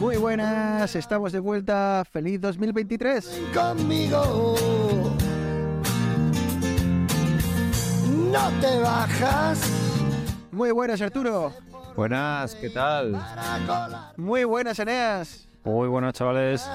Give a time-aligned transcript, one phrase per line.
[0.00, 2.02] Muy buenas, estamos de vuelta.
[2.10, 3.42] Feliz 2023.
[3.52, 4.56] conmigo.
[8.32, 9.60] No te bajas.
[10.50, 11.52] Muy buenas, Arturo.
[11.94, 13.22] Buenas, ¿qué tal?
[14.16, 15.49] Muy buenas, Eneas.
[15.62, 16.66] Muy buenas, chavales.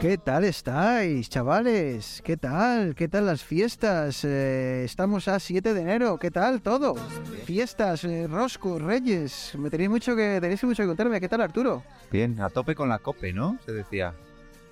[0.00, 2.20] ¿Qué tal estáis, chavales?
[2.22, 2.94] ¿Qué tal?
[2.94, 4.22] ¿Qué tal las fiestas?
[4.24, 6.18] Eh, estamos a 7 de enero.
[6.18, 6.94] ¿Qué tal todo?
[7.46, 9.54] Fiestas, eh, Rosco, Reyes.
[9.58, 11.18] Me tenéis mucho que tenéis mucho que contarme.
[11.20, 11.82] ¿Qué tal, Arturo?
[12.12, 13.56] Bien, a tope con la cope, ¿no?
[13.64, 14.12] Se decía.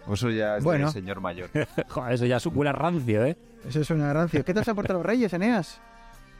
[0.07, 0.89] O Eso ya es Bueno.
[0.89, 1.49] de señor mayor.
[1.89, 3.39] Joder, eso ya es a rancio, ¿eh?
[3.67, 4.45] Eso es una rancio.
[4.45, 5.81] ¿Qué tal se han portado los Reyes, Eneas?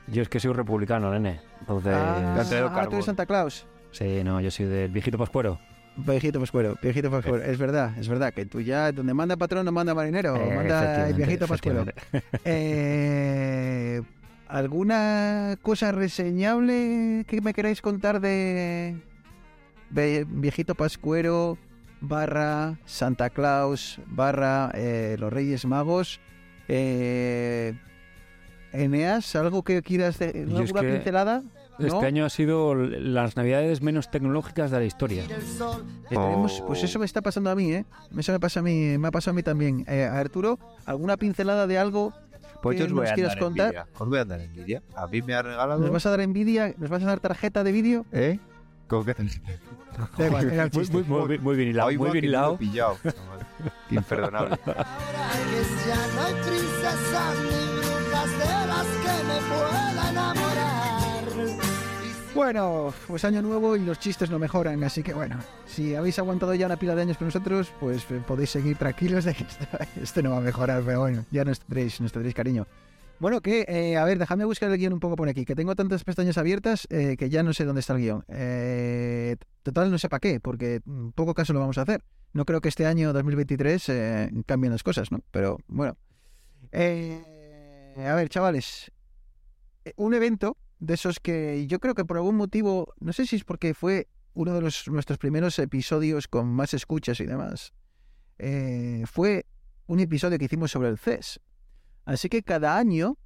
[0.09, 1.41] Yo es que soy republicano, nene.
[1.61, 1.95] Entonces...
[1.97, 3.67] ah, te ah, tú eres Santa Claus.
[3.93, 5.61] Sí, no, yo soy del viejito pascuero.
[5.95, 7.45] Viejito Pascuero, viejito Pascuero.
[7.45, 11.09] Es verdad, es verdad que tú ya, donde manda patrón, no manda marinero, Eh, manda
[11.09, 11.85] el viejito Pascuero.
[12.45, 14.01] Eh,
[14.49, 18.97] ¿Alguna cosa reseñable que me queráis contar de,
[19.91, 21.59] viejito Pascuero
[22.01, 26.21] barra Santa Claus barra eh, los Reyes Magos?
[26.69, 27.75] Eh,
[28.73, 31.43] Eneas, ¿algo que quieras de, alguna que pincelada?
[31.79, 31.87] ¿No?
[31.87, 35.25] Este año ha sido las navidades menos tecnológicas de la historia.
[35.59, 36.67] Sol, Que tenemos- Oh.
[36.67, 37.85] Pues eso me está pasando a mí, ¿eh?
[38.17, 39.85] Eso me pasa a mí, me ha pasado a mí también.
[39.89, 42.13] Eh, Arturo, ¿alguna pincelada de algo
[42.63, 43.67] Pues ¿Qué yo os voy nos a dar contar?
[43.75, 43.87] envidia.
[43.99, 44.83] Os voy a dar envidia.
[44.95, 45.81] A mí me ha regalado...
[45.81, 46.75] ¿Nos vas a dar envidia?
[46.79, 48.07] ¿Nos vas a dar tarjeta de vídeo?
[48.13, 48.39] ¿Eh?
[48.87, 52.57] ¿Cómo que Muy, muy, muy, muy bien hilado, Hoy muy bien hilado.
[52.59, 52.99] pillado.
[53.91, 54.59] Imperdonable.
[54.67, 54.85] ahora
[55.51, 60.92] que ya no hay princesas ni brujas de las que me pueda enamorar.
[62.35, 66.55] Bueno, pues año nuevo y los chistes no mejoran, así que bueno, si habéis aguantado
[66.55, 69.45] ya una pila de años con nosotros, pues eh, podéis seguir tranquilos de que
[70.03, 72.67] esto, no va a mejorar, pero bueno, ya nos tendréis, nos tendréis cariño.
[73.19, 75.77] Bueno, que, eh, a ver, déjame buscar el guion un poco por aquí, que tengo
[75.77, 78.25] tantas pestañas abiertas eh, que ya no sé dónde está el guion.
[78.29, 82.03] Eh, total, no sé para qué, porque mm, poco caso lo vamos a hacer.
[82.33, 85.21] No creo que este año 2023 eh, cambien las cosas, ¿no?
[85.31, 85.97] Pero bueno.
[86.73, 88.91] A ver, chavales,
[89.97, 93.45] un evento de esos que yo creo que por algún motivo, no sé si es
[93.45, 97.73] porque fue uno de los, nuestros primeros episodios con más escuchas y demás,
[98.39, 99.47] eh, fue
[99.87, 101.39] un episodio que hicimos sobre el CES.
[102.05, 103.17] Así que cada año,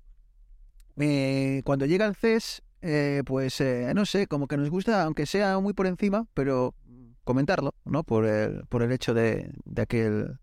[0.98, 5.24] eh, cuando llega el CES, eh, pues eh, no sé, como que nos gusta, aunque
[5.24, 6.74] sea muy por encima, pero
[7.24, 8.04] comentarlo, ¿no?
[8.04, 10.38] Por el, por el hecho de, de aquel,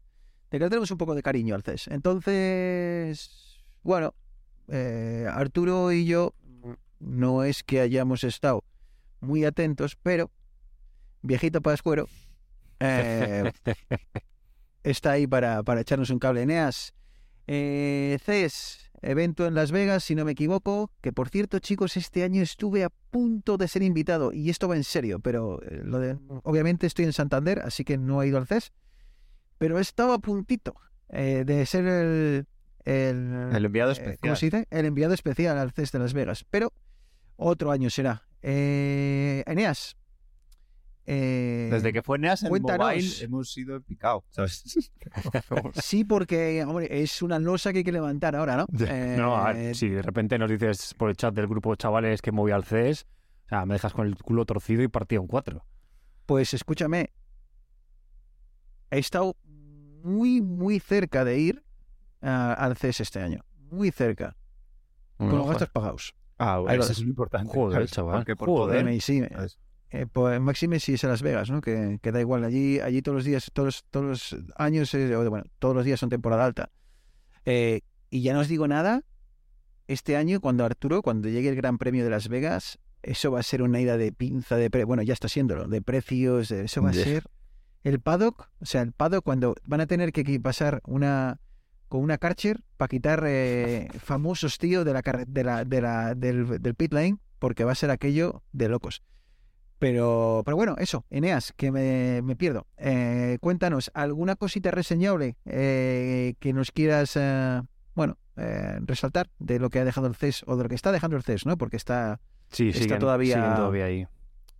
[0.50, 1.90] de que tenemos un poco de cariño al CES.
[1.90, 4.16] Entonces, bueno,
[5.30, 6.34] Arturo y yo
[7.04, 8.64] no es que hayamos estado
[9.20, 10.32] muy atentos, pero
[11.22, 12.08] viejito Pascuero
[12.80, 13.52] eh,
[14.84, 16.42] está ahí para, para echarnos un cable.
[16.42, 16.94] Eneas,
[17.48, 22.24] eh, CES, evento en Las Vegas, si no me equivoco, que por cierto, chicos, este
[22.24, 26.00] año estuve a punto de ser invitado, y esto va en serio, pero eh, lo
[26.00, 28.72] de, obviamente estoy en Santander, así que no he ido al CES,
[29.58, 30.76] pero he estado a puntito
[31.10, 32.48] eh, de ser el...
[32.86, 34.20] el El enviado eh, especial.
[34.22, 34.68] ¿Cómo se dice?
[34.72, 36.46] El enviado especial al CES de Las Vegas.
[36.50, 36.74] Pero
[37.36, 38.24] otro año será.
[38.42, 39.96] Eh, Eneas.
[41.06, 42.88] eh, Desde que fue NEAS en cuéntanos.
[42.88, 44.64] mobile hemos sido picado, ¿sabes?
[45.82, 48.66] Sí, porque hombre, es una losa que hay que levantar ahora, ¿no?
[48.86, 52.22] Eh, No, a ver, si de repente nos dices por el chat del grupo chavales
[52.22, 53.06] que me voy al CES,
[53.46, 55.66] o sea, me dejas con el culo torcido y partido en cuatro.
[56.26, 57.12] Pues escúchame.
[58.92, 59.36] He estado
[60.04, 61.64] muy, muy cerca de ir
[62.22, 63.44] ah, al CES este año.
[63.72, 64.36] Muy cerca.
[65.18, 66.14] Con los gastos pagados.
[66.44, 67.52] Ah, bueno, eso es lo importante.
[67.54, 67.92] Joder, ¿sabes?
[67.92, 68.16] chaval.
[68.18, 68.82] Porque por Joder.
[68.84, 68.96] poder...
[68.96, 69.22] Eh, sí.
[69.92, 71.62] Eh, pues máxime si es a Las Vegas, ¿no?
[71.62, 72.44] Que, que da igual.
[72.44, 76.00] Allí, allí todos los días, todos, los- todos los años, eh, bueno, todos los días
[76.00, 76.72] son temporada alta.
[77.46, 79.04] Eh, y ya no os digo nada,
[79.88, 83.44] este año, cuando Arturo, cuando llegue el Gran Premio de Las Vegas, eso va a
[83.44, 86.82] ser una ida de pinza de pre- bueno, ya está siéndolo, de precios, de- eso
[86.82, 87.24] va a ser
[87.84, 91.40] el paddock, o sea, el paddock cuando van a tener que pasar una
[91.94, 96.16] con una Karcher para quitar eh, famosos tío de la, carre- de la, de la
[96.16, 99.04] del, del pit lane, porque va a ser aquello de locos.
[99.78, 102.66] Pero, pero bueno, eso, Eneas, que me, me pierdo.
[102.78, 107.62] Eh, cuéntanos, ¿alguna cosita reseñable eh, que nos quieras, eh,
[107.94, 110.92] bueno, eh, resaltar de lo que ha dejado el CES o de lo que está
[110.92, 111.60] dejando el CES, ¿no?
[111.60, 112.20] Porque está,
[112.50, 114.08] Sí, Está siguen, todavía- siguen todavía ahí.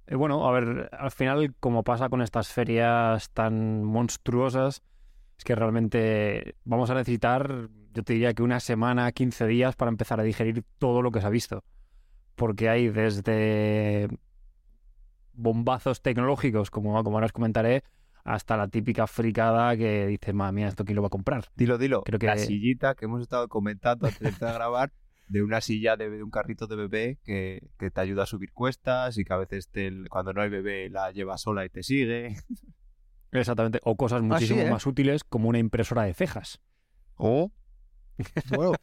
[0.06, 4.84] Eh, bueno, a ver, al final, como pasa con estas ferias tan monstruosas,
[5.44, 9.90] es que realmente vamos a necesitar, yo te diría que una semana, 15 días para
[9.92, 11.66] empezar a digerir todo lo que se ha visto.
[12.36, 14.08] Porque hay desde
[15.34, 17.84] bombazos tecnológicos, como, como ahora os comentaré,
[18.24, 21.50] hasta la típica fricada que dices, madre mía, ¿esto quién lo va a comprar?
[21.56, 22.04] Dilo, dilo.
[22.04, 24.94] Creo que- La sillita que hemos estado comentando antes de empezar a grabar,
[25.28, 28.54] de una silla de, de un carrito de bebé que, que te ayuda a subir
[28.54, 31.84] cuestas y que a veces te- cuando no hay bebé la lleva sola y te
[31.84, 32.38] sigue.
[33.40, 33.80] Exactamente.
[33.84, 34.70] O cosas Ah, sí, muchísimo ¿eh?
[34.70, 36.60] más útiles como una impresora de cejas.
[37.16, 37.52] O
[38.50, 38.74] Bueno,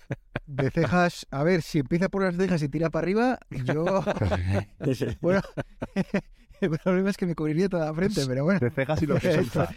[0.47, 4.03] de cejas, a ver, si empieza por las cejas y tira para arriba, yo.
[5.21, 5.41] Bueno,
[6.61, 8.61] el problema es que me cubriría toda la frente, pero bueno.
[8.61, 9.71] de cejas y lo que solta.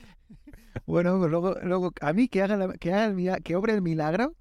[0.85, 3.81] Bueno, pues luego, luego a mí que haga, la- que haga el que obre el
[3.81, 4.33] milagro,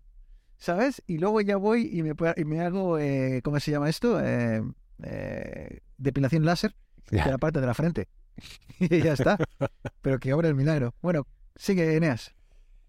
[0.56, 1.02] ¿sabes?
[1.06, 4.18] Y luego ya voy y me, y me hago, eh, ¿cómo se llama esto?
[4.24, 4.62] Eh,
[5.02, 6.74] eh, depilación láser
[7.10, 8.08] de la parte de la frente.
[8.78, 9.38] y ya está.
[10.00, 10.94] Pero que obre el milagro.
[11.02, 11.26] Bueno,
[11.56, 12.34] sigue, Eneas.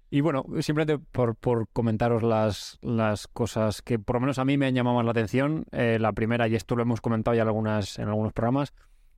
[0.10, 4.58] Y bueno, simplemente por, por comentaros las, las cosas que por lo menos a mí
[4.58, 5.66] me han llamado más la atención.
[5.72, 8.74] Eh, la primera, y esto lo hemos comentado ya en, algunas, en algunos programas,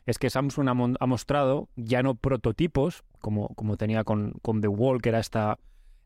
[0.05, 5.01] es que Samsung ha mostrado ya no prototipos, como, como tenía con, con The Wall,
[5.01, 5.57] que era esta,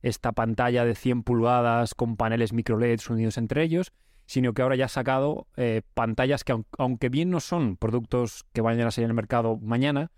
[0.02, 3.92] esta pantalla de 100 pulgadas con paneles micro LEDs unidos entre ellos,
[4.30, 8.46] sino que ahora ya ha sacado eh, pantallas que, aun- aunque bien no son productos
[8.54, 10.12] que vayan a salir en el mercado mañana,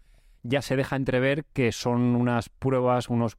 [0.44, 3.38] ya se deja entrever que son unas pruebas, unos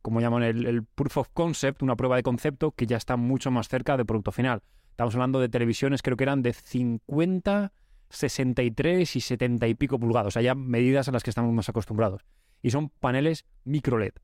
[0.00, 3.68] como llaman el, proof of concept, una prueba de concepto que ya está mucho más
[3.68, 4.62] cerca del producto final.
[4.92, 7.72] Estamos hablando de televisiones, creo que eran de 50,
[8.08, 11.68] 63 y 70 y pico pulgadas, o sea, ya medidas a las que estamos más
[11.68, 12.22] acostumbrados.
[12.62, 14.14] Y son paneles micro LED.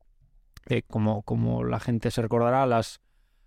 [0.67, 3.01] Eh, como, como la gente se recordará, las,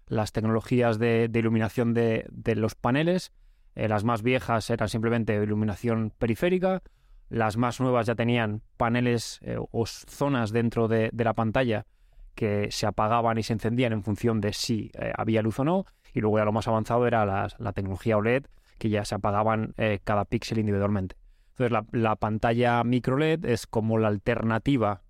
[0.06, 3.32] las tecnologías de, iluminación de, los paneles,
[3.74, 6.82] eh, las más viejas eran simplemente iluminación periférica,
[7.28, 11.86] las más nuevas ya tenían paneles eh, o zonas dentro de, la pantalla
[12.34, 15.86] que se apagaban y se encendían en función de si eh, había luz o no.
[16.12, 18.46] Y luego ya lo más avanzado era las- la, tecnología OLED,
[18.78, 19.74] que ya se apagaban
[20.04, 21.16] cada píxel individualmente.
[21.50, 25.03] Entonces la, la pantalla micro LED es como la alternativa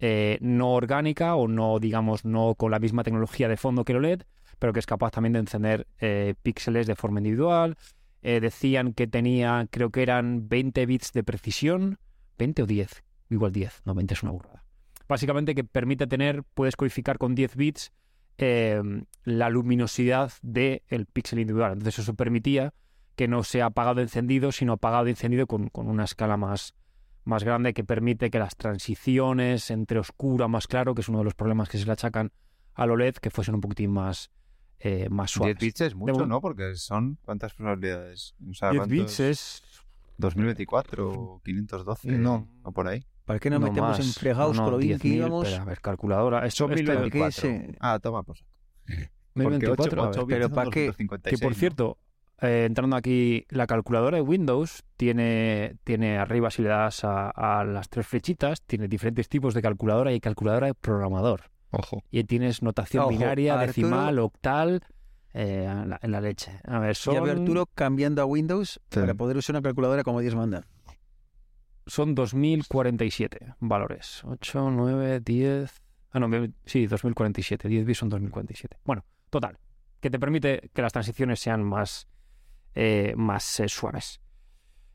[0.00, 3.98] eh, no orgánica o no, digamos, no con la misma tecnología de fondo que el
[3.98, 4.22] OLED,
[4.58, 7.76] pero que es capaz también de encender eh, píxeles de forma individual.
[8.22, 11.98] Eh, decían que tenía, creo que eran 20 bits de precisión,
[12.38, 14.64] 20 o 10, igual 10, no 20 es una burrada.
[15.06, 17.92] Básicamente que permite tener, puedes codificar con 10 bits
[18.38, 18.82] eh,
[19.24, 21.72] la luminosidad del píxel individual.
[21.72, 22.72] Entonces eso permitía
[23.14, 26.74] que no sea apagado encendido, sino apagado encendido con, con una escala más,
[27.24, 31.18] más grande que permite que las transiciones entre oscuro a más claro, que es uno
[31.18, 32.32] de los problemas que se le achacan
[32.74, 34.30] al OLED, que fuesen un poquitín más,
[34.80, 35.58] eh, más 10 suaves.
[35.58, 36.40] bits es mucho, mo- ¿no?
[36.40, 37.18] Porque son...
[37.22, 38.34] ¿Cuántas probabilidades?
[38.50, 38.88] O sea, 10 ¿cuántos?
[38.98, 39.62] bits es
[40.18, 42.48] 2024 o 512 No.
[42.62, 43.04] o por ahí.
[43.24, 44.06] ¿Para qué nos no metemos más.
[44.06, 45.48] en fregados No, no, con lo bien que 10.000, íbamos?
[45.48, 46.46] pero, a ver, calculadora.
[46.46, 47.30] Esto- 1024.
[47.32, 48.44] se- Ah, toma, pues.
[49.34, 50.24] 1024, a ver.
[50.28, 50.92] pero ¿pa' qué?
[51.24, 51.98] Que por cierto,
[52.40, 57.64] eh, entrando aquí, la calculadora de Windows tiene, tiene arriba, si le das a, a
[57.64, 61.50] las tres flechitas, tiene diferentes tipos de calculadora y calculadora de programador.
[61.70, 62.02] Ojo.
[62.10, 64.80] Y tienes notación Ojo, binaria, Arturo- decimal, octal,
[65.32, 66.60] eh, en, la, en la leche.
[66.64, 69.00] A ver, Ya son, Arturo cambiando a Windows Sí.
[69.00, 70.62] para poder usar una calculadora como Dios manda.
[71.86, 74.22] son 2047 valores.
[74.24, 75.82] 8, 9, 10...
[76.12, 76.28] Ah, no,
[76.64, 77.68] sí, 2047.
[77.68, 78.78] 10 bits son 2047.
[78.84, 79.58] Bueno, total.
[80.00, 82.06] Que te permite que las transiciones sean más,
[82.74, 84.20] eh, más eh, suaves.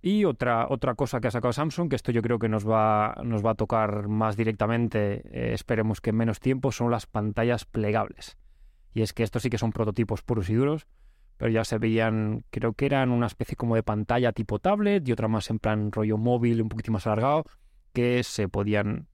[0.01, 3.17] Y otra, otra cosa que ha sacado Samsung, que esto yo creo que nos va,
[3.25, 7.65] nos va a tocar más directamente, eh, esperemos que en menos tiempo, son las pantallas
[7.65, 8.37] plegables.
[8.93, 10.87] Y es que estos sí que son prototipos puros y duros,
[11.37, 15.11] pero ya se veían, creo que eran una especie como de pantalla tipo tablet y
[15.11, 17.43] otra más en plan rollo móvil, un poquito más alargado,
[17.93, 19.07] que se podían,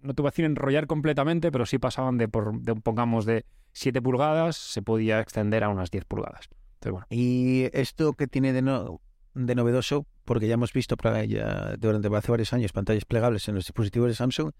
[0.00, 3.44] no te voy a decir enrollar completamente, pero sí pasaban de, por, de pongamos, de
[3.72, 6.48] 7 pulgadas, se podía extender a unas 10 pulgadas.
[6.90, 9.00] Bueno, Y esto que tiene de, no-
[9.34, 10.96] de novedoso, porque ya hemos visto
[11.28, 14.52] ya durante hace varios años pantallas plegables en los dispositivos de Samsung,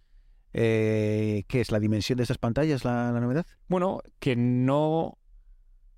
[0.52, 3.46] eh, ¿qué es la dimensión de estas pantallas la, la novedad?
[3.68, 5.18] Bueno, que no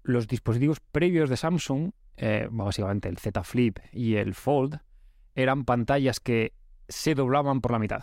[0.03, 4.79] los dispositivos previos de Samsung, eh, básicamente el Z Flip y el Fold,
[5.35, 6.55] eran pantallas que
[6.89, 8.03] se doblaban por la mitad.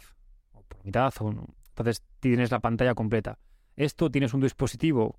[0.52, 1.48] O por la mitad, o no.
[1.70, 3.40] entonces tienes la pantalla completa.
[3.76, 5.18] Esto tienes un dispositivo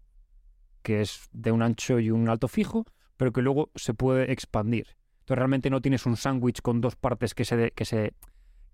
[0.84, 2.84] que es de un ancho y un alto fijo,
[3.16, 4.86] pero que luego se puede expandir.
[5.20, 8.14] Entonces realmente no tienes un sándwich con dos partes que se, que se,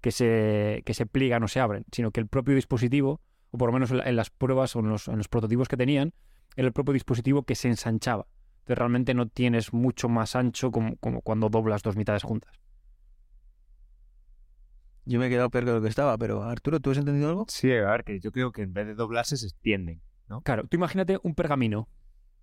[0.02, 3.20] que se, que se pliegan o se abren, sino que el propio dispositivo,
[3.52, 5.68] o por lo menos en, la- en las pruebas o en los, en los prototipos
[5.68, 6.12] que tenían,
[6.56, 8.26] era el propio dispositivo que se ensanchaba.
[8.60, 12.52] Entonces realmente no tienes mucho más ancho como, como cuando doblas dos mitades juntas.
[15.04, 17.46] Yo me he quedado peor que lo que estaba, pero Arturo, ¿tú has entendido algo?
[17.48, 20.00] Sí, a ver, que yo creo que en vez de doblarse se extienden.
[20.44, 21.88] Claro, tú imagínate un pergamino,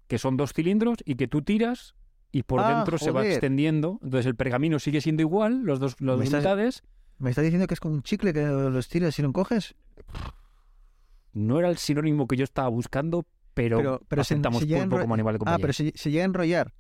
[0.08, 1.96] que son dos cilindros y que tú tiras
[2.32, 4.00] y por Ah, dentro se va extendiendo.
[4.04, 6.84] Entonces el pergamino sigue siendo igual, los dos, las dos mitades.
[7.20, 9.76] ¿Me estás diciendo que es como un chicle que lo estiras y lo encoges?
[11.34, 15.02] No era el sinónimo que yo estaba buscando, pero, Pero- pero aceptamos se pulpo a
[15.02, 15.62] como animal de Ah, compañía.
[15.62, 16.74] pero se, se llega a enrollar.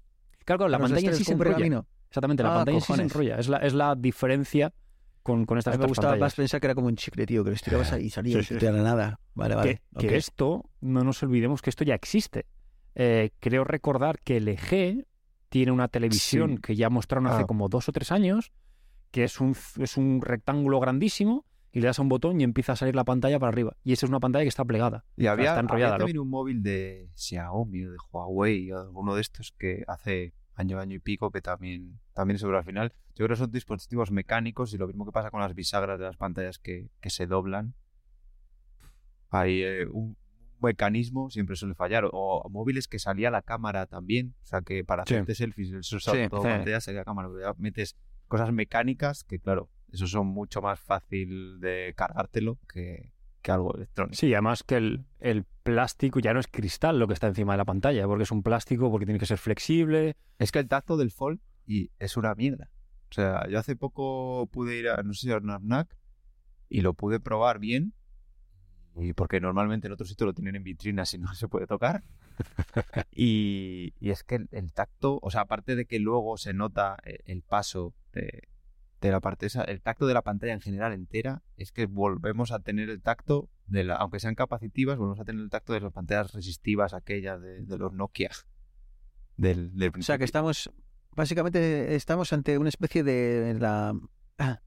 [0.46, 1.51] Claro, claro, la Los pantalla sí se enrolla.
[1.55, 1.88] pergamino.
[2.10, 3.38] Exactamente, la Ah, pantalla sí se enrolla.
[3.39, 4.74] Es la, es la diferencia
[5.24, 7.43] con, con A estas mí me gustaba más pensar que era como un chicle, tío,
[7.43, 9.19] que lo estirabas ahí y salía Sí, sí, nada.
[9.36, 9.81] Vale, vale.
[10.00, 12.46] que, esto, no nos olvidemos que esto ya existe.
[13.00, 15.06] Eh, creo recordar que LG
[15.50, 16.62] tiene una televisión Sí.
[16.63, 17.48] que ya mostraron hace Ah.
[17.48, 18.51] como dos o tres años,
[19.12, 22.74] que es un, es un rectángulo grandísimo y le das a un botón y empieza
[22.74, 23.77] a salir la pantalla para arriba.
[23.84, 25.06] Y esa es una pantalla que está plegada.
[25.16, 25.98] Y había, está había enrollada, ¿no?
[26.00, 30.80] también un móvil de Xiaomi o de Huawei o alguno de estos que hace año,
[30.80, 32.94] año y pico que también, también sobre al final.
[33.16, 36.06] Yo creo que son dispositivos mecánicos y lo mismo que pasa con las bisagras de
[36.06, 37.75] las pantallas que, que se doblan.
[39.30, 40.18] Hay eh, un
[40.62, 42.06] mecanismo siempre suele fallar.
[42.06, 44.36] O, o móviles que salía la cámara también.
[44.42, 45.14] O sea que para Sí.
[45.16, 46.48] hacerte selfies, eso es Sí, todo sí.
[46.48, 47.30] pantalla, salía cámara.
[47.30, 47.96] Pero ya metes
[48.28, 53.12] cosas mecánicas que claro, eso son mucho más fácil de cargártelo que,
[53.42, 54.16] que algo electrónico.
[54.18, 57.58] Sí, además que el, el plástico ya no es cristal lo que está encima de
[57.60, 60.16] la pantalla, porque es un plástico, porque tiene que ser flexible.
[60.40, 62.70] Es que el tacto del Fold y es una mierda.
[63.10, 65.96] O sea, yo hace poco pude ir a, no sé si a Narnac
[66.70, 67.94] y lo pude probar bien.
[69.00, 72.04] Y porque normalmente en otros sitios lo tienen en vitrinas y no se puede tocar.
[73.12, 76.98] y, y es que el, el tacto, o sea, aparte de que luego se nota
[77.04, 78.48] eh, el paso de,
[79.01, 82.51] de la parte esa, el tacto de la pantalla en general entera, es que volvemos
[82.51, 85.82] a tener el tacto, de la, aunque sean capacitivas, volvemos a tener el tacto de
[85.82, 88.32] las pantallas resistivas, aquellas de, de los Nokia.
[89.36, 90.72] Del, del O sea, que estamos,
[91.16, 93.94] básicamente estamos ante una especie de la...
[94.39, 94.62] ah,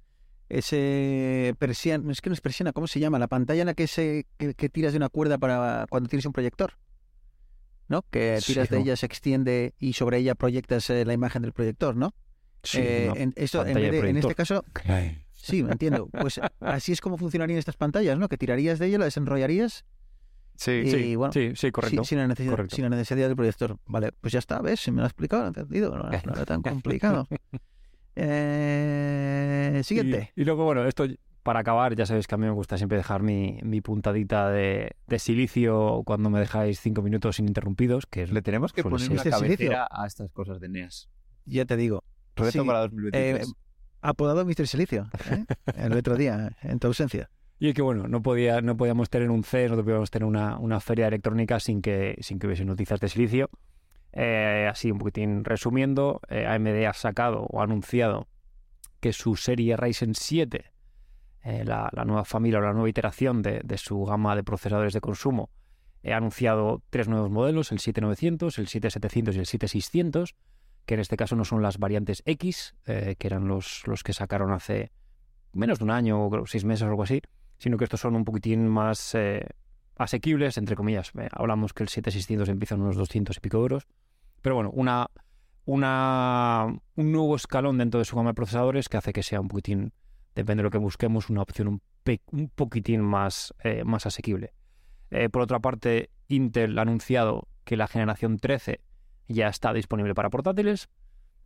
[0.50, 3.18] ese persiana, es que no es persiana, ¿cómo se llama?
[3.18, 6.26] La pantalla en la que, se, que, que tiras de una cuerda para cuando tienes
[6.26, 6.74] un proyector.
[7.88, 8.02] ¿No?
[8.10, 11.52] Que Sí, tiras de ella, se extiende y sobre ella proyectas eh, la imagen del
[11.52, 12.14] proyector, ¿no?
[12.74, 14.64] Eh, una en, esto, en, pantalla vez de de- en este caso,
[15.32, 16.08] sí, me entiendo.
[16.08, 18.28] Pues así es como funcionarían estas pantallas, ¿no?
[18.28, 19.84] Que tirarías de ella, la desenrollarías
[20.56, 22.04] Sí, y Sí, bueno, sí, sí, correcto.
[22.04, 22.76] sin, sin la necesidad, correcto.
[22.76, 23.78] sin la necesidad del proyector.
[23.86, 24.78] Vale, pues ya está, ¿ves?
[24.80, 25.96] Si me lo ha explicado, lo he entendido.
[25.96, 27.26] No, no era tan complicado.
[28.16, 30.32] Eh, siguiente.
[30.36, 31.06] Y, y luego, bueno, esto
[31.42, 34.92] para acabar, ya sabéis que a mí me gusta siempre dejar mi, mi puntadita de,
[35.06, 39.16] de silicio cuando me dejáis cinco minutos ininterrumpidos, que es Le tenemos que poner una
[39.16, 39.70] Este silicio.
[39.70, 41.08] cabecera a estas cosas de NEAS.
[41.46, 42.04] Ya te digo.
[42.36, 43.52] Reto Sí, para eh, 2023.
[44.02, 44.66] apodado Mr.
[44.66, 45.44] Silicio, ¿eh?
[45.76, 47.30] el otro día, en tu ausencia.
[47.58, 50.58] Y es que bueno, no podía, no podíamos tener un CES, no podíamos tener una,
[50.58, 53.50] una feria electrónica sin que, sin que hubiese noticias de silicio.
[54.12, 58.26] Eh, así un poquitín resumiendo, eh, AMD ha sacado o anunciado
[59.00, 60.72] que su serie Ryzen 7,
[61.44, 65.00] eh, la, nueva familia o la nueva iteración de, de su gama de procesadores de
[65.00, 65.50] consumo,
[66.04, 70.34] ha anunciado tres nuevos modelos, el 7900, el 7700 y el 7600,
[70.86, 74.50] que en este caso no son las variantes X, que eran los, los que sacaron
[74.50, 74.92] hace
[75.52, 77.20] menos de un año o seis meses o algo así,
[77.58, 79.14] sino que estos son un poquitín más
[79.96, 81.12] asequibles, entre comillas.
[81.18, 83.86] Eh, hablamos que el 7600 empieza en unos 200 y pico euros.
[84.42, 85.08] Pero bueno, una,
[85.64, 86.66] una,
[86.96, 89.92] un nuevo escalón dentro de su gama de procesadores que hace que sea un poquitín,
[90.34, 91.82] depende de lo que busquemos, una opción un,
[92.32, 94.54] un poquitín más, eh, más asequible.
[95.10, 98.80] Eh, por otra parte, Intel ha anunciado que la generación 13
[99.28, 100.88] ya está disponible para portátiles.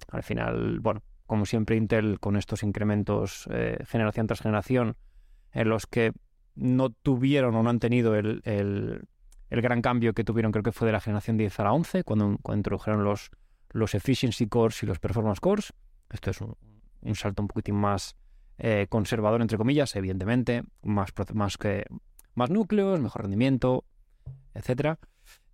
[0.08, 3.48] Al final, bueno, como siempre, Intel con estos incrementos
[3.86, 4.96] generación tras generación,
[5.52, 6.12] en los que
[6.54, 9.04] no tuvieron o no han tenido el, el-
[9.50, 12.02] el gran cambio que tuvieron, creo que fue de la generación 10 a la 11,
[12.02, 13.30] cuando, introdujeron los,
[13.70, 15.72] los Efficiency Cores y los Performance Cores.
[16.10, 16.56] Esto es un,
[17.02, 18.16] un salto un poquitín más
[18.58, 21.84] eh, conservador, entre comillas, evidentemente, más, más, que,
[22.34, 23.84] más núcleos, mejor rendimiento,
[24.54, 24.98] etcétera.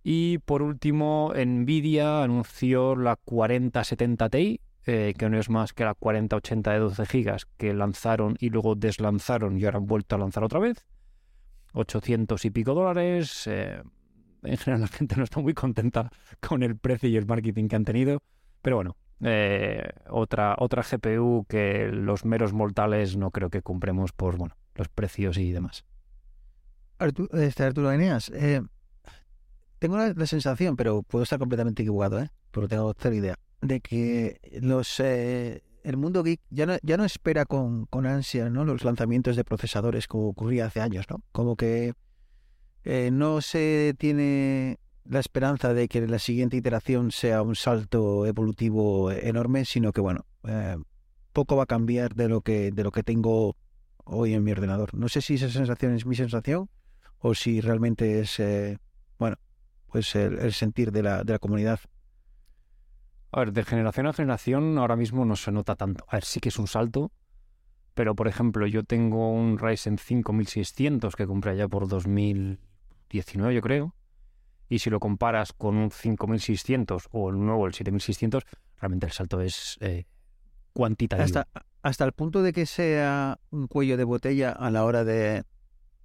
[0.03, 5.93] Y por último, Nvidia anunció la 4070 Ti, eh, que no es más que la
[5.93, 10.43] 4080 de 12 GB que lanzaron y luego deslanzaron y ahora han vuelto a lanzar
[10.43, 10.87] otra vez.
[11.73, 13.47] 800 y pico dólares.
[13.47, 13.81] eh,
[14.43, 17.75] en general la gente no está muy contenta con el precio y el marketing que
[17.75, 18.21] han tenido.
[18.61, 24.37] Pero bueno, eh, otra, otra GPU que los meros mortales no creo que compremos por
[24.37, 25.85] bueno, los precios y demás.
[26.97, 28.61] Arturo, este Arturo Eneas, eh,
[29.79, 32.29] tengo la, sensación, pero puedo estar completamente equivocado, ¿eh?
[32.51, 35.01] Pero tengo cero idea, de que los
[35.83, 40.27] el mundo geek ya no, ya no espera con, ansia los lanzamientos de procesadores como
[40.27, 41.23] ocurría hace años, ¿no?
[41.31, 41.93] Como que
[42.83, 49.11] eh, no se tiene la esperanza de que la siguiente iteración sea un salto evolutivo
[49.11, 50.77] enorme, sino que bueno, eh,
[51.33, 53.55] poco va a cambiar de lo que de lo que tengo
[54.03, 54.93] hoy en mi ordenador.
[54.93, 56.69] No sé si esa sensación es mi sensación
[57.19, 58.77] o si realmente es, eh,
[59.19, 59.37] bueno,
[59.87, 61.79] pues el, el sentir de la, de la comunidad.
[63.31, 66.05] A ver, de generación a generación ahora mismo no se nota tanto.
[66.09, 67.11] A ver, sí que es un salto,
[67.93, 73.95] pero por ejemplo, yo tengo un Ryzen 5600 que compré ya por 2019, yo creo.
[74.67, 78.43] Y si lo comparas con un 5600 o el nuevo, el 7600,
[78.79, 80.05] realmente el salto es eh,
[80.73, 81.23] cuantitativo.
[81.23, 81.47] Hasta,
[81.81, 85.43] hasta el punto de que sea un cuello de botella a la hora de,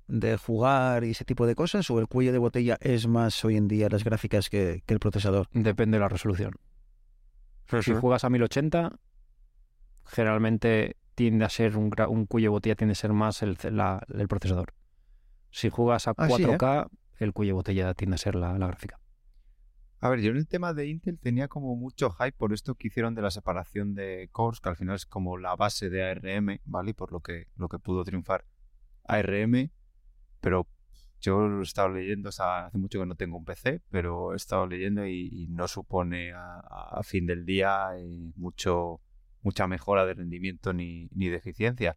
[0.09, 3.57] de jugar y ese tipo de cosas, o el cuello de botella es más hoy
[3.57, 5.49] en día las gráficas que, que el procesador.
[5.53, 6.53] Depende de la resolución.
[7.83, 8.99] Si juegas a 1080,
[10.05, 14.05] generalmente tiende a ser un, un cuello de botella tiende a ser más el, la-
[14.09, 14.75] el procesador.
[15.51, 16.47] Si juegas a Ah, sí, ¿eh?
[16.47, 19.01] 4K, el cuello de botella tiende a ser la, la gráfica.
[20.01, 22.89] A ver, yo en el tema de Intel tenía como mucho hype por esto que
[22.89, 26.61] hicieron de la separación de cores, que al final es como la base de ARM,
[26.67, 26.91] ¿vale?
[26.91, 28.45] Y por lo que, lo que pudo triunfar
[29.05, 29.71] ARM,
[30.41, 30.69] pero
[31.21, 35.07] yo he estado leyendo, hace mucho que no tengo un PC, pero he estado leyendo
[35.07, 39.01] y, no supone a, fin del día eh, mucho,
[39.43, 41.97] mucha mejora de rendimiento ni, ni de eficiencia.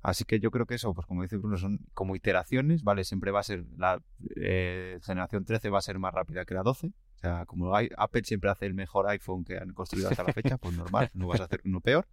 [0.00, 3.04] Así que yo creo que eso, pues como dice Bruno, son como iteraciones, ¿vale?
[3.04, 4.00] Siempre va a ser, la
[4.36, 6.86] eh, generación 13 va a ser más rápida que la 12.
[6.86, 10.56] O sea, como Apple siempre hace el mejor iPhone que han construido hasta la fecha,
[10.56, 12.06] pues normal, no vas a hacer uno peor.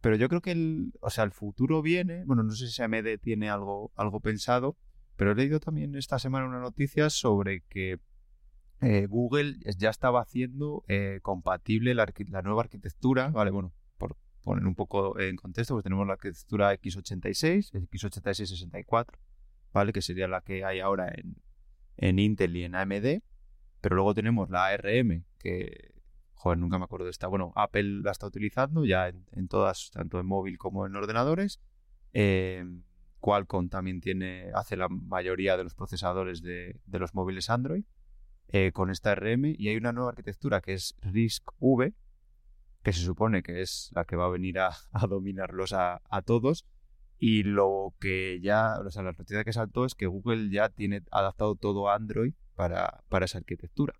[0.00, 3.18] Pero yo creo que el, o sea, el futuro viene, bueno, no sé si AMD
[3.20, 4.76] tiene algo, algo pensado,
[5.16, 8.00] pero he leído también esta semana una noticia sobre que
[8.80, 12.06] eh, Google ya estaba haciendo eh, compatible la,
[12.42, 13.50] nueva arquitectura, ¿vale?
[13.50, 19.06] Bueno, por poner un poco en contexto, pues tenemos la arquitectura x86, x86-64,
[19.72, 19.92] ¿vale?
[19.92, 21.36] Que sería la que hay ahora en,
[21.96, 23.22] en Intel y en AMD,
[23.80, 25.94] pero luego tenemos la ARM, que,
[26.34, 29.90] joder, nunca me acuerdo de esta, bueno, Apple la está utilizando ya en, en todas,
[29.92, 31.60] tanto en móvil como en ordenadores,
[32.12, 32.64] eh,
[33.24, 37.84] Qualcomm también tiene, hace la mayoría de los procesadores de, los móviles Android
[38.48, 41.94] eh, con esta RM y hay una nueva arquitectura que es RISC-V,
[42.82, 44.76] que se supone que es la que va a venir a,
[45.08, 46.66] dominarlos a, todos.
[47.18, 51.00] Y lo que ya, o sea, la noticia que saltó es que Google ya tiene
[51.10, 53.94] adaptado todo Android para, para esa arquitectura.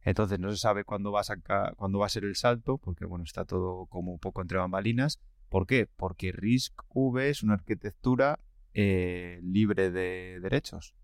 [0.00, 3.04] Entonces no se sabe cuándo va a sacar, cuándo va a ser el salto, porque
[3.04, 5.20] bueno, está todo como un poco entre bambalinas.
[5.54, 5.86] ¿Por qué?
[5.86, 8.40] Porque RISC-V es una arquitectura
[8.72, 10.96] eh, libre de derechos.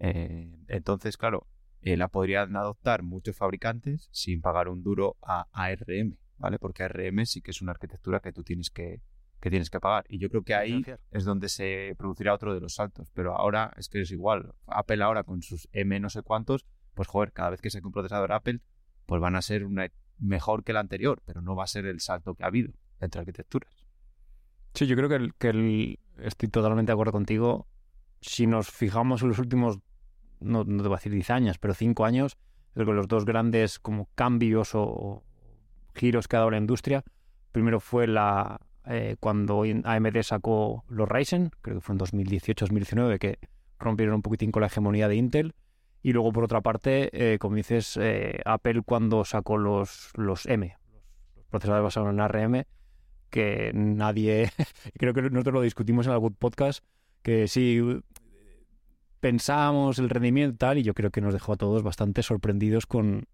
[0.00, 1.46] Eh, entonces, claro,
[1.82, 6.58] eh, la podrían adoptar muchos fabricantes sin pagar un duro a ARM, ¿vale?
[6.58, 9.02] Porque ARM sí que es una arquitectura que tú tienes que,
[9.40, 10.04] que tienes que pagar.
[10.08, 13.08] Y yo creo que ahí es donde se producirá otro de los saltos.
[13.14, 14.52] Pero ahora es que es igual.
[14.66, 17.92] Apple ahora con sus M no sé cuántos, pues joder, cada vez que saque un
[17.92, 18.62] procesador Apple,
[19.06, 22.00] pues van a ser una mejor que el anterior, pero no va a ser el
[22.00, 23.81] salto que ha habido entre arquitecturas.
[24.74, 27.66] Sí, yo creo que, el- que estoy totalmente de acuerdo contigo.
[28.20, 29.80] Si nos fijamos en los últimos,
[30.40, 32.38] no, no te voy a decir 10 años, pero 5 años,
[32.74, 35.22] creo que los dos grandes como cambios o, o
[35.94, 37.04] giros que ha dado la industria,
[37.52, 43.38] primero fue la eh, cuando AMD sacó los Ryzen, creo que fue en 2018-2019, que
[43.78, 45.54] rompieron un poquitín con la hegemonía de Intel.
[46.04, 50.76] Y luego, por otra parte, eh, como dices, eh, Apple cuando sacó los, los M,
[51.36, 52.64] los procesadores basados en ARM,
[53.32, 54.50] que nadie,
[54.98, 56.84] creo que nosotros lo discutimos en algún podcast,
[57.22, 57.80] que sí
[59.20, 62.86] pensábamos el rendimiento y tal, y yo creo que nos dejó a todos bastante sorprendidos
[62.86, 63.24] con,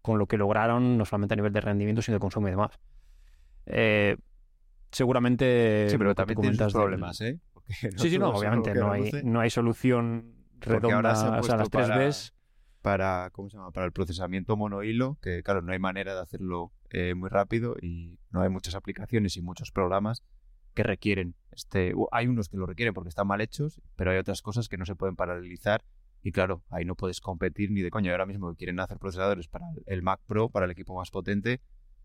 [0.00, 2.70] con lo que lograron, no solamente a nivel de rendimiento, sino de consumo y demás.
[3.66, 4.16] Eh,
[4.90, 5.88] seguramente...
[5.90, 7.38] Sí, pero también del- problemas, ¿eh?
[7.52, 11.88] Porque Sí, sí, no, obviamente no hay, no hay solución redonda, o sea, las tres
[11.88, 12.34] para- Bs...
[12.82, 16.72] para cómo se llama para el procesamiento monohilo que claro no hay manera de hacerlo
[16.92, 20.22] eh, muy rápido y no hay muchas aplicaciones y muchos programas
[20.74, 24.40] que requieren este hay unos que lo requieren porque están mal hechos pero hay otras
[24.42, 25.84] cosas que no se pueden paralelizar
[26.22, 29.48] y claro ahí no puedes competir ni de coño ahora mismo que quieren hacer procesadores
[29.48, 31.60] para el- Mac Pro para el equipo más potente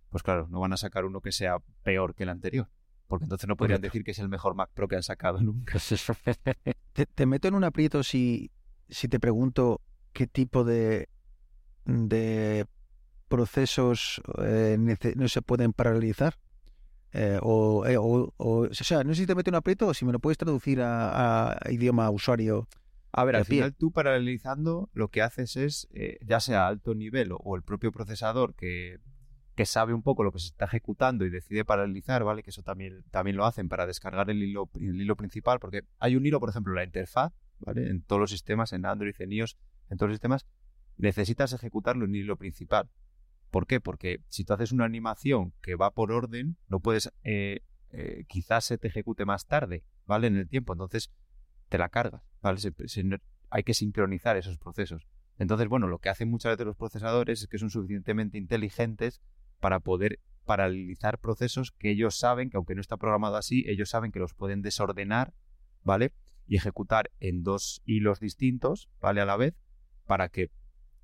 [0.09, 2.69] pues claro no van a sacar uno que sea peor que el anterior
[3.07, 5.79] porque entonces no podrían decir que es el mejor Mac Pro que han sacado nunca.
[6.93, 8.51] Te, te meto en un aprieto si,
[8.89, 9.79] si te pregunto
[10.11, 11.07] qué tipo de,
[11.85, 12.65] de
[13.27, 14.77] procesos eh,
[15.15, 16.37] no se pueden paralelizar.
[17.13, 19.87] Eh, o, eh, o, o, o sea, no sé si te meto en un aprieto
[19.87, 22.67] o si me lo puedes traducir a, a idioma usuario.
[23.11, 23.57] A ver, al pie.
[23.57, 25.87] final tú paralelizando lo que haces es,
[26.21, 28.99] ya sea a alto nivel o, el propio procesador que,
[29.55, 32.43] que sabe un poco lo que se está ejecutando y decide paralelizar, ¿vale?
[32.43, 36.15] Que eso también, también lo hacen para descargar el hilo, el hilo principal, porque hay
[36.15, 37.89] un hilo, por ejemplo, la interfaz, ¿vale?
[37.89, 39.57] En todos los sistemas, en Android, en iOS,
[39.89, 40.45] en todos los sistemas,
[40.97, 42.89] necesitas ejecutarlo en el hilo principal.
[43.57, 43.81] ¿Por qué?
[43.81, 48.65] Porque si tú haces una animación que va por orden, no puedes eh, eh, quizás
[48.65, 50.27] se te ejecute más tarde, ¿vale?
[50.27, 51.11] En el tiempo, entonces
[51.67, 52.59] te la cargas, ¿vale?
[53.49, 55.07] Hay que sincronizar esos procesos.
[55.39, 59.23] Entonces, bueno, lo que hacen muchas veces los procesadores es que son suficientemente inteligentes
[59.59, 64.11] para poder paralizar procesos que ellos saben que aunque no está programado así, ellos saben
[64.11, 65.33] que los pueden desordenar,
[65.81, 66.13] ¿vale?
[66.45, 69.19] Y ejecutar en dos hilos distintos, ¿vale?
[69.21, 69.55] A la vez,
[70.05, 70.51] para que,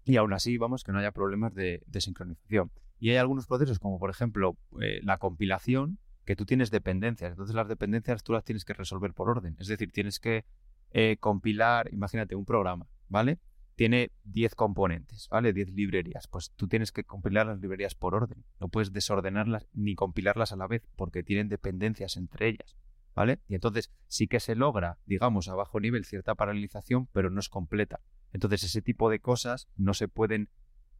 [0.05, 2.71] y aún así, vamos, que no haya problemas de, sincronización.
[2.99, 7.31] Y hay algunos procesos, como por ejemplo eh, la compilación, que tú tienes dependencias.
[7.31, 9.55] Entonces las dependencias tú las tienes que resolver por orden.
[9.59, 10.45] Es decir, tienes que
[10.91, 13.39] eh, compilar, imagínate, un programa, ¿vale?
[13.75, 15.51] Tiene 10 componentes, ¿vale?
[15.51, 16.27] 10 librerías.
[16.27, 18.43] Pues tú tienes que compilar las librerías por orden.
[18.59, 22.77] No puedes desordenarlas ni compilarlas a la vez porque tienen dependencias entre ellas,
[23.15, 23.39] ¿vale?
[23.47, 27.49] Y entonces sí que se logra, digamos, a bajo nivel cierta paralización, pero no es
[27.49, 27.99] completa.
[28.33, 30.49] Entonces ese tipo de cosas no se pueden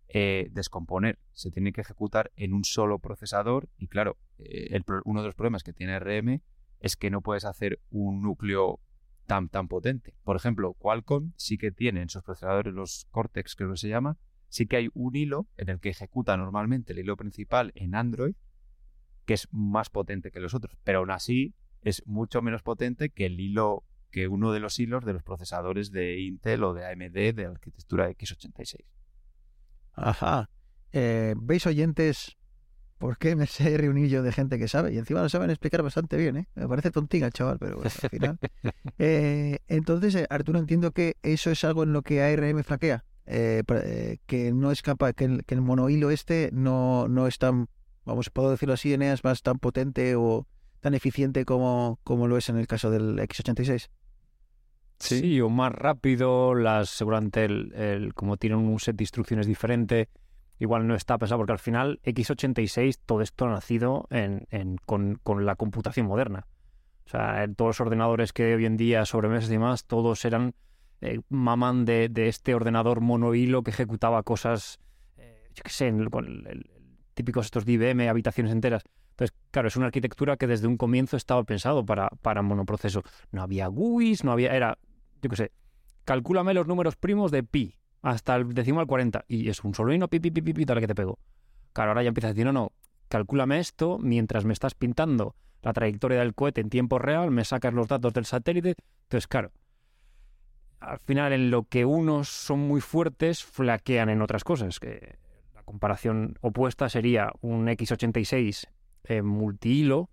[0.07, 5.25] eh, descomponer, se tiene que ejecutar en un solo procesador y claro, eh, uno de
[5.25, 6.41] los problemas que tiene RM
[6.79, 8.79] es que no puedes hacer un núcleo
[9.25, 10.13] tan, tan potente.
[10.23, 14.17] Por ejemplo, Qualcomm sí que tiene en sus procesadores los Cortex, creo que se llama,
[14.49, 18.35] sí que hay un hilo en el que ejecuta normalmente el hilo principal en Android,
[19.25, 23.25] que es más potente que los otros, pero aún así es mucho menos potente que
[23.25, 27.35] el hilo, que uno de los hilos de los procesadores de Intel o de AMD
[27.35, 28.85] de arquitectura x86.
[29.93, 30.51] Ajá.
[30.91, 32.37] Eh, ¿Veis oyentes
[32.99, 34.93] por qué me sé reunillo de gente que sabe?
[34.93, 36.47] Y encima lo saben explicar bastante bien, ¿eh?
[36.53, 38.39] Me parece tontiga el chaval, pero bueno, al final.
[38.99, 43.03] Eh, entonces, eh, Arturo, entiendo que eso es algo en lo que ARM flaquea.
[43.25, 43.63] eh,
[44.27, 47.67] que no es capaz, que el, que el monohilo este no, no es tan,
[48.05, 50.47] vamos, puedo decirlo así, Eneas, más tan potente o
[50.81, 53.89] tan eficiente como, como lo es en el caso del X86.
[55.07, 55.41] Sí.
[55.41, 60.09] o más rápido, las seguramente el, el- como tienen un set de instrucciones diferente,
[60.59, 65.19] igual no está pensado, porque al final x86 todo esto ha nacido en, en- con,
[65.23, 66.47] con la computación moderna.
[67.05, 70.55] O sea, en todos los ordenadores que hoy en día, sobremesas y demás, todos eran,
[71.01, 74.79] eh, maman de, de este ordenador monohilo que ejecutaba cosas,
[75.17, 76.69] eh, yo qué sé, en el-
[77.13, 78.83] típicos estos de IBM, habitaciones enteras.
[79.11, 83.03] Entonces, claro, es una arquitectura que desde un comienzo estaba pensado para, para monoproceso.
[83.31, 84.79] No había GUIs, no había, era,
[85.23, 85.51] yo qué sé,
[86.05, 90.07] calcúlame los números primos de pi hasta el decimal 40 y es un solo hino,
[90.09, 91.17] pi, pi, pi, pi, pi, dale que te pego.
[91.71, 92.71] Claro, ahora ya empiezas a decir, no, no,
[93.07, 97.73] calcúlame esto mientras me estás pintando la trayectoria del cohete en tiempo real, me sacas
[97.73, 98.75] los datos del satélite.
[99.03, 99.51] Entonces, claro,
[100.81, 104.79] al final en lo que unos son muy fuertes, flaquean en otras cosas.
[104.81, 105.15] Que
[105.55, 108.67] la comparación opuesta sería un x86
[109.05, 110.09] eh, multihilo,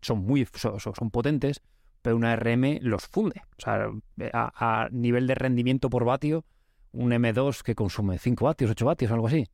[0.00, 1.60] son muy son- son potentes,
[2.06, 3.42] pero una RM los funde.
[3.58, 3.90] O sea,
[4.32, 6.44] a, nivel de rendimiento por vatio,
[6.92, 9.48] un M2 que consume 5 vatios, 8 vatios, algo así.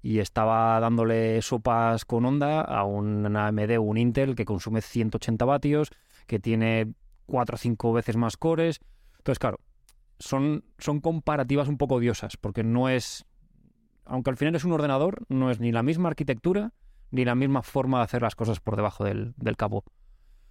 [0.00, 5.90] Y estaba dándole sopas con onda a un AMD un Intel que consume 180 vatios,
[6.28, 6.94] que tiene
[7.26, 8.78] 4 o 5 veces más cores.
[9.16, 9.58] Entonces, claro,
[10.20, 13.26] son, son comparativas un poco odiosas, porque no es.
[14.04, 16.72] Aunque al final es un ordenador, no es ni la misma arquitectura
[17.10, 19.82] ni la misma forma de hacer las cosas por debajo del, del cabo.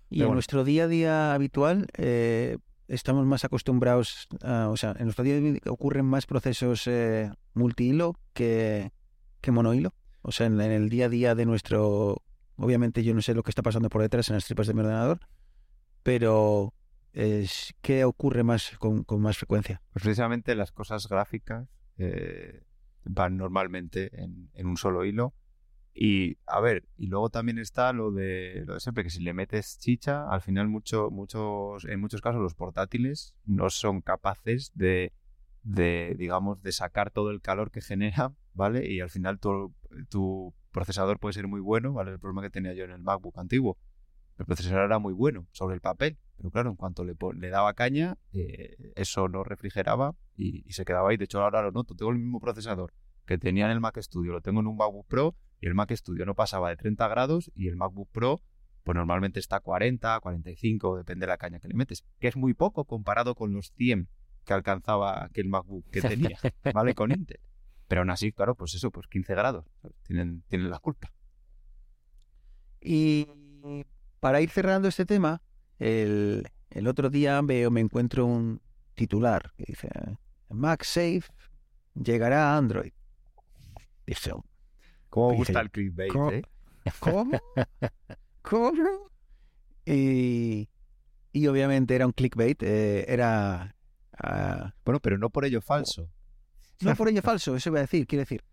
[0.10, 5.06] Y en nuestro día a día habitual eh, estamos más acostumbrados, a, o sea, en
[5.06, 8.92] nuestro día a día ocurren más procesos eh, multihilo que,
[9.42, 9.94] que monohilo.
[10.22, 12.24] O sea, en, en el día a día de nuestro,
[12.56, 14.80] obviamente yo no sé lo que está pasando por detrás en las tripas de mi
[14.82, 15.20] ordenador,
[16.04, 16.74] pero
[17.14, 19.82] es, ¿qué ocurre más con, con más frecuencia?
[19.92, 21.68] Pues precisamente las cosas gráficas
[21.98, 22.64] eh,
[23.04, 25.34] van normalmente en, en un solo hilo.
[26.00, 29.34] Y a ver, y luego también está lo de, lo de siempre, que si le
[29.34, 35.12] metes chicha, al final mucho, muchos, en muchos casos los portátiles no son capaces de,
[35.64, 38.88] de, digamos, de sacar todo el calor que genera, ¿vale?
[38.88, 39.74] Y al final tu,
[40.08, 42.12] tu procesador puede ser muy bueno, ¿vale?
[42.12, 43.80] El problema que tenía yo en el MacBook antiguo.
[44.38, 47.74] El procesador era muy bueno sobre el papel, pero claro, en cuanto le, le daba
[47.74, 51.18] caña, eh, eso no refrigeraba y, y se quedaba ahí.
[51.18, 51.96] De hecho, ahora lo noto.
[51.96, 52.94] Tengo el mismo procesador
[53.26, 55.92] que tenía en el Mac Studio, lo tengo en un MacBook Pro y el Mac
[55.94, 58.42] Studio no pasaba de 30 grados y el MacBook Pro,
[58.84, 62.36] pues normalmente está a 40, 45, depende de la caña que le metes, que es
[62.36, 64.08] muy poco comparado con los 100
[64.46, 66.40] que alcanzaba aquel MacBook que tenía,
[66.74, 66.96] ¿vale?
[66.96, 67.40] Con Intel.
[67.88, 69.66] Pero aún así, claro, pues eso, pues 15 grados.
[70.04, 71.12] Tienen, tienen la culpa.
[72.82, 73.28] Y
[74.20, 75.42] para ir cerrando este tema,
[75.80, 78.62] el, el otro día veo, me encuentro un
[78.96, 79.90] titular que dice
[80.50, 81.24] MagSafe
[81.94, 82.92] llegará a Android.
[84.06, 84.32] Dije,
[85.26, 86.32] ¿Cómo gusta el clickbait, ¿cómo?
[86.32, 86.42] eh?
[87.00, 87.40] ¿cómo?
[88.42, 89.10] ¿Cómo?
[89.86, 90.70] Y,
[91.32, 93.76] y obviamente era un clickbait, eh, era...
[94.20, 96.10] ah, Bueno, pero no por ello falso.
[96.82, 98.44] no por ello falso, eso iba a decir, quiero decir.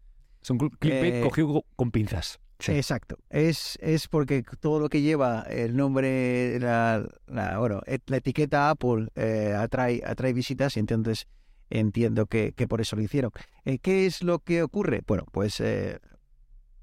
[0.42, 2.38] Es un cl- clickbait Eh, cogido con pinzas.
[2.60, 2.72] Sí.
[2.72, 3.18] Exacto.
[3.30, 9.08] Es, es porque todo lo que lleva el nombre, la, la- bueno, la etiqueta Apple
[9.16, 11.26] eh, atrae, atrae visitas y entonces
[11.70, 13.32] entiendo que, que por eso lo hicieron.
[13.64, 15.02] Eh, ¿Qué es lo que ocurre?
[15.06, 15.98] Bueno, pues eh,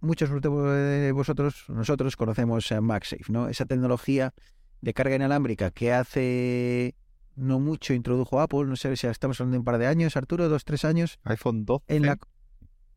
[0.02, 3.48] muchos de vosotros, nosotros conocemos eh, MagSafe, ¿no?
[3.48, 4.34] Esa tecnología
[4.82, 6.96] de carga inalámbrica que hace
[7.36, 10.50] no mucho introdujo Apple, no sé si estamos hablando de un par de años, Arturo,
[10.50, 11.86] dos, tres años, iPhone 12.
[11.88, 12.18] en la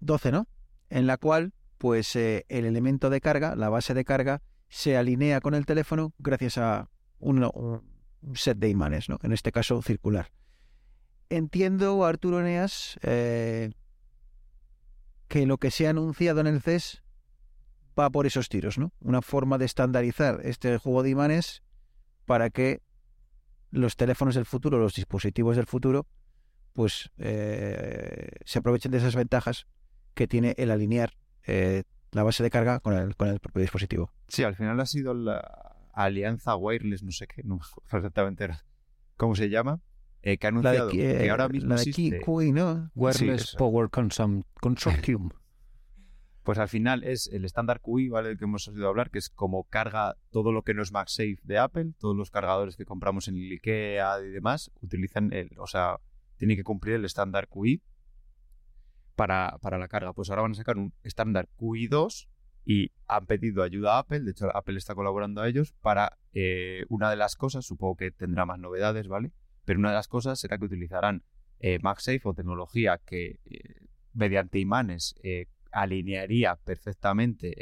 [0.01, 0.49] 12, ¿no?
[0.91, 5.41] En la cual, pues eh, el elemento de carga, la base de carga, se alinea
[5.41, 9.19] con el teléfono gracias a un, un set de imanes, ¿no?
[9.23, 10.31] En este caso, circular.
[11.31, 13.71] Entiendo, Arturo Eneas, eh,
[15.35, 17.03] que lo que se ha anunciado en el CES
[17.99, 18.93] va por esos tiros, ¿no?
[19.01, 21.65] Una forma de estandarizar este juego de imanes
[22.25, 22.83] para que
[23.73, 26.07] los teléfonos del futuro, los dispositivos del futuro,
[26.73, 29.67] pues eh, se aprovechen de esas ventajas
[30.15, 34.13] que tiene el alinear eh, la base de carga con el, propio dispositivo.
[34.29, 38.51] Sí, al final ha sido la Alianza Wireless, no sé qué, no exactamente
[39.17, 39.81] cómo se llama,
[40.27, 42.21] eh, que ha La anunciado de, que eh, ahora mismo la de existe.
[42.21, 42.91] Kiwi, ¿no?
[42.95, 43.55] Wireless.
[43.57, 45.31] Power Consum- Consortium.
[46.43, 48.29] Pues al final es el estándar QI, ¿vale?
[48.29, 51.39] Del que hemos oído hablar, que es como carga todo lo que no es MagSafe
[51.43, 55.67] de Apple, todos los cargadores que compramos en el IKEA y demás, utilizan el, o
[55.67, 56.01] sea,
[56.37, 57.83] tienen que cumplir el estándar QI
[59.17, 60.13] para, para la carga.
[60.13, 62.29] Pues ahora van a sacar un estándar QI 2
[62.67, 66.85] y han pedido ayuda a Apple, de hecho Apple está colaborando a ellos para eh,
[66.89, 69.33] una de las cosas, supongo que tendrá más novedades, ¿vale?
[69.65, 71.23] Pero una de las cosas será que utilizarán
[71.61, 77.55] eh, MagSafe o tecnología que eh, mediante imanes eh, alinearía perfectamente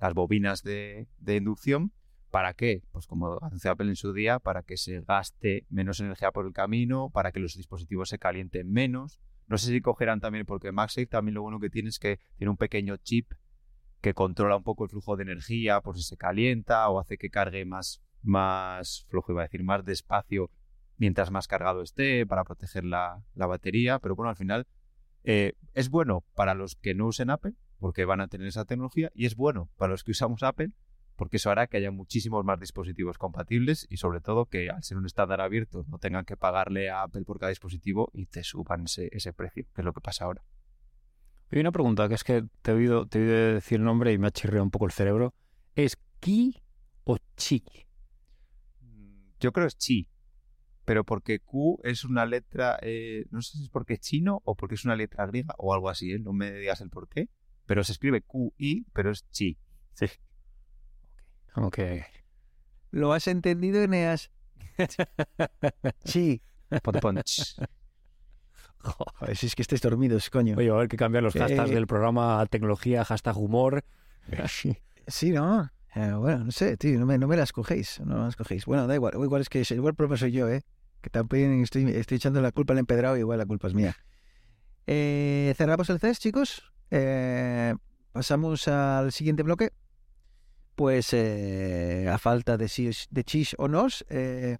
[0.00, 1.92] las bobinas de, inducción.
[2.30, 2.82] ¿Para qué?
[2.92, 6.52] Pues como hace Apple en su día, para que se gaste menos energía por el
[6.52, 9.18] camino, para que los dispositivos se calienten menos.
[9.46, 12.50] No sé si cogerán también, porque MagSafe también lo bueno que tiene es que tiene
[12.50, 13.32] un pequeño chip
[14.00, 17.30] que controla un poco el flujo de energía por si se calienta o hace que
[17.30, 20.50] cargue más, más flojo, iba a decir, más despacio
[20.98, 23.98] mientras más cargado esté para proteger la, la batería.
[23.98, 24.66] Pero bueno, al final
[25.24, 29.10] eh, es bueno para los que no usen Apple porque van a tener esa tecnología
[29.14, 30.72] y es bueno para los que usamos Apple
[31.18, 34.96] porque eso hará que haya muchísimos más dispositivos compatibles y sobre todo que al ser
[34.96, 38.84] un estándar abierto no tengan que pagarle a Apple por cada dispositivo y te suban
[38.84, 40.44] ese, ese precio, que es lo que pasa ahora.
[41.50, 44.12] Hay una pregunta que es que te he oído, te he oído decir el nombre
[44.12, 45.34] y me ha chirreado un poco el cerebro.
[45.74, 46.62] ¿Es Ki
[47.02, 47.64] o Chi?
[49.40, 50.08] Yo creo es Chi,
[50.88, 54.54] pero porque Q es una letra, eh, no sé si es porque es chino o
[54.54, 56.18] porque es una letra griega o algo así, ¿eh?
[56.18, 57.28] no me digas el por qué,
[57.66, 59.58] pero se escribe QI, pero es Chi.
[59.92, 60.06] Sí.
[61.56, 61.78] Ok.
[62.90, 64.30] ¿Lo has entendido, Eneas?
[66.04, 66.40] Sí.
[68.78, 70.56] Joder, si es que estáis dormidos, coño.
[70.56, 73.84] Oye, a haber que cambiar los hashtags Eh, del programa a tecnología, hashtag humor.
[75.06, 75.70] Sí, ¿no?
[75.94, 78.64] Eh, bueno, no sé, tío, no me, no me las cogéis, no me las cogéis.
[78.64, 80.62] Bueno, da igual, igual es que igual el problema soy yo, ¿eh?
[81.00, 83.96] Que también estoy, estoy echando la culpa al empedrado y igual la culpa es mía.
[84.86, 86.62] Eh, cerramos el CES, chicos.
[86.90, 87.74] Eh,
[88.12, 89.72] pasamos al siguiente bloque.
[90.74, 94.58] Pues eh, a falta de, si, de chis o nos, eh,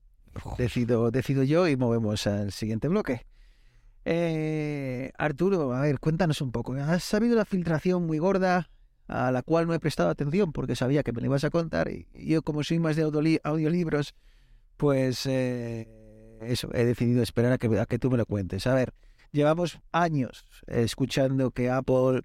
[0.59, 3.25] decido, decido yo y movemos al siguiente bloque.
[4.05, 6.75] Eh, Arturo, a ver, cuéntanos un poco.
[6.75, 8.71] ¿Has sabido la filtración muy gorda
[9.07, 11.89] a la cual no he prestado atención porque sabía que me la ibas a contar?
[11.91, 14.15] Y yo, como soy más de audioli- audiolibros,
[14.77, 15.89] pues eh,
[16.43, 18.67] eso, he decidido esperar a que, a que tú me lo cuentes.
[18.67, 18.93] A ver,
[19.33, 22.23] llevamos años escuchando que Apple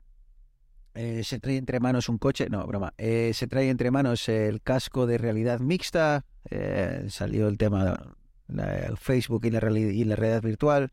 [0.95, 4.62] eh, se trae entre manos un coche, no, broma, eh, se trae entre manos el
[4.62, 8.15] casco de realidad mixta, eh, salió el tema
[8.47, 10.91] el Facebook y la, reali- y la realidad virtual,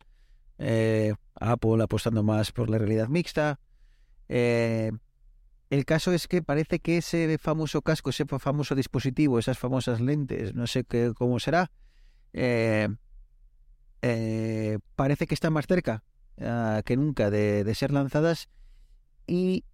[0.57, 3.59] eh, Apple apostando más por la realidad mixta.
[4.27, 10.55] el caso es que parece que ese famoso casco, ese famoso dispositivo, esas famosas lentes,
[10.55, 11.71] no sé qué, cómo será,
[14.01, 16.03] eh, parece que están más cerca
[16.39, 18.49] ah, que nunca de, de ser lanzadas
[19.27, 19.65] y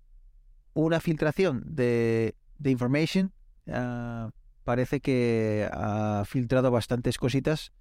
[0.74, 3.32] una filtración de, de information
[3.72, 4.32] ah,
[4.64, 7.72] parece que ha filtrado bastantes cositas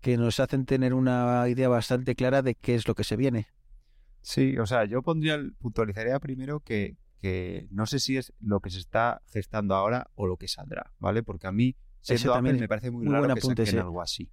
[0.00, 3.48] que nos hacen tener una idea bastante clara de qué es lo que se viene.
[4.22, 8.70] Sí, o sea, yo pondría, puntualizaría primero que, que no sé si es lo que
[8.70, 11.22] se está gestando ahora o lo que saldrá, ¿vale?
[11.22, 13.84] Porque a mí, siendo también Apple, me parece muy, muy raro que apunte, saquen sí.
[13.84, 14.30] algo así.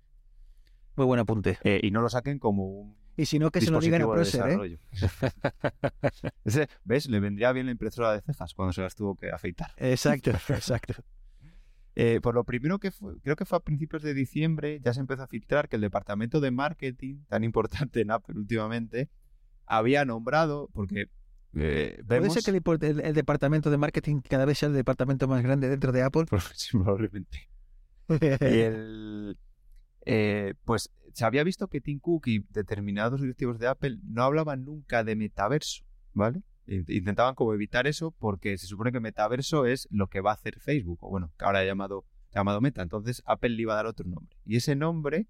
[0.97, 1.57] Muy buen apunte.
[1.63, 4.05] Eh, y no lo saquen como un Y si no, que se lo digan a
[4.12, 4.79] Procer, ¿eh?
[6.43, 7.07] Ese, ¿Ves?
[7.07, 9.71] Le vendría bien la impresora de cejas cuando se las tuvo que afeitar.
[9.77, 10.93] Exacto, exacto.
[11.95, 14.99] Eh, por lo primero que fue, creo que fue a principios de diciembre, ya se
[14.99, 19.10] empezó a filtrar que el departamento de marketing, tan importante en Apple últimamente,
[19.65, 21.10] había nombrado, porque
[21.55, 22.33] eh, ¿Puede vemos...
[22.36, 25.41] ser que el, import- el- el departamento de marketing cada vez sea el departamento más
[25.41, 26.25] grande dentro de Apple?
[26.71, 27.49] Probablemente.
[28.10, 29.38] Y el,
[30.08, 34.63] eh, pues se había visto que Tim Cook y determinados directivos de Apple no hablaban
[34.63, 36.43] nunca de metaverso, ¿vale?
[36.65, 40.36] In- Intentaban como evitar eso porque se supone que metaverso es lo que va a
[40.36, 42.82] hacer Facebook, o bueno, que ahora llamado, llamado Meta.
[42.82, 44.36] Entonces Apple le iba a dar otro nombre.
[44.46, 45.28] Y ese nombre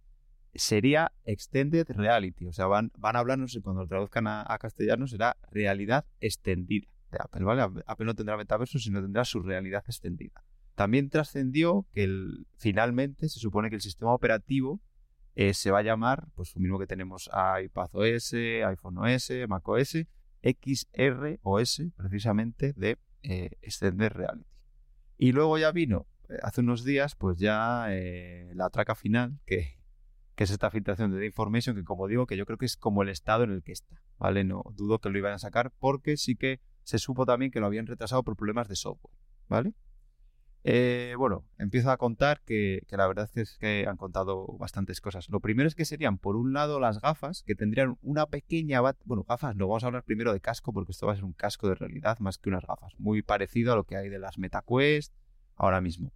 [0.53, 2.47] sería Extended Reality.
[2.47, 5.37] O sea, van, van a hablar, no sé, cuando lo traduzcan a, a castellano, será
[5.51, 7.61] realidad extendida de Apple, ¿vale?
[7.85, 10.43] Apple no tendrá metaverso, sino tendrá su realidad extendida.
[10.77, 12.07] También trascendió que
[12.59, 14.79] finalmente se supone que el sistema operativo
[15.33, 17.31] eh, se va a llamar, pues lo mismo que tenemos
[17.63, 19.97] iPadOS, iPhone OS, macOS,
[20.43, 24.45] XR OS, precisamente de eh, Extended Reality.
[25.17, 29.79] Y luego ya vino, eh, hace unos días, pues ya eh, la traca final, que,
[30.35, 32.77] que es esta filtración de The Information, que como digo, que yo creo que es
[32.77, 34.43] como el estado en el que está, ¿vale?
[34.43, 37.65] No dudo que lo iban a sacar, porque sí que se supo también que lo
[37.65, 39.15] habían retrasado por problemas de software,
[39.47, 39.73] ¿vale?
[40.69, 45.29] Eh, bueno, empiezo a contar que, la verdad es que han contado bastantes cosas.
[45.29, 48.81] Lo primero es que serían, por un lado, las gafas, que tendrían una pequeña...
[49.05, 51.31] Bueno, gafas, no, vamos a hablar primero de casco, porque esto va a ser un
[51.31, 52.91] casco de realidad más que unas gafas.
[52.99, 55.13] Muy parecido a lo que hay de las MetaQuest
[55.55, 56.11] ahora mismo.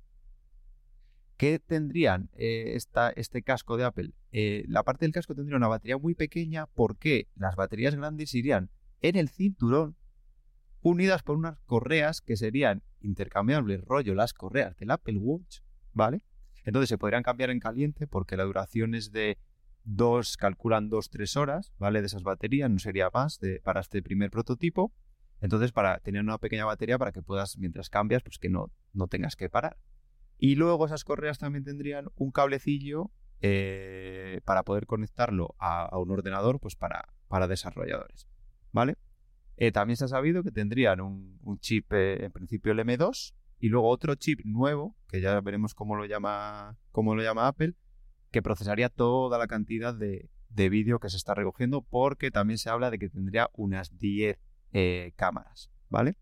[1.38, 4.12] ¿Qué tendrían eh, esta, este casco de Apple?
[4.34, 8.70] Eh, la parte del casco tendría una batería muy pequeña porque las baterías grandes irían
[9.00, 9.96] en el cinturón
[10.82, 15.60] unidas por unas correas que serían intercambiables, rollo las correas del Apple Watch,
[15.94, 16.22] ¿vale?
[16.64, 19.38] Entonces se podrían cambiar en caliente porque la duración es de
[19.84, 22.02] dos, calculan dos, tres horas, ¿vale?
[22.02, 24.94] De esas baterías, no sería más de, para este primer prototipo.
[25.42, 29.08] Entonces, para tener una pequeña batería para que puedas, mientras cambias, pues que no, no
[29.08, 29.78] tengas que parar.
[30.38, 36.12] Y luego esas correas también tendrían un cablecillo eh, para poder conectarlo a, a un
[36.12, 38.28] ordenador, pues para, para desarrolladores,
[38.72, 38.98] ¿vale?
[39.62, 43.70] Eh, también se ha sabido que tendrían un, chip, eh, en principio el M2, y
[43.70, 47.76] luego otro chip nuevo, que ya veremos cómo lo llama, cómo lo llama Apple,
[48.32, 52.72] que procesaría toda la cantidad de, de vídeo que se está recogiendo, porque también se
[52.72, 54.40] habla de que tendría unas 10
[54.74, 56.18] eh, cámaras, ¿vale?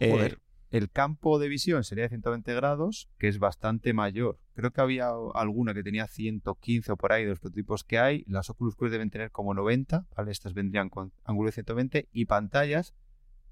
[0.00, 0.40] Joder.
[0.70, 4.38] El campo de visión sería de 120 grados, que es bastante mayor.
[4.54, 8.24] Creo que había alguna que tenía 115 o por ahí de los prototipos que hay.
[8.28, 10.30] Las Oculus Quest deben tener como 90, ¿vale?
[10.30, 12.94] Estas vendrían con ángulo de 120 y pantallas.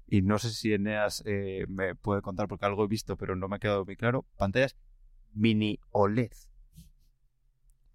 [0.07, 3.49] Y no sé si Eneas eh, me puede contar porque algo he visto, pero no
[3.49, 4.25] me ha quedado muy claro.
[4.37, 4.77] Pantallas
[5.33, 6.31] mini OLED.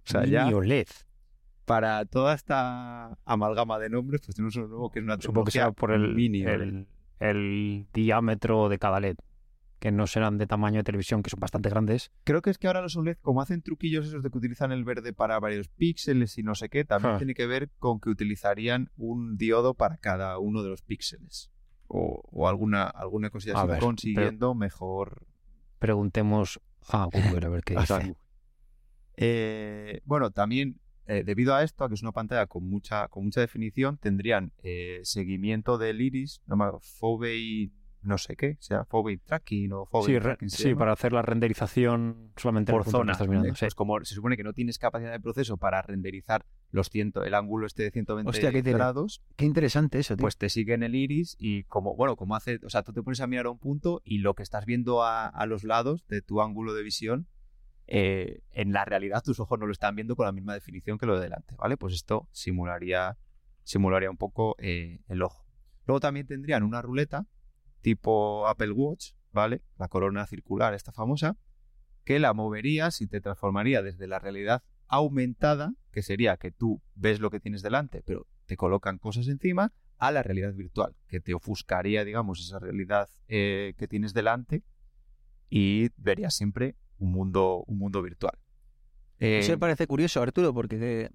[0.06, 0.88] O sea, ya Mini OLED.
[1.64, 5.52] para toda esta amalgama de nombres, pues tenemos uno nuevo que es una Supongo que
[5.52, 6.86] será por el, mini OLED.
[7.20, 9.16] El, diámetro de cada LED,
[9.78, 12.10] que no serán de tamaño de televisión, que son bastante grandes.
[12.24, 14.84] Creo que es que ahora los OLED, como hacen truquillos esos de que utilizan el
[14.84, 17.18] verde para varios píxeles y no sé qué, también Ah.
[17.18, 21.50] tiene que ver con que utilizarían un diodo para cada uno de los píxeles.
[21.86, 25.26] O, o alguna, alguna cosilla así, ver, consiguiendo mejor.
[25.78, 28.16] Preguntemos a Google a ver qué dice.
[29.16, 33.24] Eh, bueno, también eh, debido a esto, a que es una pantalla con mucha, con
[33.24, 39.16] mucha definición, tendrían eh, seguimiento del iris, no me Fovey no sé qué, sea Fovey
[39.16, 40.78] tracking o Fovey Sí, tracking sí, llama.
[40.80, 43.12] para hacer la renderización solamente en por que zona.
[43.12, 43.54] estás mirando.
[43.54, 43.60] sí.
[43.60, 47.32] Pues como se supone que no tienes capacidad de proceso para renderizar los ciento, el
[47.34, 50.22] ángulo este de 120 Hostia, qué grados, Qué interesante eso, tío.
[50.22, 53.02] pues te sigue en el iris y como, bueno, como hace, o sea, tú te
[53.02, 56.04] pones a mirar a un punto y lo que estás viendo a, a los lados
[56.08, 57.26] de tu ángulo de visión,
[57.86, 61.06] eh, en la realidad tus ojos no lo están viendo con la misma definición que
[61.06, 61.76] lo de delante, ¿vale?
[61.76, 63.18] Pues esto simularía,
[63.62, 65.44] simularía un poco eh, el ojo.
[65.86, 67.26] Luego también tendrían una ruleta
[67.80, 69.62] tipo Apple Watch, ¿vale?
[69.76, 71.36] La corona circular, esta famosa,
[72.04, 77.20] que la moverías y te transformaría desde la realidad aumentada, que sería que tú ves
[77.20, 81.34] lo que tienes delante, pero te colocan cosas encima, a la realidad virtual, que te
[81.34, 84.62] ofuscaría, digamos, esa realidad eh, que tienes delante
[85.48, 88.32] y verías siempre un mundo, un mundo virtual.
[89.20, 91.10] Eh, Eso me parece curioso, Arturo, porque eh,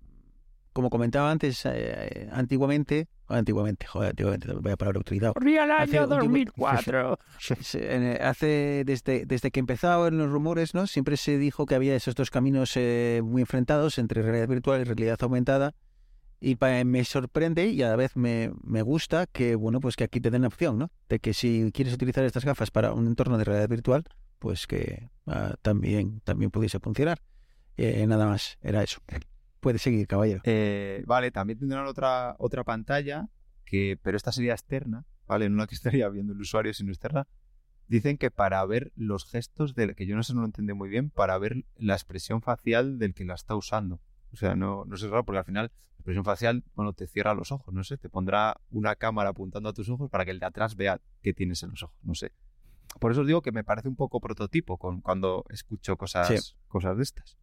[0.74, 5.34] como comentaba antes, eh, antiguamente, antiguamente, joder, antiguamente, vaya palabra utilizado.
[5.34, 7.20] Corría el Hace año un tiempo- 2004.
[7.62, 10.88] Se- en, eh, Hace desde, desde que empezaron los rumores, ¿no?
[10.88, 14.84] Siempre se dijo que había esos dos caminos eh, muy enfrentados entre realidad virtual y
[14.86, 15.74] realidad aumentada.
[16.42, 20.06] Y pa- me sorprende y a la vez me, me gusta que, bueno, pues que
[20.06, 20.90] aquí te den la opción, ¿no?
[21.10, 24.06] De que si quieres utilizar estas gafas para un entorno de realidad virtual,
[24.40, 27.22] pues que ah, también, también pudiese funcionar.
[27.78, 29.02] Eh, nada más, era eso.
[29.60, 30.42] Puede seguir, caballero.
[30.46, 33.30] Eh, vale, también tendrán otra, otra pantalla,
[33.66, 35.50] que, pero esta sería externa, ¿vale?
[35.50, 37.28] No la que estaría viendo el usuario, sino externa.
[37.88, 40.90] Dicen que para ver los gestos del que yo no sé, no lo entendí muy
[40.90, 44.00] bien, para ver la expresión facial del que la está usando.
[44.32, 47.34] O sea, no, no es raro porque al final la expresión facial, bueno, te cierra
[47.34, 50.40] los ojos, no sé, te pondrá una cámara apuntando a tus ojos para que el
[50.40, 52.32] de atrás vea qué tienes en los ojos, no sé.
[53.00, 56.56] Por eso os digo que me parece un poco prototipo con, cuando escucho cosas, Sí.
[56.68, 57.38] cosas de estas.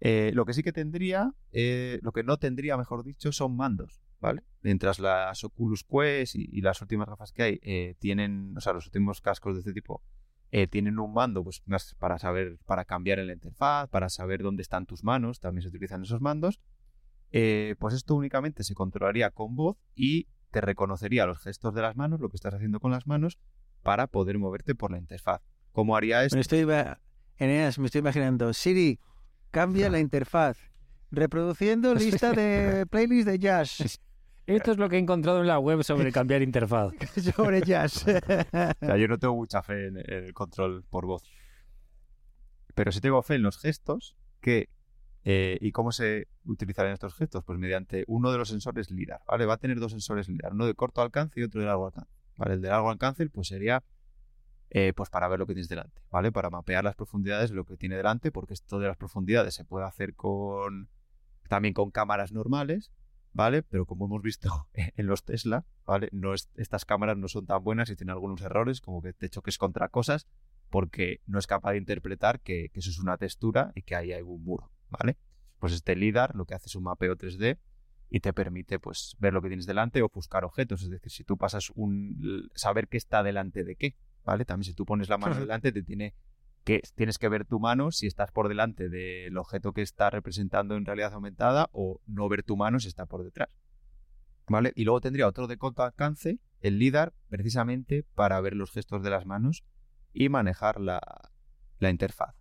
[0.00, 4.02] Eh, lo que sí que tendría, eh, lo que no tendría, mejor dicho, son mandos,
[4.20, 4.42] ¿vale?
[4.62, 8.72] Mientras las Oculus Quest y, y las últimas gafas que hay eh, tienen, o sea,
[8.74, 10.02] los últimos cascos de este tipo
[10.70, 11.62] tienen un mando, pues
[11.98, 15.68] para saber, para cambiar en la interfaz, para saber dónde están tus manos, también se
[15.68, 16.60] utilizan esos mandos.
[17.30, 22.20] Pues esto únicamente se controlaría con voz y te reconocería los gestos de las manos,
[22.20, 23.38] lo que estás haciendo con las manos,
[23.86, 25.40] para poder moverte por la interfaz.
[25.72, 26.36] ¿Cómo haría esto?
[26.36, 26.66] Me estoy,
[27.38, 28.52] Eneas, me estoy imaginando.
[28.52, 28.98] Siri,
[29.50, 30.58] cambia la interfaz.
[31.10, 34.00] Reproduciendo lista de playlist de jazz.
[34.46, 36.92] Esto es lo que he encontrado en la web sobre cambiar interfaz.
[37.34, 38.06] Sobre jazz.
[38.06, 41.24] O sea, yo no tengo mucha fe en, en el control por voz.
[42.74, 44.68] Pero sí tengo fe en los gestos que...
[45.24, 47.42] eh, ¿Y cómo se utilizarán estos gestos?
[47.44, 49.46] Pues mediante uno de los sensores LIDAR, ¿vale?
[49.46, 52.12] Va a tener dos sensores LIDAR, uno de corto alcance y otro de largo alcance.
[52.36, 52.54] ¿Vale?
[52.54, 53.82] El de largo alcance pues sería
[54.70, 56.32] eh, pues para ver lo que tienes delante, ¿vale?
[56.32, 59.64] Para mapear las profundidades de lo que tiene delante, porque esto de las profundidades se
[59.64, 60.88] puede hacer con
[61.48, 62.90] también con cámaras normales,
[63.32, 63.62] ¿vale?
[63.62, 66.08] Pero como hemos visto en los Tesla, ¿vale?
[66.12, 69.28] No es- estas cámaras no son tan buenas y tienen algunos errores, como que te
[69.30, 70.26] choques contra cosas,
[70.68, 74.12] porque no es capaz de interpretar que, que eso es una textura y que ahí
[74.12, 75.16] hay un muro, ¿vale?
[75.60, 77.58] Pues este LIDAR lo que hace es un mapeo 3D
[78.08, 81.24] y te permite pues ver lo que tienes delante o buscar objetos, es decir, si
[81.24, 84.44] tú pasas un saber qué está delante de qué, ¿vale?
[84.44, 86.14] También si tú pones la mano delante te tiene
[86.64, 90.76] que tienes que ver tu mano si estás por delante del objeto que está representando
[90.76, 93.48] en realidad aumentada o no ver tu mano si está por detrás.
[94.48, 94.72] ¿Vale?
[94.74, 99.10] Y luego tendría otro de corto alcance, el LIDAR, precisamente para ver los gestos de
[99.10, 99.64] las manos
[100.12, 101.00] y manejar la,
[101.78, 102.34] la interfaz.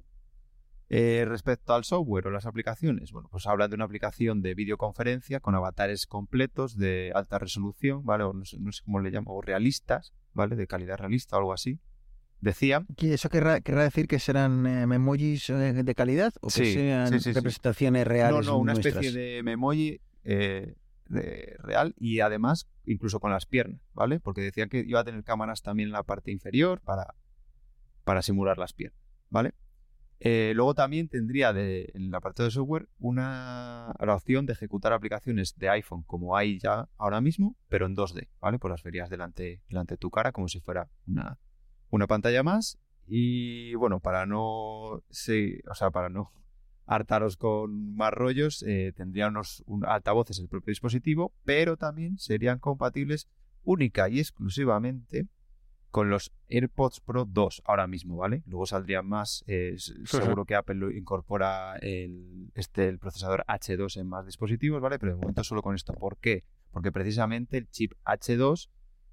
[0.90, 5.40] Eh, respecto al software o las aplicaciones, bueno, pues hablan de una aplicación de videoconferencia
[5.40, 8.24] con avatares completos de alta resolución, ¿vale?
[8.24, 10.56] O no sé, no sé cómo le llamo, o realistas, ¿vale?
[10.56, 11.80] De calidad realista o algo así.
[12.42, 16.72] Decían ¿Y eso querrá, querrá decir que serán eh, memojis eh, de calidad o que
[16.74, 17.34] sean sí, sí, sí.
[17.34, 18.46] Representaciones No, reales.
[18.46, 18.98] no, una nuestras.
[19.04, 20.76] especie de memoji eh,
[21.08, 24.20] de- real y además incluso con las piernas, ¿vale?
[24.20, 27.16] Porque decían que iba a tener cámaras también en la parte inferior para,
[28.04, 29.00] para simular las piernas,
[29.32, 29.54] ¿vale?
[30.20, 34.94] Eh, luego también tendría de, en la parte de software una la opción de ejecutar
[34.94, 38.58] aplicaciones de iPhone como hay ya ahora mismo, pero en 2D, ¿vale?
[38.60, 41.38] Pues las verías delante, delante de tu cara como si fuera una,
[41.90, 42.80] una pantalla más.
[43.08, 46.32] Y bueno, para no sí, o sea, para no
[46.88, 52.60] hartaros con más rollos, eh, tendría unos un- altavoces el propio dispositivo, pero también serían
[52.60, 53.28] compatibles
[53.64, 55.28] única y exclusivamente
[55.96, 58.44] con los AirPods Pro 2 ahora mismo, ¿vale?
[58.48, 64.10] Luego saldrían más, eh, seguro que Apple lo incorpora el, este, el procesador H2 en
[64.10, 65.00] más dispositivos, ¿vale?
[65.00, 65.94] Pero de momento solo con esto.
[65.94, 66.44] ¿Por qué?
[66.72, 68.68] Porque precisamente el chip H2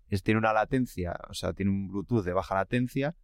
[0.08, 3.14] es, tiene una latencia, o sea, tiene un Bluetooth de baja latencia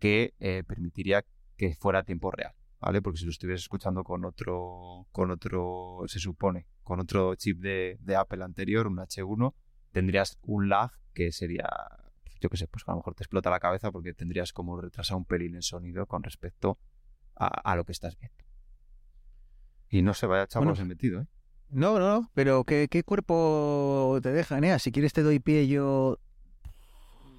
[0.00, 1.24] que eh, permitiría
[1.56, 3.00] que fuera a tiempo real, ¿vale?
[3.02, 7.98] Porque si lo estuvieras escuchando con otro, con otro, se supone, con otro chip de,
[8.00, 9.54] de Apple anterior, un H1,
[9.92, 11.68] tendrías un lag que sería,
[12.40, 15.16] yo qué sé, pues a lo mejor te explota la cabeza porque tendrías como retrasar
[15.16, 16.78] un pelín el sonido con respecto
[17.36, 18.36] a, a lo que estás viendo.
[19.88, 21.26] Y no se vaya chavos Bueno, el metido, ¿eh?
[21.70, 24.78] No, no, no, pero ¿qué, qué cuerpo te deja, Nea?
[24.78, 26.18] Si quieres te doy pie yo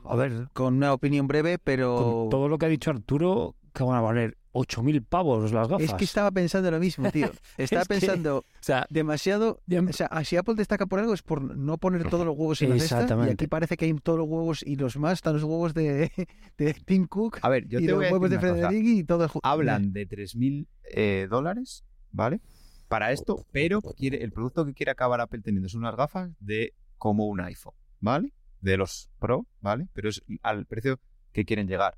[0.03, 1.95] A ver, con una opinión breve, pero...
[1.95, 5.85] con todo lo que ha dicho Arturo, que van a valer 8.000 pavos las gafas.
[5.85, 7.29] Es que estaba pensando lo mismo, tío.
[7.57, 9.61] Estaba Es que- pensando O sea, demasiado...
[9.67, 12.61] ya- O sea, si Apple destaca por algo es por no poner todos los huevos
[12.61, 13.05] en la cesta.
[13.27, 16.09] Y aquí parece que hay todos los huevos y los más están los huevos de,
[16.57, 18.39] de Tim Cook A ver, yo y te los voy a huevos de.
[18.39, 19.27] Frederick y todo.
[19.27, 22.39] ju- hablan de 3.000 eh, dólares, ¿vale?
[22.87, 26.73] Para esto, pero quiere, el producto que quiere acabar Apple teniendo son unas gafas de
[26.97, 28.31] como un iPhone, ¿vale?
[28.61, 29.89] De los Pro, ¿vale?
[29.93, 30.99] Pero es al precio
[31.33, 31.97] que quieren llegar.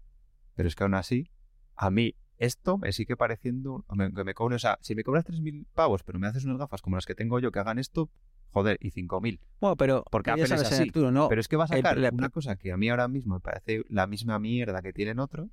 [0.55, 1.29] Pero es que aún así,
[1.77, 5.23] a mí esto me sigue pareciendo me- que me cobre, o sea, si me cobras
[5.25, 8.09] 3.000 pavos, pero me haces unas gafas como las que tengo yo que hagan esto,
[8.51, 9.39] joder, y 5.000.
[9.59, 12.29] Bueno, pero Porque Apple es así, no, Pero es que va a el- sacar una
[12.29, 15.49] cosa que a mí ahora mismo me parece la misma mierda que tienen otros.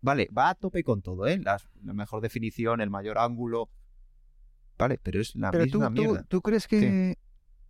[0.00, 1.38] Vale, va a tope con todo, ¿eh?
[1.38, 3.70] Las- la mejor definición, el mayor ángulo.
[4.78, 6.22] Vale, pero es la Pero tú, misma tú, mierda.
[6.28, 7.16] tú crees que...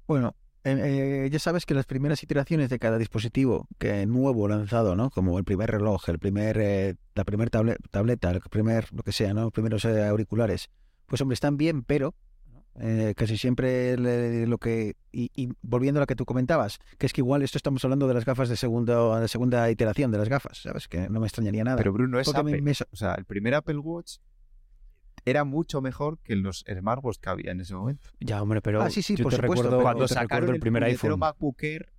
[0.07, 0.35] Bueno,
[0.67, 5.11] eh, ya sabes que las primeras iteraciones de cada dispositivo que nuevo lanzado, ¿no?
[5.11, 7.51] Como el primer reloj, el primer, eh, la primera
[7.91, 9.43] tableta, el primer, lo que sea, ¿no?
[9.45, 10.69] Los primeros eh, auriculares.
[11.07, 12.15] Pues hombre, están bien, pero
[12.81, 14.97] eh, casi siempre le- lo que...
[15.13, 18.07] Y, y volviendo a lo que tú comentabas, que es que igual esto estamos hablando
[18.07, 20.89] de las gafas de, segundo, de segunda iteración de las gafas, ¿sabes?
[20.89, 21.79] Que no me extrañaría nada.
[21.79, 22.61] Pero Bruno es Apple.
[22.61, 24.17] me O sea, el primer Apple Watch
[25.27, 28.09] era mucho mejor que los smartwatches que había en ese momento.
[28.21, 30.61] Ya, hombre, pero Ah, sí, sí, yo por te supuesto, recuerdo, Cuando te sacaron el
[30.61, 31.19] primer puñetero iPhone.
[31.21, 31.93] MacBook Air,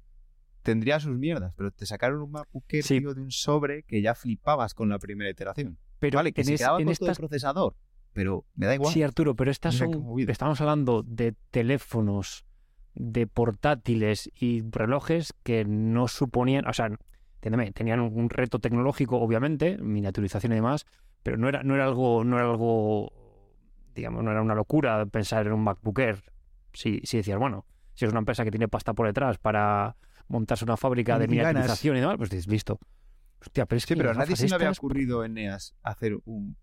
[0.64, 3.00] tendría sus mierdas, pero te sacaron un MacBook Air, Sí.
[3.00, 5.78] tío, de un sobre que ya flipabas con la primera iteración.
[6.00, 7.76] Pero vale, que en, se es- quedaba en con todo el estas procesador,
[8.14, 8.94] pero me da igual.
[8.94, 10.06] Sí, Arturo, pero estas son.
[10.28, 12.46] Estamos hablando de teléfonos,
[12.96, 16.66] de portátiles y relojes que no suponían.
[16.68, 16.90] O sea,
[17.36, 20.86] entiéndeme, tenían un, un reto tecnológico, obviamente, miniaturización y demás,
[21.24, 22.24] pero no era, no era algo.
[22.24, 23.12] No era algo.
[23.98, 26.24] Digamos, no era una locura pensar en un MacBook Air.
[26.74, 30.64] Si, si decías, bueno, si es una empresa que tiene pasta por detrás para montarse
[30.64, 32.80] una fábrica de Y miniaturización y demás, pues dices, listo.
[33.42, 36.18] Hostia, pero es Sí, que pero a nadie se le había ocurrido en NEAS hacer
[36.26, 36.56] un...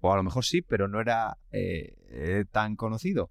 [0.00, 3.30] O a lo mejor sí, pero no era eh, eh, tan conocido.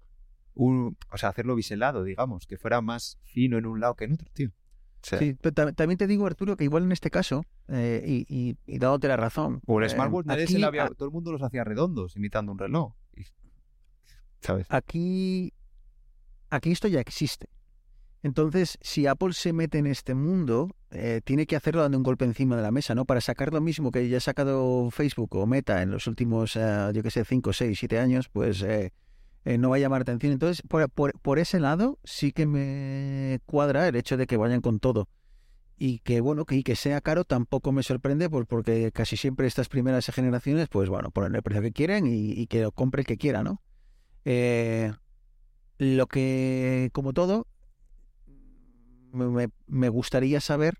[0.54, 4.12] Un, o sea, hacerlo biselado, digamos, que fuera más fino en un lado que en
[4.14, 4.50] otro, tío.
[4.50, 8.04] O sea, Sí, pero tam- también te digo, Arturo, que igual en este caso, eh,
[8.06, 9.60] y, y, y dándote la razón.
[9.66, 10.84] O el eh, smartwatch nadie se aquí- le había...
[10.84, 12.92] a- Todo el mundo los hacía redondos, imitando un reloj.
[14.68, 15.52] Aquí,
[16.50, 17.48] aquí esto ya existe.
[18.22, 22.26] Entonces, si Apple se mete en este mundo, eh, tiene que hacerlo dando un golpe
[22.26, 23.06] encima de la mesa, ¿no?
[23.06, 26.90] Para sacar lo mismo que ya ha sacado Facebook o Meta en los últimos, eh,
[26.92, 28.92] yo qué sé, 5, 6, 7 años, pues eh,
[29.46, 30.32] eh, no va a llamar atención.
[30.34, 35.08] Entonces, por, ese lado, sí que me cuadra el hecho de que vayan con todo.
[35.78, 39.46] Y que, bueno, que, y que sea caro tampoco me sorprende, por- porque casi siempre
[39.46, 43.00] estas primeras generaciones, pues bueno, ponen el precio que quieren y, y que lo compre
[43.00, 43.62] el que quiera, ¿no?
[44.24, 44.92] Eh,
[45.78, 47.46] lo que, como todo,
[49.12, 50.78] me, me- gustaría saber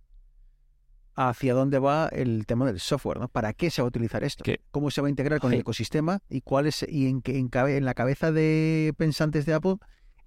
[1.14, 3.28] hacia dónde va el tema del software, ¿no?
[3.28, 4.44] ¿Para qué se va a utilizar esto?
[4.70, 6.20] ¿Cómo se va a integrar con el ecosistema?
[6.28, 9.76] ¿Y cuál es, y en, qué- en, cabe- en la cabeza de pensantes de Apple,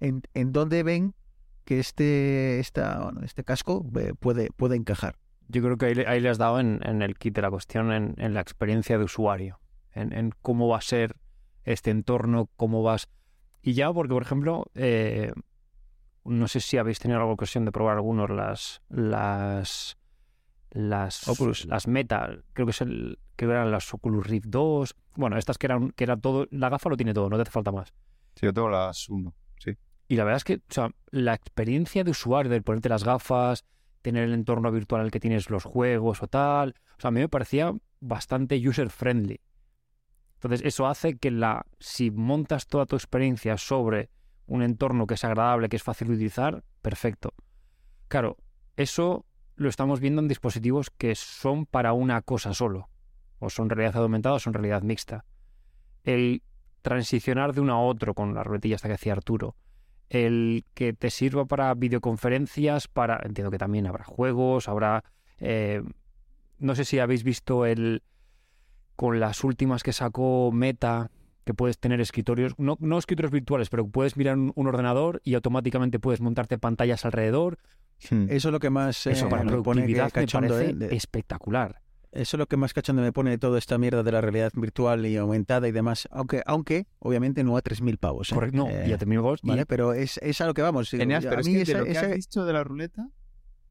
[0.00, 1.14] en, en dónde ven
[1.64, 5.16] que este, esta, bueno, este casco eh, puede, puede encajar?
[5.48, 7.90] Yo creo que ahí, ahí le has dado en, en el kit de la cuestión,
[7.92, 9.60] en, en la experiencia de usuario,
[9.92, 11.16] en, en cómo va a ser
[11.64, 13.08] este entorno, cómo vas...
[13.62, 15.32] Y ya, porque por ejemplo, eh,
[16.24, 18.82] no sé si habéis tenido la ocasión de probar algunos las...
[18.88, 19.96] las
[20.74, 21.66] las Oculus.
[21.66, 25.66] las Meta, creo que es el que eran las Oculus Rift 2, bueno, estas que
[25.66, 27.94] eran que era todo, la gafa lo tiene todo, no te hace falta más.
[28.34, 29.32] Sí, yo tengo las 1.
[29.58, 29.76] Sí.
[30.08, 33.64] Y la verdad es que, o sea, la experiencia de usuario, del ponerte las gafas,
[34.02, 37.10] tener el entorno virtual en el que tienes los juegos o tal, o sea, a
[37.12, 39.40] mí me parecía bastante user friendly.
[40.44, 44.10] Entonces, eso hace que la si montas toda tu experiencia sobre
[44.46, 47.32] un entorno que es agradable, que es fácil de utilizar, perfecto.
[48.08, 48.36] Claro,
[48.76, 49.24] eso
[49.56, 52.90] lo estamos viendo en dispositivos que son para una cosa solo.
[53.38, 55.24] O son realidad aumentada o son realidad mixta.
[56.02, 56.42] El
[56.82, 59.56] transicionar de uno a otro con la ruletilla hasta que hacía Arturo.
[60.10, 63.18] El que te sirva para videoconferencias, para.
[63.24, 65.04] Entiendo que también habrá juegos, habrá.
[65.38, 65.82] eh,
[66.58, 68.02] no sé si habéis visto el.
[68.96, 71.10] Con las últimas que sacó Meta,
[71.44, 75.34] que puedes tener escritorios, no, no escritorios virtuales, pero puedes mirar un, un ordenador y
[75.34, 77.58] automáticamente puedes montarte pantallas alrededor.
[78.10, 78.26] Hmm.
[78.30, 80.74] Eso es lo que más Eso eh, para me pone que productividad me parece ¿eh?
[80.74, 81.80] De- espectacular.
[82.12, 84.52] Eso es lo que más cachondo me pone de toda esta mierda de la realidad
[84.54, 86.06] virtual y aumentada y demás.
[86.12, 88.30] Aunque, aunque obviamente no a 3.000 pavos.
[88.30, 88.34] ¿eh?
[88.36, 89.40] Correcto, no, Eh, y ya terminamos.
[89.42, 90.94] y- Vale, pero es, es a lo que vamos.
[90.94, 92.62] Eneas, a pero es mí que de esa- lo que esa- has dicho de la
[92.62, 93.08] ruleta,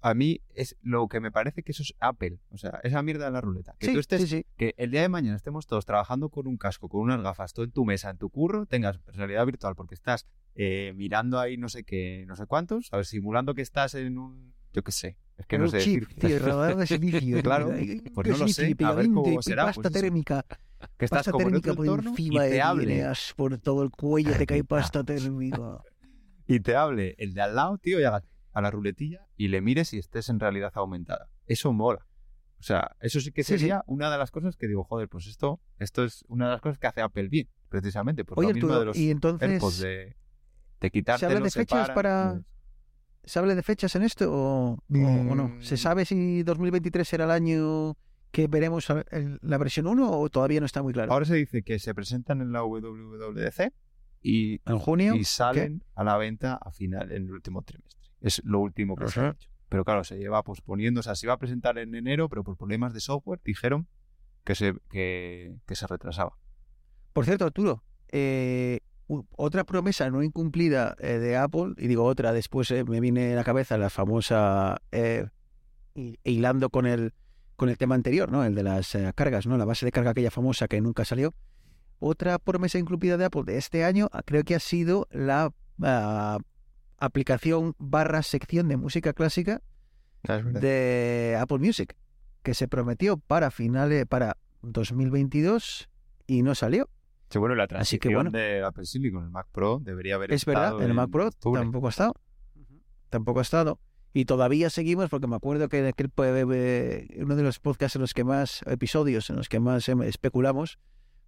[0.03, 2.37] a mí es lo que me parece que eso es Apple.
[2.51, 3.73] O sea, esa mierda de la ruleta.
[3.79, 4.45] Que sí, tú estés, sí, sí.
[4.57, 7.63] que el día de mañana estemos todos trabajando con un casco, con unas gafas, todo
[7.63, 11.69] en tu mesa, en tu curro, tengas realidad virtual porque estás eh, mirando ahí no
[11.69, 15.17] sé qué, no sé cuántos, a ver, simulando que estás en un, yo qué sé,
[15.37, 17.41] es que no un sé chip, tío, radar de silicio.
[17.41, 20.45] Claro, pues ¿Qué no lo sé, a ver cómo será, Pasta pues térmica.
[20.97, 23.05] que estás Pasta como en térmica otro por encima y te hable,
[23.37, 25.81] por todo el cuello te cae pasta térmica.
[26.45, 28.23] y te hable el de al lado, tío, y hagas
[28.53, 31.29] a la ruletilla y le mires y estés en realidad aumentada.
[31.45, 32.05] Eso mola.
[32.59, 33.59] O sea, eso sí que Sí, sí.
[33.59, 36.61] sería una de las cosas que digo, joder, pues esto, esto es una de las
[36.61, 38.23] cosas que hace Apple bien, precisamente.
[38.23, 40.15] Por Oye, lo mismo Arturo, de los y entonces, AirPods de,
[40.79, 42.45] de quitártelo, ¿se habla de fechas para- pues,
[43.31, 45.47] ¿se habla de fechas en esto o, no?
[45.49, 45.61] Mm.
[45.61, 47.97] ¿Se sabe si 2023 será el año
[48.31, 48.87] que veremos
[49.41, 51.11] la versión 1 o todavía no está muy claro?
[51.11, 53.73] Ahora se dice que se presentan en la WWDC
[54.21, 55.15] y, ¿En junio?
[55.15, 58.02] y salen a la venta a final, en el último trimestre.
[58.23, 59.49] Es lo último que se ha dicho.
[59.69, 62.57] Pero claro, se lleva posponiendo, o sea, se iba a presentar en enero, pero por
[62.57, 63.87] problemas de software dijeron
[64.43, 66.37] que se, que, que se retrasaba.
[67.13, 68.79] Por cierto, Arturo, eh,
[69.35, 73.35] otra promesa no incumplida eh, de Apple, y digo otra, después eh, me viene a
[73.35, 74.81] la cabeza la famosa,
[75.95, 77.13] hi- hilando con el,
[77.55, 78.43] con el tema anterior, ¿no?
[78.43, 79.57] El de las cargas, ¿no?
[79.57, 81.33] La base de carga aquella famosa que nunca salió.
[81.99, 86.37] Otra promesa incumplida de Apple de este año ah, creo que ha sido la ah,
[87.05, 89.61] aplicación barra sección de música clásica
[90.23, 91.95] de Apple Music,
[92.43, 95.89] que se prometió para finales, para 2022
[96.27, 96.89] y no salió.
[97.29, 98.31] Sí, bueno, la Así que, transición bueno.
[98.31, 101.27] de Apple Silicon, el Mac Pro, debería haber Es verdad, estado en el Mac Pro
[101.27, 101.61] octubre.
[101.61, 102.13] tampoco ha estado.
[103.09, 103.79] Tampoco ha estado.
[104.13, 108.13] Y todavía seguimos, porque me acuerdo que en aquel, uno de los podcasts en los
[108.13, 110.77] que más, episodios en los que más em, especulamos,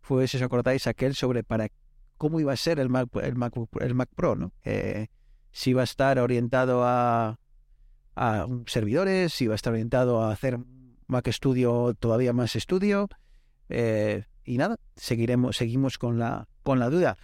[0.02, 1.70] fue, si os acordáis, aquel sobre para
[2.18, 4.54] cómo iba a ser el Mac, el Mac, el Mac Pro, ¿no?
[4.64, 5.08] Eh,
[5.56, 7.40] si iba a estar orientado a,
[8.14, 10.60] a servidores, si iba a estar orientado a hacer
[11.08, 13.08] Mac Studio todavía más estudio.
[13.70, 17.16] eh, y nada, seguiremos, seguimos con la, con la duda.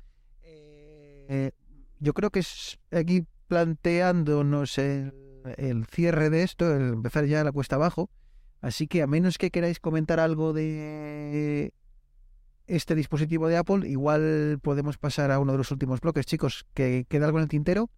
[0.43, 1.51] Eh,
[1.99, 5.13] yo creo que es aquí planteándonos el,
[5.57, 8.09] el cierre de esto, el empezar ya la cuesta abajo.
[8.61, 11.73] Así que a menos que queráis comentar algo de
[12.65, 16.65] este dispositivo de Apple, igual podemos pasar a uno de los últimos bloques, chicos.
[16.73, 17.89] ¿Que queda algo en el tintero?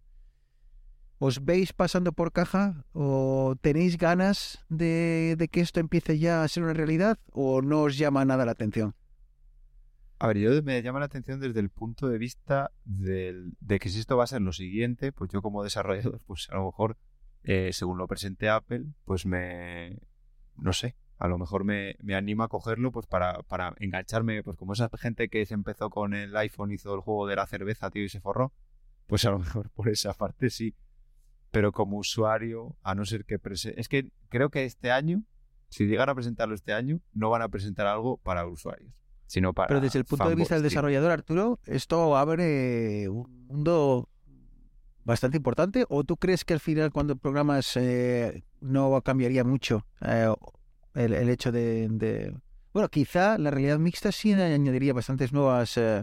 [1.18, 6.62] ¿Os veis pasando por caja o tenéis ganas de, que esto empiece ya a ser
[6.64, 8.94] una realidad o no os llama nada la atención?
[10.18, 13.88] A ver, yo me llama la atención desde el punto de vista del- de que
[13.88, 16.96] si esto va a ser lo siguiente, pues yo como desarrollador, pues a lo mejor,
[17.42, 19.98] eh, según lo presente Apple, pues me,
[20.56, 24.56] no sé, a lo mejor me, me anima a cogerlo pues para, para engancharme, pues
[24.56, 27.90] como esa gente que se empezó con el iPhone, hizo el juego de la cerveza,
[27.90, 28.52] tío, y se forró,
[29.06, 30.74] pues a lo mejor por esa parte sí.
[31.54, 33.38] Pero como usuario, a no ser que...
[33.76, 35.24] Es que creo que este año,
[35.68, 38.92] si llegan a presentarlo este año, no van a presentar algo para usuarios,
[39.26, 39.68] sino para...
[39.68, 44.08] Pero desde el punto de vista del desarrollador, Arturo, ¿esto abre un mundo
[45.04, 45.84] bastante importante?
[45.88, 50.32] ¿O tú crees que al final cuando programas eh, no cambiaría mucho eh,
[50.94, 52.36] el, el hecho de, de-
[52.72, 56.02] Bueno, quizá la realidad mixta sí añadiría bastantes nuevas eh,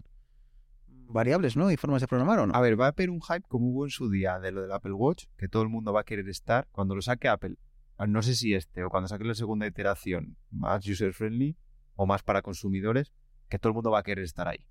[1.12, 1.72] variables, ¿no?
[1.72, 2.56] Y formas de programar, ¿o no?
[2.56, 4.72] A ver, va a haber un hype como hubo en su día de lo del
[4.72, 6.68] Apple Watch, que todo el mundo va a querer estar.
[6.72, 7.58] Cuando lo saque Apple,
[7.98, 11.58] ah, no sé si este o cuando saque la segunda iteración más user friendly
[11.96, 13.12] o más para consumidores,
[13.50, 14.66] que todo el mundo va a querer estar ahí.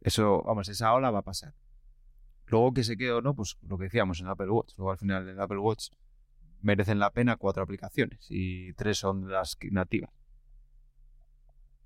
[0.00, 1.54] Eso, vamos, esa ola va a pasar.
[2.46, 4.74] Luego que se quede o no, pues lo que decíamos en Apple Watch.
[4.76, 5.88] Luego al final en Apple Watch
[6.60, 10.10] merecen la pena cuatro aplicaciones y tres son las nativas.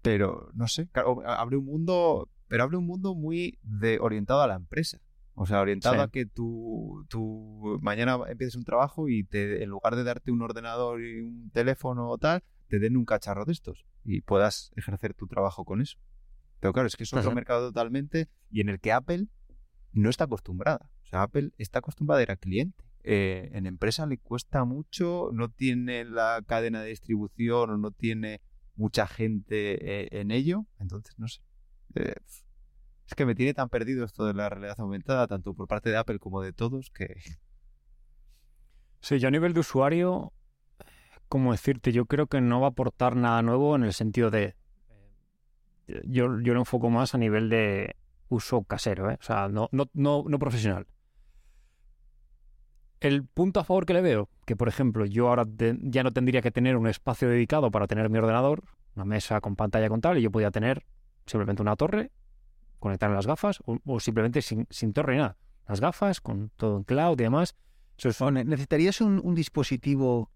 [0.02, 4.46] Pero no sé, claro, abre un mundo, pero abre un mundo muy de, orientado a
[4.46, 5.00] la empresa.
[5.34, 6.00] O sea, orientado Sí.
[6.00, 10.42] a que tú, tú mañana empieces un trabajo y te, en lugar de darte un
[10.42, 15.14] ordenador y un teléfono o tal, te den un cacharro de estos y puedas ejercer
[15.14, 15.98] tu trabajo con eso.
[16.58, 17.34] Pero claro, es que es otro Ajá.
[17.36, 19.28] mercado totalmente y en el que Apple
[19.92, 20.90] no está acostumbrada.
[21.04, 22.84] O sea, Apple está acostumbrada a ir al cliente.
[23.04, 28.40] Eh, en empresa le cuesta mucho, no tiene la cadena de distribución o no tiene
[28.74, 30.66] mucha gente eh, en ello.
[30.80, 31.40] Entonces, no sé.
[31.94, 32.14] Eh,
[33.06, 35.96] es que me tiene tan perdido esto de la realidad aumentada, tanto por parte de
[35.96, 37.16] Apple como de todos, que
[39.00, 40.32] Sí, yo a nivel de usuario,
[41.28, 41.92] ¿cómo decirte?
[41.92, 44.56] Yo creo que no va a aportar nada nuevo en el sentido de.
[45.86, 47.96] eh, Yo, yo lo enfoco más a nivel de
[48.28, 49.18] uso casero, ¿eh?
[49.20, 50.86] O sea, no, no, no, no profesional.
[53.00, 55.44] El punto a favor que le veo, que por ejemplo, yo ahora
[55.82, 58.64] ya no tendría que tener un espacio dedicado para tener mi ordenador,
[58.96, 60.84] una mesa con pantalla con tal, y yo podía tener
[61.28, 62.10] simplemente una torre,
[62.78, 65.36] conectar en las gafas, o, o simplemente sin, sin torre ni nada.
[65.68, 67.54] Las gafas, con todo en cloud y demás.
[67.96, 70.30] Eso es necesitarías un, un dispositivo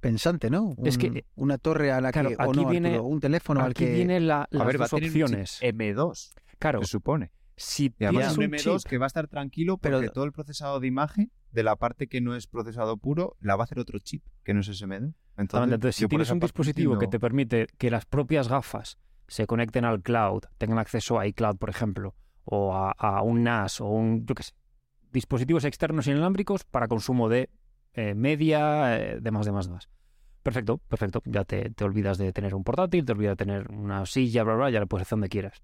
[0.00, 0.74] pensante, ¿no?
[0.84, 3.60] Es que- una torre a la claro, que o aquí no, viene- Arturo, un teléfono
[3.60, 5.60] al Aquí que vienen la- las a ver, va a dos tener un chip opciones.
[5.62, 7.32] M2, Claro, se supone.
[7.56, 10.12] si Y además es un un M2 chip, que va a estar tranquilo porque Pero-
[10.12, 13.62] todo el procesado de imagen de la parte que no es procesado puro la va
[13.62, 14.92] a hacer otro chip que no es ese M2.
[14.94, 18.98] Exactamente, Entonces, entonces, si tienes un dispositivo que te permite que las propias gafas
[19.28, 22.14] se conecten al cloud, tengan acceso a iCloud, por ejemplo,
[22.44, 24.52] o a, un NAS o un, yo qué sé,
[25.12, 27.50] dispositivos externos inalámbricos para consumo de
[27.94, 29.88] eh, media, eh, demás, demás, demás.
[30.42, 31.22] Perfecto, perfecto.
[31.24, 34.54] Ya te, te olvidas de tener un portátil, te olvidas de tener una silla, bla,
[34.54, 35.60] bla, ya le puedes hacer donde quieras.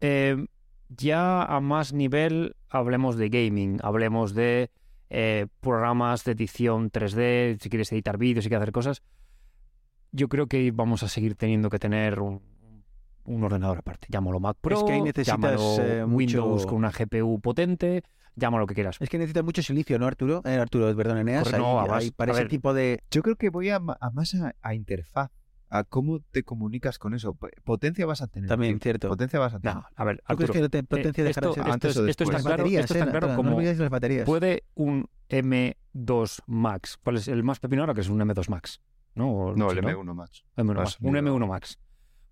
[0.00, 0.46] Eh,
[0.88, 4.70] ya a más nivel, hablemos de gaming, hablemos de
[5.10, 9.02] eh, programas de edición 3D, si quieres editar vídeos, si quieres hacer cosas.
[10.12, 12.42] Yo creo que vamos a seguir teniendo que tener un,
[13.26, 14.06] un ordenador aparte.
[14.10, 18.02] Llámalo Mac Pro, Es que ahí necesitas, llámalo eh, Windows mucho- con una GPU potente,
[18.34, 18.96] llámalo lo que quieras.
[19.00, 20.42] Es que necesitas mucho silicio, ¿no, Arturo?
[20.44, 21.52] Eh, Arturo, perdón, Eneas.
[21.52, 23.00] Ahí- no, ahí para a ese ver, tipo de...
[23.10, 25.30] Yo creo que voy a, más a, a interfaz,
[25.68, 27.36] a cómo te comunicas con eso.
[27.64, 28.48] Potencia vas a tener.
[28.48, 28.82] También, tío.
[28.84, 29.08] cierto.
[29.08, 29.74] Potencia vas a tener.
[29.76, 31.72] No, a ver, ¿Tú crees Arturo, que la te- potencia eh, dejará de esto, ser?
[31.72, 32.34] antes esto, o es- esto está después.
[32.34, 34.24] Las claro, baterías, esto eh, está claro Arturo, como No las baterías.
[34.26, 36.98] puede un M2 Max.
[37.02, 37.94] ¿Cuál es el más pepino ahora?
[37.94, 38.80] Que es un M2 Max.
[39.14, 39.30] ¿No?
[39.32, 40.44] O No, sí, el M1 Max.
[40.56, 41.78] M1 No, Max, es un muy M1 Max.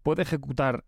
[0.05, 0.85] Puede ejecutar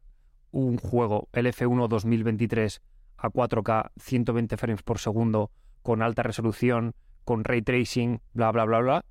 [0.50, 2.82] un juego, el F1 2023,
[3.16, 5.50] a 4K, 120 frames por segundo,
[5.82, 6.94] con alta resolución,
[7.24, 9.04] con ray tracing, bla, bla, bla, bla.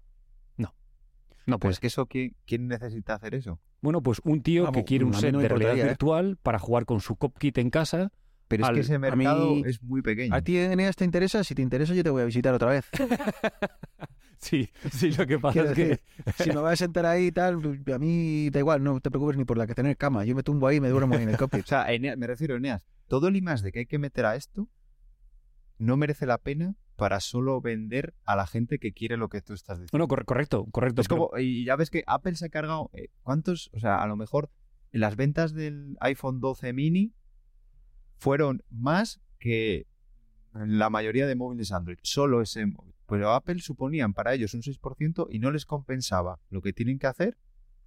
[1.48, 3.60] No, Pero pues es que eso, ¿quién, quién necesita hacer eso?
[3.82, 5.84] Bueno, pues un tío Ah, que quiere un set no de realidad ¿eh?
[5.84, 8.12] virtual para jugar con su cop-kit en casa.
[8.48, 10.34] Pero Al- es que ese mercado mí- es muy pequeño.
[10.36, 11.44] ¿A ti, Eneas, te interesa?
[11.44, 12.86] Si te interesa, yo te voy a visitar otra vez.
[14.38, 16.00] Sí, sí, lo que pasa es que...
[16.44, 17.56] si me vas a sentar ahí y tal,
[17.92, 20.24] a mí da igual, no te preocupes ni por la que tener cama.
[20.26, 21.62] Yo me tumbo ahí y me duermo en el cockpit.
[21.66, 22.86] O sea, Eneas- me refiero a Eneas.
[23.08, 24.68] Todo el más de que hay que meter a esto
[25.80, 29.54] no merece la pena para solo vender a la gente que quiere lo que tú
[29.54, 29.92] estás diciendo.
[29.94, 31.02] Bueno, cor- correcto, correcto.
[31.02, 33.72] es pero- como, y ya ves que Apple se ha cargado, eh, ¿cuántos?
[33.74, 34.52] O sea, a lo mejor
[34.92, 37.14] las ventas del iPhone 12 mini
[38.18, 39.88] fueron más que
[40.54, 42.94] la mayoría de móviles Android, solo ese móvil.
[43.08, 47.08] Pero Apple suponían para ellos un 6% y no les compensaba lo que tienen que
[47.08, 47.38] hacer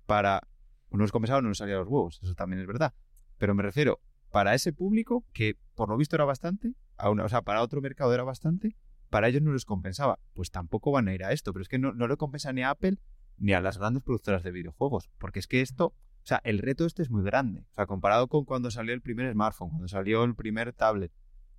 [0.07, 0.47] para...
[0.91, 2.95] No les compensaba, no les salía los huevos, eso también es verdad.
[3.37, 4.01] Pero me refiero,
[4.31, 7.81] para ese público, que por lo visto era bastante, a una- o sea, para otro
[7.81, 8.77] mercado era bastante,
[9.11, 10.19] para ellos no les compensaba.
[10.35, 12.63] Pues tampoco van a ir a esto, pero es que no, no le compensa ni
[12.63, 12.99] a Apple
[13.39, 15.95] ni a las grandes productoras de videojuegos, porque es que esto,
[16.29, 19.33] sea, el reto este es muy grande, o sea, comparado con cuando salió el primer
[19.33, 21.11] smartphone, cuando salió el primer tablet,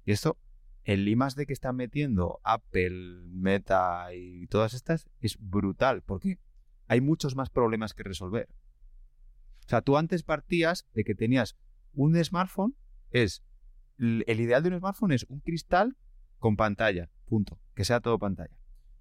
[0.05, 0.38] y esto,
[0.84, 6.39] el I más D que están metiendo Apple, Meta y todas estas es brutal, porque
[6.88, 8.47] hay muchos más problemas que resolver.
[9.65, 11.55] O sea, tú antes partías de que tenías
[11.93, 12.76] un smartphone,
[13.11, 13.43] es
[13.97, 15.97] el ideal de un smartphone es un cristal
[16.38, 18.55] con pantalla, punto, que sea todo pantalla.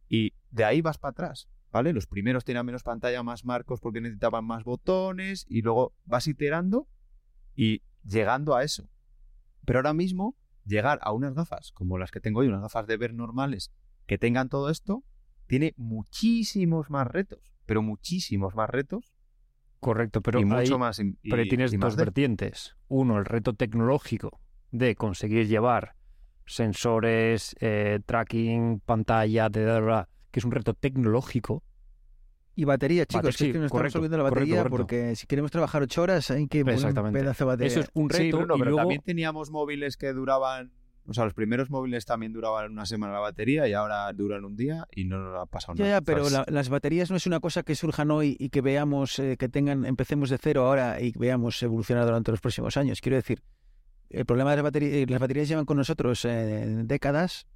[0.08, 1.92] Y de ahí vas para atrás, ¿vale?
[1.92, 6.88] Los primeros tenían menos pantalla, más marcos porque necesitaban más botones y luego vas iterando
[7.54, 8.88] y llegando a eso.
[9.64, 12.96] Pero ahora mismo llegar a unas gafas como las que tengo hoy, unas gafas de
[12.96, 13.72] ver normales
[14.06, 15.04] que tengan todo esto,
[15.46, 19.14] tiene muchísimos más retos, pero muchísimos más retos
[19.80, 20.98] correcto, pero y ahí- mucho más.
[20.98, 22.76] y- Pero tienes y más dos de- vertientes.
[22.88, 24.40] Uno, el reto tecnológico
[24.70, 25.94] de conseguir llevar
[26.46, 31.62] sensores, eh, tracking, pantalla, bla, que es un reto tecnológico.
[32.54, 34.76] Y batería, chicos, Bate- es que nos correcto, estamos olvidando la correcto, batería correcto.
[34.76, 37.68] porque si queremos trabajar ocho horas hay que poner un pedazo de batería.
[37.70, 40.72] Eso es un Sí, reto Bruno, y pero luego también teníamos móviles que duraban,
[41.06, 44.56] o sea, los primeros móviles también duraban una semana la batería y ahora duran un
[44.56, 45.96] día y no nos ha pasado Ya, nada.
[45.98, 49.20] ya, pero la- las baterías no es una cosa que surjan hoy y que veamos,
[49.20, 53.00] eh, que tengan, empecemos de cero ahora y veamos evolucionar durante los próximos años.
[53.00, 53.40] Quiero decir,
[54.10, 57.46] el problema de las baterías, las baterías llevan con nosotros eh, décadas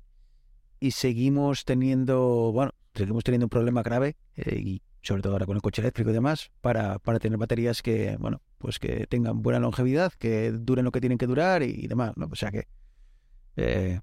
[0.82, 5.54] y seguimos teniendo, bueno, seguimos teniendo un problema grave eh, y sobre todo ahora con
[5.54, 9.60] el coche eléctrico y demás, para, para tener baterías que, bueno, pues que tengan buena
[9.60, 12.28] longevidad, que duren lo que tienen que durar y, y demás, ¿no?
[12.30, 12.66] O sea que,
[13.56, 14.00] eh,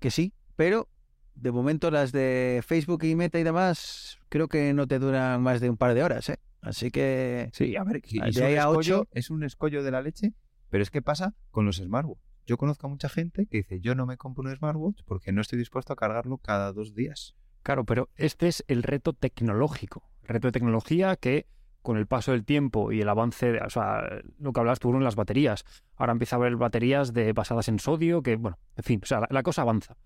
[0.00, 0.88] que sí, pero
[1.34, 5.60] de momento las de Facebook y Meta y demás creo que no te duran más
[5.60, 6.38] de un par de horas, ¿eh?
[6.62, 9.08] Así que Sí, a ver, y De ahí a escollo, ocho.
[9.12, 10.32] es un escollo de la leche,
[10.70, 12.31] pero es que pasa con los smartwatch.
[12.46, 15.40] Yo conozco a mucha gente que dice, yo no me compro un smartwatch porque no
[15.40, 17.34] estoy dispuesto a cargarlo cada dos días.
[17.62, 20.02] Claro, pero este es el reto tecnológico.
[20.24, 21.46] Reto de tecnología que
[21.82, 24.02] con el paso del tiempo y el avance, de- o sea,
[24.38, 25.64] lo que hablabas tú en las baterías.
[25.96, 29.28] Ahora empieza a haber baterías basadas en sodio, que, bueno, en fin, o sea, la,
[29.30, 29.96] la cosa avanza.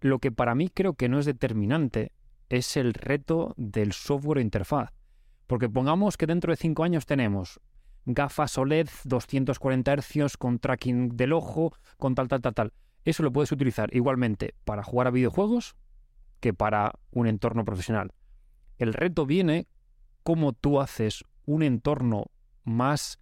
[0.00, 2.12] Lo que para mí creo que no es determinante
[2.50, 4.92] es el reto del software interfaz.
[5.46, 7.60] Porque pongamos que dentro de cinco años tenemos
[8.06, 12.72] gafas OLED 240 Hz con tracking del ojo, con tal, tal, tal, tal.
[13.04, 15.76] Eso lo puedes utilizar igualmente para jugar a videojuegos
[16.40, 18.12] que para un entorno profesional.
[18.78, 19.68] El reto viene
[20.22, 22.26] cómo tú haces un entorno
[22.64, 23.20] más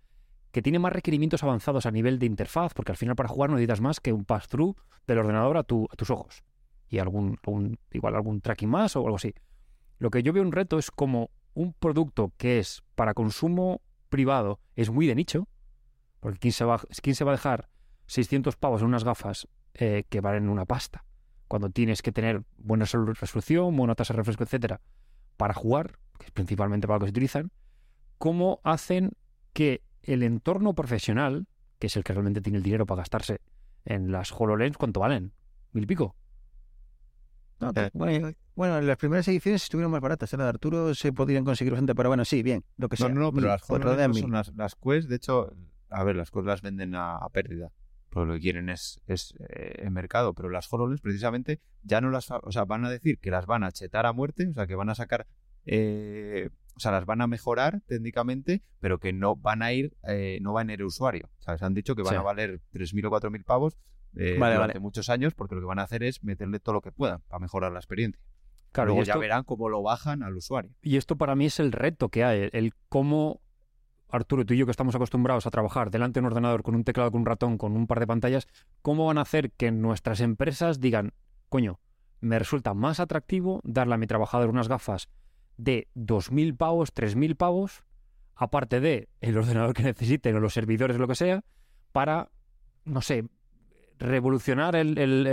[0.53, 3.57] que tiene más requerimientos avanzados a nivel de interfaz, porque al final para jugar no
[3.57, 4.77] necesitas más que un pass-through
[5.07, 6.45] del ordenador a, a tus ojos
[6.89, 9.35] y algún, algún- igual algún tracking más o algo así.
[9.99, 13.81] Lo que yo veo un reto es como un producto que es para consumo
[14.15, 15.49] privado es muy de nicho,
[16.21, 17.69] porque ¿quién se va, quién se va a dejar
[18.07, 21.05] 600 pavos en unas gafas eh, que valen una pasta?
[21.49, 24.81] Cuando tienes que tener buena resol- resolución, buena tasa de refresco, etcétera,
[25.37, 27.51] para jugar, que es principalmente para lo que se utilizan,
[28.19, 29.11] ¿cómo hacen
[29.53, 31.49] que el entorno profesional,
[31.81, 33.41] que es el que realmente tiene el dinero para gastarse
[33.85, 35.33] en las HoloLens, ¿cuánto valen?
[35.73, 36.15] ¿Mil pico?
[37.61, 37.91] No, Eh.
[37.93, 40.33] bueno, bueno, las primeras ediciones estuvieron más baratas.
[40.33, 40.37] ¿eh?
[40.37, 43.09] La de Arturo se podrían conseguir bastante, pero bueno, sí, bien, lo que No, sea.
[43.15, 45.53] no, no, pero las de son las, las Quest, de hecho,
[45.91, 47.71] a ver, las Quest las venden a, a pérdida.
[48.11, 50.35] Pero lo que quieren es, es eh, el mercado.
[50.35, 52.31] Pero las HoloLens, precisamente, ya no las.
[52.31, 54.77] O sea, van a decir que las van a chetar a muerte, o sea, que
[54.77, 55.27] van a sacar.
[55.67, 60.39] eh, o sea, las van a mejorar técnicamente, pero que no van a ir, eh,
[60.43, 61.31] no van a ir el usuario.
[61.39, 62.17] O sea, se han dicho que van Sí.
[62.17, 63.77] a valer 3.000 o 4.000 pavos
[64.17, 64.81] eh, Vale, durante vale.
[64.81, 67.41] muchos años, porque lo que van a hacer es meterle todo lo que puedan para
[67.41, 68.21] mejorar la experiencia.
[68.73, 70.73] Claro, Luego ya verán cómo lo bajan al usuario.
[70.83, 73.41] Y esto para mí es el reto que hay, el cómo
[74.15, 76.85] Arturo, tú y yo que estamos acostumbrados a trabajar delante de un ordenador con un
[76.85, 78.47] teclado, con un ratón, con un par de pantallas,
[78.81, 81.13] ¿cómo van a hacer que nuestras empresas digan,
[81.49, 81.81] coño,
[82.21, 85.09] me resulta más atractivo darle a mi trabajador unas gafas
[85.57, 87.85] de 2.000 pavos, 3.000 pavos,
[88.35, 91.45] aparte de el ordenador que necesiten o los servidores lo que sea,
[91.93, 92.31] para,
[92.85, 93.25] no sé,
[93.99, 95.27] revolucionar el, el-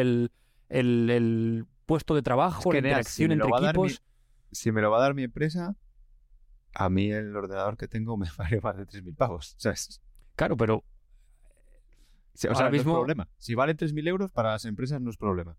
[0.70, 4.04] el- el- puesto de trabajo, que, la interacción lo entre dar mi- equipos.
[4.52, 5.76] si me lo va a dar mi empresa,
[6.74, 9.58] a mí el ordenador que tengo me vale más de 3.000 pavos.
[9.66, 10.02] Es-
[10.36, 10.84] Claro, pero
[12.34, 13.28] sí, o Ahora sea, no mismo- es problema.
[13.38, 15.58] Si valen 3.000 euros, para las empresas no es problema.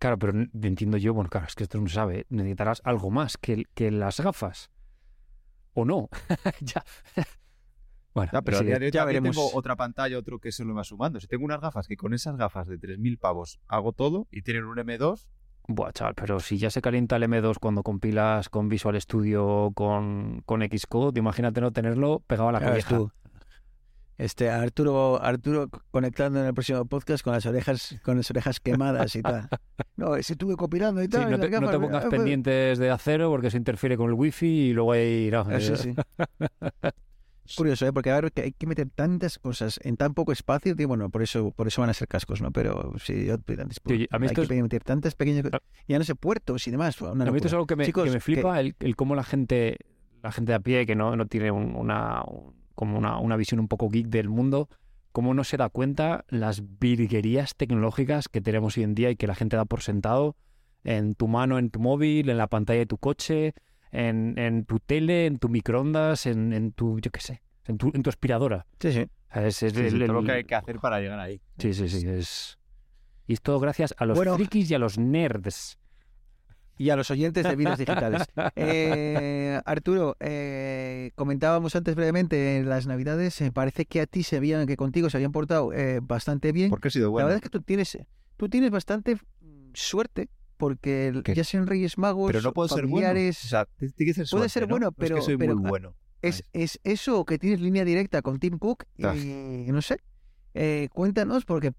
[0.00, 0.32] Claro, pero
[0.62, 2.26] entiendo yo, bueno, claro, es que esto no se sabe.
[2.28, 4.70] Necesitarás algo más que, que las gafas.
[5.74, 6.08] ¿O no?
[6.60, 6.84] ya.
[8.14, 9.36] Bueno, Ya, pero sí, a día de hoy ya también veremos.
[9.46, 11.20] tengo otra pantalla, otro que se lo va sumando.
[11.20, 14.64] Si tengo unas gafas que con esas gafas de 3.000 pavos hago todo y tienen
[14.64, 15.26] un M2,
[15.70, 20.40] Buah, chaval, pero si ya se calienta el M2 cuando compilas con Visual Studio con,
[20.46, 22.96] con Xcode, imagínate no tenerlo pegado a la cabeza.
[22.96, 23.12] tú.
[24.16, 29.14] Este, Arturo, Arturo conectando en el próximo podcast con las orejas, con las orejas quemadas
[29.14, 29.48] y tal.
[29.96, 31.30] No, se estuve copilando y Sí, tal.
[31.30, 34.08] no, y te, no te pongas ah, pues- pendientes de acero porque se interfiere con
[34.08, 35.28] el wifi y luego hay...
[35.30, 35.94] no, Ah, sí, sí.
[37.56, 37.92] Curioso, ¿eh?
[37.92, 41.50] porque ahora que hay que meter tantas cosas en tan poco espacio, bueno, por eso,
[41.52, 42.50] por eso van a ser cascos, ¿no?
[42.50, 43.36] Pero sí, yo,
[43.86, 45.60] Oye, a mí hay que meter tantas pequeñas Ah.
[45.86, 47.00] ya no sé, puertos y demás.
[47.00, 49.14] Una A mí esto es algo que me, Chicos, que me flipa, el, el cómo
[49.14, 49.76] la gente,
[50.22, 53.36] la gente de a pie, que no, no tiene un- una, un- como una, una
[53.36, 54.68] visión un poco geek del mundo,
[55.12, 59.26] cómo no se da cuenta las virguerías tecnológicas que tenemos hoy en día y que
[59.26, 60.36] la gente da por sentado
[60.84, 63.54] en tu mano, en tu móvil, en la pantalla de tu coche,
[63.92, 67.90] en, en tu tele, en tu microondas, en, en tu, yo qué sé, en tu,
[67.94, 68.66] en tu aspiradora.
[68.80, 69.00] Sí, sí.
[69.30, 71.18] O sea, es- es sí, sí, el- todo lo que hay que hacer para llegar
[71.20, 71.40] ahí.
[71.58, 72.58] Sí, sí, sí, es...
[73.26, 74.34] Y es todo gracias a los Bueno.
[74.36, 75.78] frikis y a los nerds.
[76.78, 78.22] Y a los oyentes de vidas digitales.
[78.56, 84.36] Eh, Arturo, eh, comentábamos antes brevemente en las navidades, eh, parece que a ti se
[84.36, 86.70] habían, que contigo se habían portado eh, bastante bien.
[86.70, 87.26] Porque ha sido La bueno.
[87.26, 87.98] verdad es que tú tienes,
[88.36, 90.28] tú tienes bastante mm, suerte,
[90.58, 92.96] porque el- sean Reyes Magos, Pero no puedo ser bueno.
[93.06, 94.68] O familiares, sea, tiene que ser Puede suerte, ser ¿no?
[94.68, 95.94] bueno, No es pero- que soy pero- muy bueno.
[96.20, 99.16] es, es eso que tienes línea directa con Tim Cook Ah.
[99.16, 100.00] y no sé,
[100.54, 101.72] eh, cuéntanos porque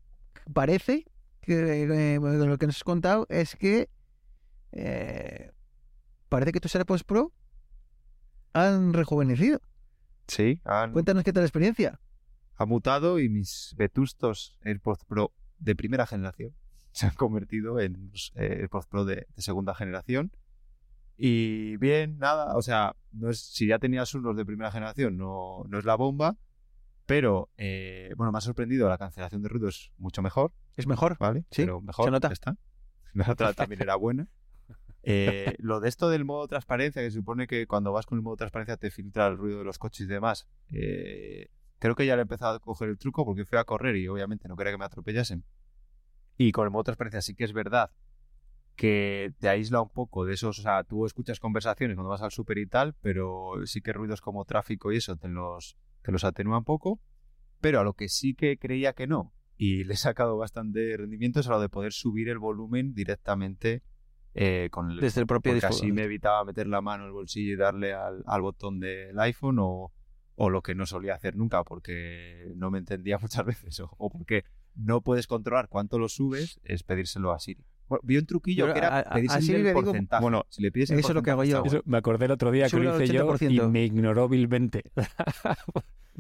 [0.54, 1.06] parece
[1.42, 3.90] que eh, lo que nos has contado es que
[4.72, 5.52] eh,
[6.30, 7.34] parece que tus AirPods Pro
[8.54, 9.60] han rejuvenecido.
[10.28, 12.00] Sí, han, Cuéntanos qué tal la experiencia.
[12.56, 16.54] ha mutado y mis vetustos AirPods Pro de primera generación
[16.92, 20.32] se han convertido en los, eh, Pro de, de segunda generación.
[21.18, 25.64] Y bien, nada, o sea, no es, si ya tenías unos de primera generación, no,
[25.68, 26.38] no es la bomba,
[27.06, 31.18] pero eh, bueno, me ha sorprendido, la cancelación de ruido es mucho mejor, Es mejor.
[31.20, 31.42] ¿vale?
[31.52, 32.30] Sí, pero mejor, se nota.
[32.32, 32.56] está.
[33.14, 34.28] La otra también era buena.
[35.02, 38.22] Eh, lo de esto del modo transparencia, que se supone que cuando vas con el
[38.22, 41.48] modo transparencia te filtra el ruido de los coches y demás, eh,
[41.80, 44.08] creo que ya le he empezado a coger el truco porque fui a correr y
[44.08, 45.44] obviamente no quería que me atropellasen.
[46.40, 47.92] Y con el modo transparencia sí que es verdad
[48.78, 52.32] que te aísla un poco de esos, o sea, tú escuchas conversaciones cuando vas al
[52.32, 56.24] súper y tal, pero sí que ruidos como tráfico y eso te los, te los
[56.24, 57.02] atenúa un poco.
[57.60, 61.42] Pero a lo que sí que creía que no, y le he sacado bastante rendimiento,
[61.42, 63.84] es a lo de poder subir el volumen directamente
[64.34, 67.14] eh, con el, Desde el propio porque así me evitaba meter la mano en el
[67.14, 69.92] bolsillo y darle al, al botón del iPhone o,
[70.36, 74.10] o lo que no solía hacer nunca porque no me entendía muchas veces o, o
[74.10, 74.46] porque
[74.80, 77.64] no puedes controlar cuánto lo subes, es pedírselo a Siri.
[77.88, 80.22] Bueno, vi un truquillo que era pedirse el le digo- porcentaje.
[80.22, 81.58] Bueno, si le pides el eso es lo que hago yo.
[81.64, 83.28] porcentaje, Eso, me acordé el otro día que lo hice yo y
[83.58, 83.70] 80%.
[83.72, 84.84] me ignoró vilmente.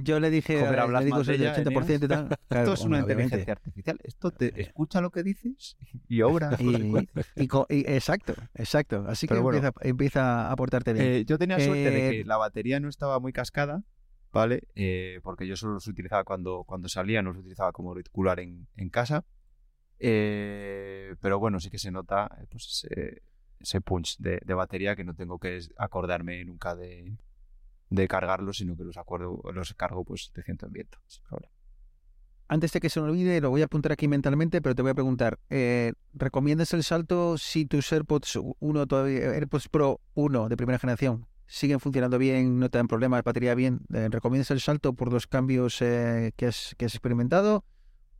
[0.01, 2.07] Yo le dije, Joder, eh, hablas le digo mal de soy del ella, 80% y
[2.07, 2.30] tal.
[2.49, 3.12] Esto es una obviamente.
[3.24, 3.99] inteligencia artificial.
[4.03, 5.76] Esto te escucha lo que dices
[6.07, 6.51] y obra.
[6.60, 7.05] Y,
[7.36, 9.03] y co- y- exacto, exacto.
[9.10, 9.57] Así que bueno.
[9.57, 11.05] empieza, empieza a portarte bien.
[11.05, 13.84] Eh, yo tenía suerte de Eh, que la batería no estaba muy cascada,
[14.32, 14.63] ¿vale?
[14.75, 18.67] Eh, porque yo solo los utilizaba cuando, cuando salía, no los utilizaba como auricular en,
[18.75, 19.25] en casa.
[19.99, 22.88] Eh, pero bueno, sí que se nota eh, pues
[23.59, 27.17] ese, punch de, batería que no tengo que acordarme nunca de,
[27.89, 30.99] de cargarlos, sino que los, acuerdo, los cargo pues de ciento en viento.
[32.47, 34.91] Antes de que se me olvide, lo voy a apuntar aquí mentalmente, pero te voy
[34.91, 40.57] a preguntar, eh, ¿recomiendas el salto si tus AirPods 1 todavía, AirPods Pro 1 de
[40.57, 43.81] primera generación siguen funcionando bien, no te dan problemas, batería bien?
[43.93, 47.65] Eh, ¿Recomiendas el salto por los cambios eh, que, has, que has experimentado?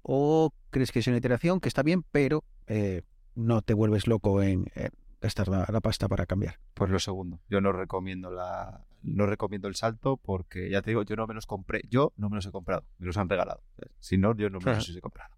[0.01, 3.03] ¿O crees que es una iteración que está bien, pero eh,
[3.36, 4.89] no te vuelves loco en eh,
[5.21, 6.59] gastar la, la pasta para cambiar?
[6.73, 11.03] Pues lo segundo, yo no recomiendo la no recomiendo el salto porque ya te digo,
[11.03, 13.63] yo no me los compré, yo no me los he comprado, me los han regalado.
[13.99, 15.36] Si no, yo no me los he comprado.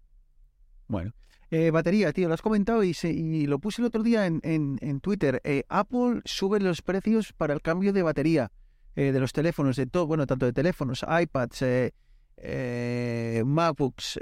[0.88, 1.12] Bueno,
[1.54, 4.40] eh, batería, tío, lo has comentado y, se- y lo puse el otro día en,
[4.42, 5.40] en- en Twitter.
[5.44, 8.50] Eh, Apple sube los precios para el cambio de batería
[8.96, 11.92] eh, de los teléfonos, de todo, bueno, tanto de teléfonos, iPads, eh,
[12.38, 14.18] eh, MacBooks,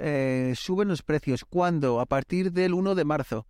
[0.55, 1.45] suben los precios.
[1.45, 2.01] ¿Cuándo?
[2.01, 3.47] A partir del 1 de marzo.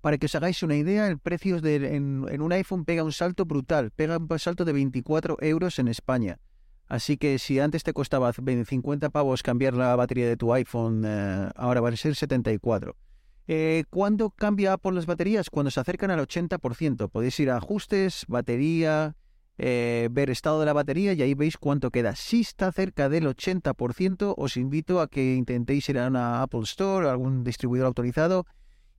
[0.00, 3.12] Para que os hagáis una idea, el precio de, en, en un iPhone pega un
[3.12, 6.38] salto brutal, pega un salto de 24 euros en España.
[6.90, 11.48] Así que si antes te costaba 50 pavos cambiar la batería de tu iPhone, eh,
[11.54, 12.96] ahora van a ser 74.
[13.46, 15.50] Eh, ¿Cuándo cambia Apple las baterías?
[15.50, 17.08] Cuando se acercan al 80%.
[17.08, 19.14] Podéis ir a ajustes, batería,
[19.56, 22.16] eh, ver estado de la batería y ahí veis cuánto queda.
[22.16, 27.06] Si está cerca del 80%, os invito a que intentéis ir a una Apple Store
[27.06, 28.46] o algún distribuidor autorizado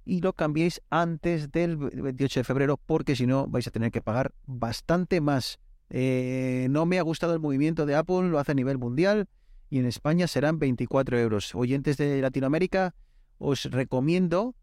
[0.05, 4.01] y lo cambiéis antes del 28 de febrero porque si no vais a tener que
[4.01, 5.59] pagar bastante más.
[5.93, 9.27] Eh, no me ha gustado el movimiento de Apple, lo hace a nivel mundial
[9.69, 11.53] y en España serán 24 euros.
[11.53, 12.95] Oyentes de Latinoamérica,
[13.37, 14.55] os recomiendo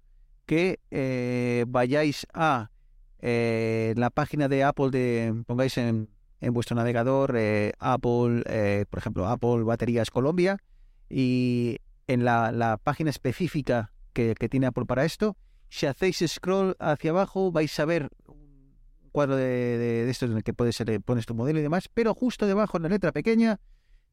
[0.47, 2.71] que eh, vayáis a
[3.21, 6.09] eh, la página de Apple, de, pongáis en,
[6.41, 10.59] en vuestro navegador eh, Apple, por ejemplo, Apple Baterías Colombia
[11.11, 15.37] y en la, página específica que, que tiene Apple para esto,
[15.69, 18.09] si hacéis scroll hacia abajo vais a ver
[19.19, 21.89] cuadro de, de, de estos en el que puedes ser, pones tu modelo y demás,
[21.93, 23.59] pero justo debajo en la letra pequeña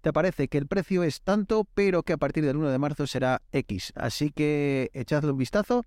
[0.01, 3.05] te aparece que el precio es tanto, pero que a partir del 1 de marzo
[3.05, 3.93] será X.
[3.95, 5.85] Así que echadle un vistazo.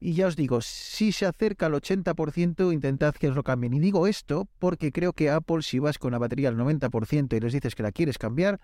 [0.00, 3.72] Y ya os digo, si se acerca al 80%, intentad que os lo cambien.
[3.72, 7.40] Y digo esto porque creo que Apple, si vas con la batería al 90% y
[7.40, 8.60] les dices que la quieres cambiar,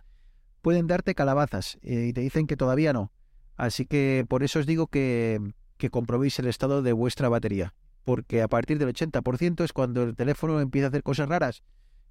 [0.60, 3.10] pueden darte calabazas eh, y te dicen que todavía no.
[3.56, 5.40] Así que por eso os digo que,
[5.78, 7.72] que comprobéis el estado de vuestra batería.
[8.08, 11.62] Porque a partir del 80% es cuando el teléfono empieza a hacer cosas raras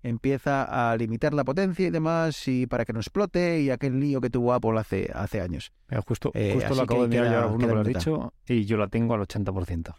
[0.04, 4.22] empieza a limitar la potencia y demás y para que no explote y aquel lío
[4.22, 5.72] que tuvo Apple hace, hace años.
[5.90, 8.66] Mira, justo Eh, justo lo acabo de mirar yo ahora que lo has dicho y
[8.66, 9.96] yo la tengo al 80%.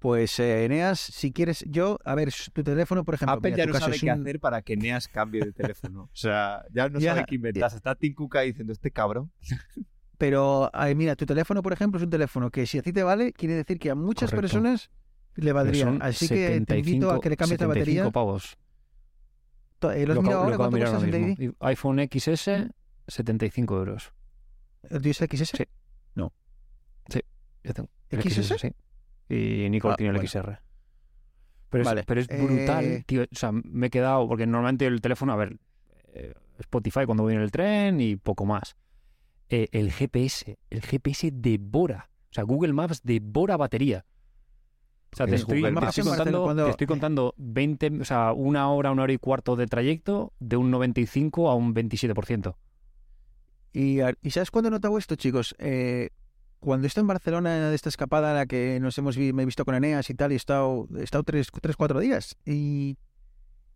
[0.00, 3.72] Pues eh, Eneas, si quieres, yo, a ver, tu teléfono, por ejemplo, Apple mira, ya
[3.72, 6.02] no sabe qué un- hacer para que Neas cambie de teléfono.
[6.04, 7.72] O sea, ya no Ya, sabe qué inventar.
[7.72, 9.30] Está Tim Cook ahí diciendo, este cabrón.
[10.20, 13.02] Pero ay, mira, tu teléfono, por ejemplo, es un teléfono que si a ti te
[13.02, 14.42] vale, quiere decir que a muchas Correcto.
[14.58, 14.90] personas
[15.36, 15.84] le valdría.
[15.86, 17.68] Son Así que te invito a que le cambies la 75
[18.04, 18.10] batería.
[18.12, 18.58] pavos.
[19.82, 20.50] Eh, ¿Lo has Lo mirado ahora?
[20.50, 22.50] lo acabo ¿Cuánto de mirar cuesta el iPhone XS,
[23.08, 24.12] 75 euros.
[24.90, 25.52] ¿El XS?
[25.56, 25.64] Sí.
[27.62, 28.58] Yo tengo el ¿XS?
[28.60, 28.72] sí.
[29.34, 30.28] Y Nicole Ah, tiene el bueno.
[30.28, 30.58] XR.
[31.70, 32.04] Pero es, Vale.
[32.04, 33.22] pero es brutal, Eh, tío.
[33.22, 35.56] O sea, me he quedado, porque normalmente el teléfono, a ver,
[36.14, 38.76] eh, Spotify cuando voy en el tren y poco más.
[39.50, 42.08] Eh, el GPS, el GPS devora.
[42.30, 44.06] O sea, Google Maps devora batería.
[45.12, 48.32] O sea, ¿Qué te es estoy, te contando, cuando- te estoy contando 20, o sea,
[48.32, 52.56] una hora, una hora y cuarto de trayecto de un 95 a un 27%.
[53.72, 55.56] Y, a- ¿y sabes cuándo he notado esto, chicos?
[55.58, 56.10] Eh,
[56.60, 59.64] cuando estoy en Barcelona de esta escapada en la que nos hemos me he visto
[59.64, 62.36] con Eneas y tal, y he estado, he estado tres, tres, cuatro días.
[62.44, 62.96] Y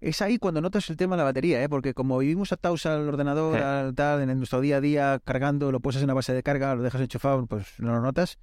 [0.08, 1.68] es ahí cuando notas el tema de la batería, ¿eh?
[1.68, 3.62] porque como vivimos atados al ordenador, Sí.
[3.62, 6.74] al tal, en nuestro día a día, cargando, lo puesas en una base de carga,
[6.74, 8.38] lo dejas enchufado, pues no lo notas.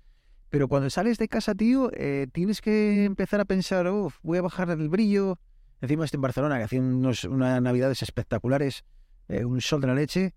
[0.49, 4.41] Pero cuando sales de casa, tío, eh, tienes que empezar a pensar, "Uf, voy a
[4.41, 5.39] bajar el brillo.
[5.81, 7.25] Encima estoy en Barcelona, que hacía unas
[7.61, 8.83] navidades espectaculares,
[9.29, 10.33] eh, un sol de la leche.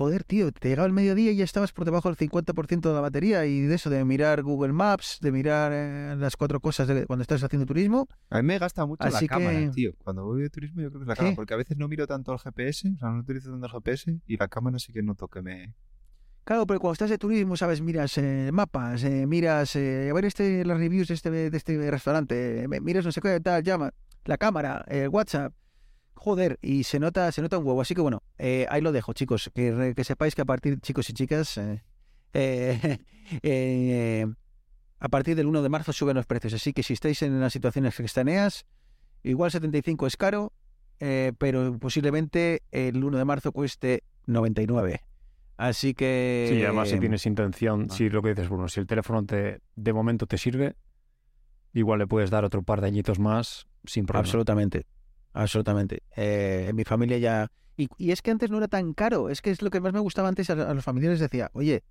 [0.00, 3.02] Joder, tío, te llegaba el mediodía y ya estabas por debajo del 50% de la
[3.02, 7.04] batería y de eso, de mirar Google Maps, de mirar eh, las cuatro cosas de
[7.04, 8.08] cuando estás haciendo turismo.
[8.30, 9.92] A mí me gasta mucho Así la cámara, tío.
[10.02, 11.18] Cuando voy de turismo yo creo que es la ¿Qué?
[11.18, 13.72] cámara, porque a veces no miro tanto el GPS, o sea, no utilizo tanto el
[13.72, 15.74] GPS y la cámara sí que noto que me...
[16.44, 17.82] Claro, pero cuando estás de turismo, ¿sabes?
[17.82, 21.90] Miras eh, mapas, eh, miras, eh, a ver este, las reviews de este, de este
[21.90, 23.92] restaurante, eh, miras no sé qué tal, llama,
[24.24, 25.52] la cámara, el WhatsApp.
[26.22, 27.80] Joder, y se nota, se nota un huevo.
[27.80, 29.50] Así que bueno, eh, ahí lo dejo, chicos.
[29.54, 31.80] Que, que sepáis que a partir, chicos y chicas, eh,
[32.34, 32.98] eh,
[33.42, 34.26] eh,
[34.98, 36.52] a partir del 1 de marzo suben los precios.
[36.52, 38.66] Así que si estáis en las situaciones extraneas,
[39.22, 40.52] igual 75 es caro,
[40.98, 45.00] eh, pero posiblemente el 1 de marzo cueste 99.
[45.56, 46.50] Así que...
[46.50, 47.94] Sí, además si tienes intención, ah.
[47.94, 50.76] si lo que dices, bueno, si el teléfono te, de momento te sirve,
[51.72, 54.20] igual le puedes dar otro par de añitos más sin problema.
[54.20, 54.84] Absolutamente,
[55.32, 56.02] absolutamente.
[56.16, 57.50] Eh, en mi familia ya...
[57.76, 59.92] Y, y es que antes no era tan caro, es que es lo que más
[59.92, 61.82] me gustaba antes a, a los familiares, decía, oye,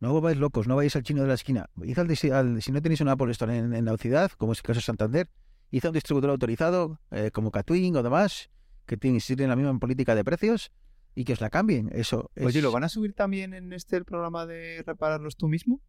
[0.00, 2.80] no vais locos, no vais al chino de la esquina, id al, al- si no
[2.80, 5.28] tenéis un Apple Store en, en la ciudad, como es el caso de Santander,
[5.70, 8.48] id a un distribuidor autorizado, eh, como Catwing o demás,
[8.86, 10.72] que tienen, tienen la misma política de precios,
[11.14, 11.90] y que os la cambien.
[11.92, 15.48] Eso es, Oye, ¿lo van a subir también en este el programa de repararlos tú
[15.48, 15.80] mismo?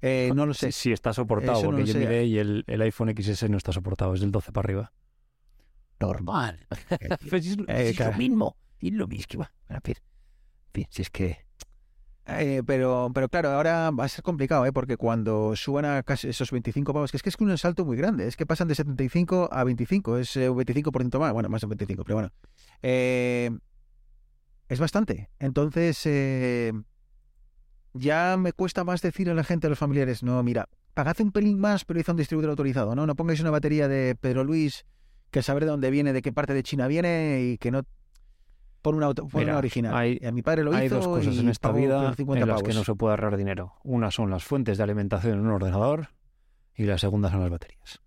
[0.00, 0.72] eh, no lo sé.
[0.72, 1.98] Si, si está soportado, Eso porque yo sé.
[2.00, 4.92] miré y el, el iPhone XS no está soportado, es del 12 para arriba.
[6.06, 6.66] Normal.
[7.30, 8.18] Pues es, lo- Eh, es lo claro.
[8.18, 8.56] mismo.
[8.80, 9.46] Es lo mismo.
[9.68, 11.38] Ver, en fin, si es que
[12.26, 14.72] Eh, pero, pero claro, ahora va a ser complicado, ¿eh?
[14.72, 17.96] porque cuando suban a casi esos 25 pavos, que es que es un salto muy
[17.96, 21.60] grande, es que pasan de 75 a 25, es eh, un 25% más, bueno, más
[21.62, 22.30] de 25, pero bueno.
[22.82, 23.50] Eh,
[24.68, 25.28] es bastante.
[25.40, 26.72] Entonces, eh,
[27.94, 31.32] ya me cuesta más decir a la gente, a los familiares, no, mira, pagad un
[31.32, 33.06] pelín más, pero hizo un distribuidor autorizado, ¿no?
[33.06, 34.84] No pongáis una batería de Pedro Luis
[35.32, 37.82] que saber de dónde viene, de qué parte de China viene y que no
[38.82, 39.94] por una, auto- por Mira, una original.
[39.96, 42.42] hay- Y a mi padre lo Hay hizo dos cosas y en esta vida 50
[42.42, 43.74] en las que no se puede ahorrar dinero.
[43.82, 46.08] Una son las fuentes de alimentación en un ordenador
[46.74, 48.00] y la segunda son las baterías.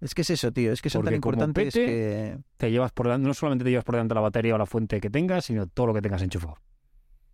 [0.00, 0.72] Es que es eso, tío.
[0.72, 2.38] Es que son Porque tan importantes pete- que...
[2.58, 5.00] Te llevas por delante, no solamente te llevas por delante la batería o la fuente
[5.00, 6.58] que tengas, sino todo lo que tengas enchufado.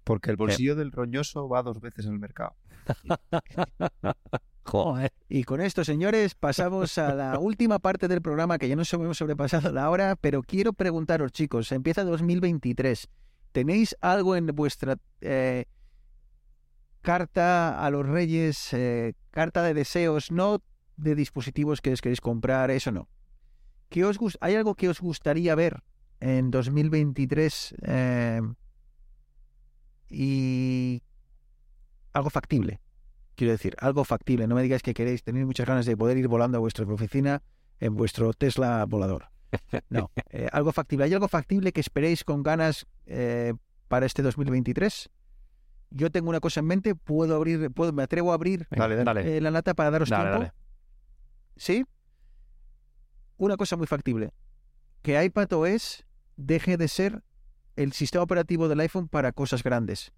[0.05, 2.55] Porque el bolsillo del roñoso va dos veces al mercado.
[4.65, 5.13] Joder.
[5.29, 9.17] Y con esto, señores, pasamos a la última parte del programa que ya nos hemos
[9.17, 13.09] sobrepasado la hora, pero quiero preguntaros, chicos, empieza 2023.
[13.53, 15.65] ¿Tenéis algo en vuestra eh,
[17.03, 20.63] carta a los reyes, eh, carta de deseos, no
[20.97, 23.09] de dispositivos que os queréis comprar, eso no?
[23.89, 25.83] ¿Qué os ¿Hay algo que os gustaría ver
[26.21, 28.41] en 2023 eh,
[30.09, 31.03] y
[32.13, 32.81] algo factible?
[33.41, 34.47] Quiero decir, algo factible.
[34.47, 37.43] No me digáis que queréis tener muchas ganas de poder ir volando a vuestra oficina
[37.79, 39.31] en vuestro Tesla volador.
[39.89, 41.07] No, eh, algo factible.
[41.07, 43.55] ¿Hay algo factible que esperéis con ganas eh,
[43.89, 45.09] para este 2023?
[45.89, 46.95] Yo tengo una cosa en mente.
[46.95, 49.39] Puedo abrir, puedo, me atrevo a abrir Venga, Dale, dale.
[49.39, 50.39] eh, la lata para daros Dale, tiempo.
[50.41, 50.53] dale.
[51.57, 51.87] ¿Sí?
[53.39, 54.35] Una cosa muy factible.
[55.01, 56.05] Que iPadOS
[56.37, 57.23] deje de ser
[57.77, 60.13] el sistema operativo del iPhone para cosas grandes.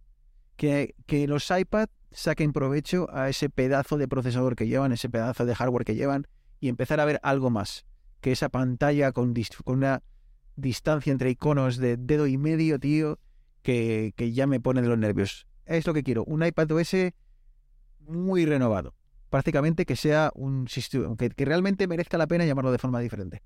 [0.56, 5.44] Que, que los iPad saquen provecho a ese pedazo de procesador que llevan, ese pedazo
[5.44, 6.26] de hardware que llevan
[6.60, 7.84] y empezar a ver algo más.
[8.20, 9.34] Que esa pantalla con,
[9.64, 10.02] con una
[10.56, 13.18] distancia entre iconos de dedo y medio, tío,
[13.62, 15.46] que, que ya me pone de los nervios.
[15.64, 16.24] Es lo que quiero.
[16.24, 16.94] Un iPadOS
[18.00, 18.94] muy renovado
[19.32, 23.42] prácticamente que sea un sistema que, que realmente merezca la pena llamarlo de forma diferente.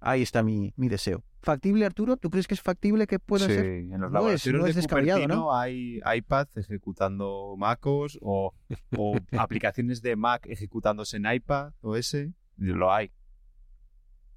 [0.00, 1.24] Ahí está mi, mi deseo.
[1.42, 2.16] ¿Factible, Arturo?
[2.16, 3.64] ¿Tú crees que es factible que pueda sí, ser?
[3.66, 5.54] en los No es- no es de descabellado, ¿no?
[5.56, 8.54] hay iPads ejecutando MacOS o,
[8.96, 12.16] o aplicaciones de Mac ejecutándose en iPad OS.
[12.56, 13.10] Lo hay.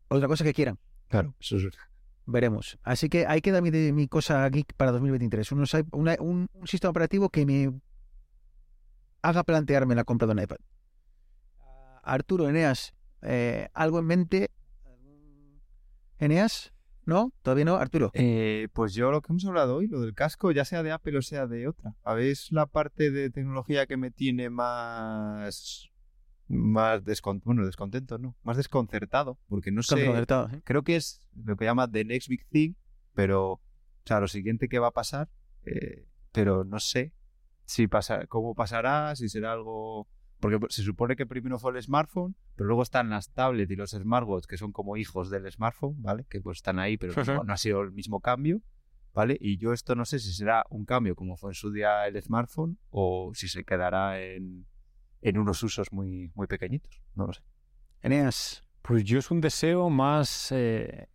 [0.07, 0.77] Otra cosa que quieran.
[1.09, 1.67] Claro, eso es...
[2.25, 2.77] Veremos.
[2.83, 5.51] Así que ahí queda mi, de- mi cosa geek para 2023.
[5.51, 7.71] Unos una- un, un sistema operativo que me
[9.21, 10.57] haga plantearme la compra de un iPad.
[12.03, 14.49] Arturo, Eneas, eh, ¿algo en mente?
[16.21, 16.71] ¿Eneas?
[17.03, 17.33] ¿No?
[17.41, 17.77] ¿Todavía no?
[17.77, 18.11] Arturo.
[18.13, 21.17] Eh, pues yo lo que hemos hablado hoy, lo del casco, ya sea de Apple
[21.17, 21.95] o sea de otra.
[22.03, 25.89] ¿Habéis la parte de tecnología que me tiene más...
[26.47, 27.01] Más
[27.43, 28.35] bueno, descontento, ¿no?
[28.43, 29.95] Más desconcertado, porque no sé...
[30.05, 30.61] ¿eh?
[30.63, 32.73] creo que es lo que llama The Next Big Thing,
[33.15, 33.61] pero, o
[34.05, 35.27] sea, lo siguiente que va a pasar,
[35.65, 37.13] eh, pero no sé
[37.65, 40.07] si pasa, cómo pasará, si será algo...
[40.41, 43.91] Porque se supone que primero fue el smartphone, pero luego están las tablets y los
[43.91, 46.25] smartwatches que son como hijos del smartphone, ¿vale?
[46.29, 48.61] Que pues están ahí, pero no, no ha sido el mismo cambio,
[49.13, 49.37] ¿vale?
[49.39, 52.21] Y yo esto no sé si será un cambio como fue en su día el
[52.21, 54.65] smartphone o si se quedará en,
[55.21, 57.41] en unos usos muy, muy pequeñitos, no lo sé.
[58.01, 58.65] Eneas.
[58.81, 61.07] Pues yo es un deseo más, eh,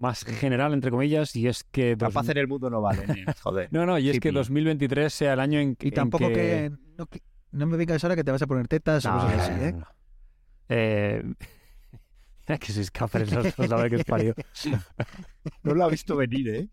[0.00, 1.90] más general, entre comillas, y es que...
[1.92, 3.06] La dos- paz en el mundo no vale,
[3.40, 3.68] joder.
[3.72, 4.32] No, no, y es que hippie.
[4.32, 6.34] 2023 sea el año en, Y en tampoco que...
[6.34, 6.72] que...
[6.98, 7.22] no, que-
[7.52, 9.64] no me digas ahora que te vas a poner tetas o No, cosas no, así,
[9.64, 9.72] ¿eh?
[9.72, 9.86] no.
[10.68, 11.22] Eh,
[12.60, 14.34] que escapan esos dos, la que es parido.
[15.62, 16.68] No lo ha visto venir, ¿eh?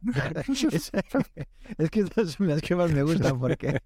[0.72, 0.90] es,
[1.78, 3.80] es que estas son las que más me gustan porque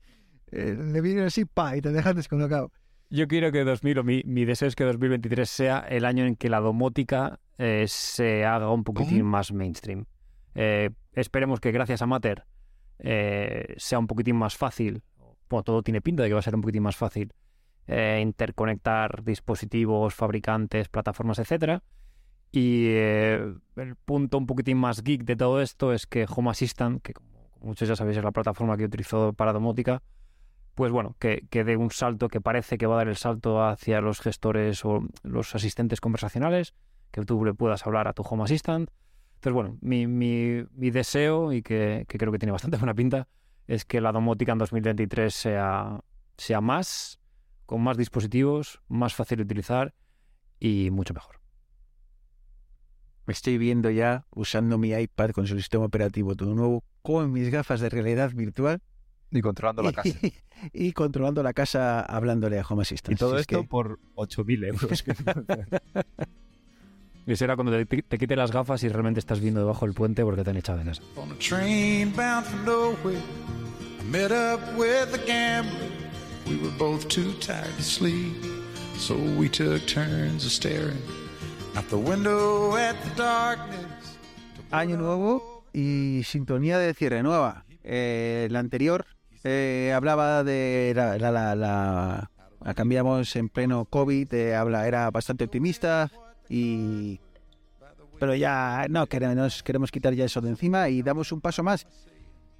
[0.52, 2.70] eh, le vienen así, pa, y te dejan descolocado.
[3.10, 6.36] Yo quiero que 2000, o mi, mi deseo es que 2023 sea el año en
[6.36, 10.06] que la domótica eh, se haga un poquitín más mainstream.
[10.54, 12.44] Eh, esperemos que gracias a Matter
[12.98, 15.02] eh, sea un poquitín más fácil,
[15.48, 17.32] bueno, todo tiene pinta de que va a ser un poquitín más fácil,
[17.86, 21.82] eh, interconectar dispositivos, fabricantes, plataformas, etcétera.
[22.52, 27.02] Y eh, el punto un poquitín más geek de todo esto es que Home Assistant,
[27.02, 27.28] que como
[27.60, 30.02] muchos ya sabéis es la plataforma que utilizo para domótica,
[30.74, 33.64] pues bueno, que, que dé un salto que parece que va a dar el salto
[33.64, 36.74] hacia los gestores o los asistentes conversacionales,
[37.10, 38.90] que tú le puedas hablar a tu Home Assistant.
[39.36, 43.26] Entonces, bueno, mi, mi, mi deseo, y que, que creo que tiene bastante buena pinta,
[43.66, 46.00] es que la domótica en 2023 sea,
[46.36, 47.18] sea más,
[47.66, 49.94] con más dispositivos, más fácil de utilizar
[50.60, 51.40] y mucho mejor.
[53.26, 57.50] Me estoy viendo ya usando mi iPad con su sistema operativo todo nuevo, con mis
[57.50, 58.80] gafas de realidad virtual
[59.32, 60.16] Y controlando la casa.
[60.22, 60.32] y,
[60.72, 63.14] y controlando la casa hablándole a Home Assistant.
[63.14, 65.04] Y todo Si es esto que- por 8.000 euros.
[67.26, 70.22] Y será cuando te, te quite las gafas y realmente estás viendo debajo del puente
[70.22, 71.02] porque te han echado de casa.
[71.16, 73.20] On a train bound for nowhere,
[74.00, 75.90] I met up with a gambler.
[76.46, 78.32] We were both too tired to sleep,
[78.96, 81.00] so we took turns of staring
[81.76, 84.18] out the window at the darkness.
[84.70, 87.64] Año nuevo y sintonía de cierre nueva.
[87.82, 89.04] Eh, la anterior
[89.42, 92.30] eh, hablaba de la, la, la- la-
[92.64, 96.10] la cambiamos en pleno COVID, eh, habla, era bastante optimista
[96.48, 97.20] y
[98.18, 101.86] pero ya no queremos queremos quitar ya eso de encima y damos un paso más.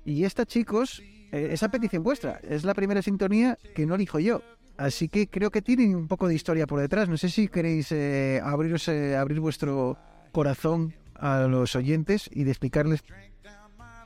[0.05, 1.03] Y esta, chicos,
[1.33, 4.43] eh, esa petición vuestra es la primera sintonía que no elijo yo.
[4.77, 7.09] Así que creo que tiene un poco de historia por detrás.
[7.09, 9.99] No sé si queréis eh, eh, abrir vuestro
[10.33, 13.03] corazón a los oyentes y de explicarles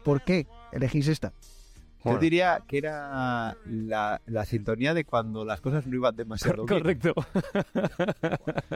[0.04, 1.32] por qué elegís esta.
[2.04, 6.80] Yo diría que era la, la sintonía de cuando las cosas no iban demasiado bien.
[6.80, 7.14] Correcto.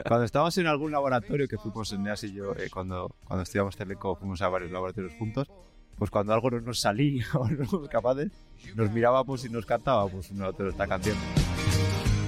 [0.07, 3.75] Cuando estábamos en algún laboratorio que fuimos en Neas y yo, eh, cuando, cuando estudiamos
[3.75, 5.49] Teleco, fuimos a varios laboratorios juntos,
[5.97, 8.31] pues cuando algo no nos salía o no éramos capaces,
[8.75, 11.17] nos mirábamos y nos cantábamos una otra esta canción.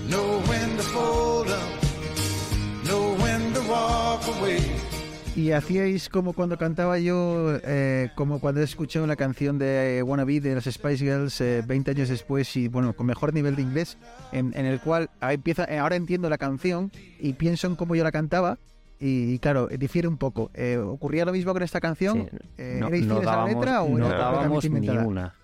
[0.10, 4.97] Know when to fold up, know when to walk away.
[5.38, 10.40] Y hacíais como cuando cantaba yo, eh, como cuando he escuchado la canción de Wannabe
[10.42, 14.00] de las Spice Girls eh, 20 años después y bueno, con mejor nivel de inglés,
[14.32, 17.94] en, en el cual ahí empieza, eh, ahora entiendo la canción y pienso en cómo
[17.96, 18.58] yo la cantaba
[19.00, 20.50] y, y claro, eh, difiere un poco.
[20.56, 22.30] Eh, ¿Ocurría lo mismo con esta canción?
[22.32, 25.36] Sí, Eh, no, ¿Erais no fieles a la letra o no era dábamos ni una.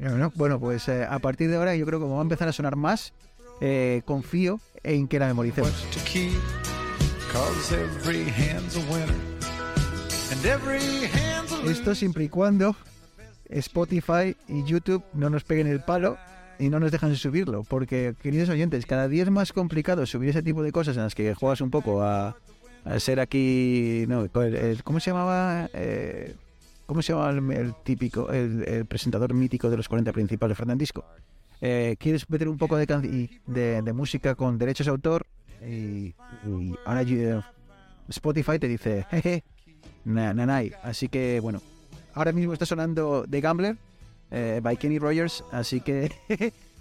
[0.00, 0.32] No, no.
[0.34, 2.52] Bueno, pues eh, a partir de ahora yo creo que como va a empezar a
[2.52, 3.14] sonar más,
[3.62, 5.86] eh, confío en que la memoricemos.
[7.34, 9.14] What to keep, cause every hand's a winner.
[10.32, 11.70] And every hand's a loser.
[11.72, 12.74] Esto siempre y cuando
[13.48, 16.16] Spotify y YouTube no nos peguen el palo
[16.58, 17.64] y no nos dejan subirlo.
[17.64, 21.14] Porque, queridos oyentes, cada día es más complicado subir ese tipo de cosas en las
[21.14, 22.36] que juegas un poco a,
[22.84, 24.04] a ser aquí.
[24.08, 25.68] No, el- el- ¿Cómo se llamaba?
[25.74, 26.34] Eh,
[26.86, 31.04] ¿Cómo se llamaba el, el típico, el, presentador mítico de los 40 principales, Fernandisco?
[31.60, 32.86] Eh, ¿Quieres meter un poco de,
[33.46, 35.24] de, de música con derechos de autor?
[35.66, 36.14] Y,
[36.44, 37.04] y ahora
[38.08, 39.44] Spotify te dice, jeje,
[40.04, 40.72] na, nanay.
[40.82, 41.60] Así que, bueno,
[42.14, 43.76] ahora mismo está sonando The Gambler
[44.30, 46.10] eh, by Kenny Rogers, así que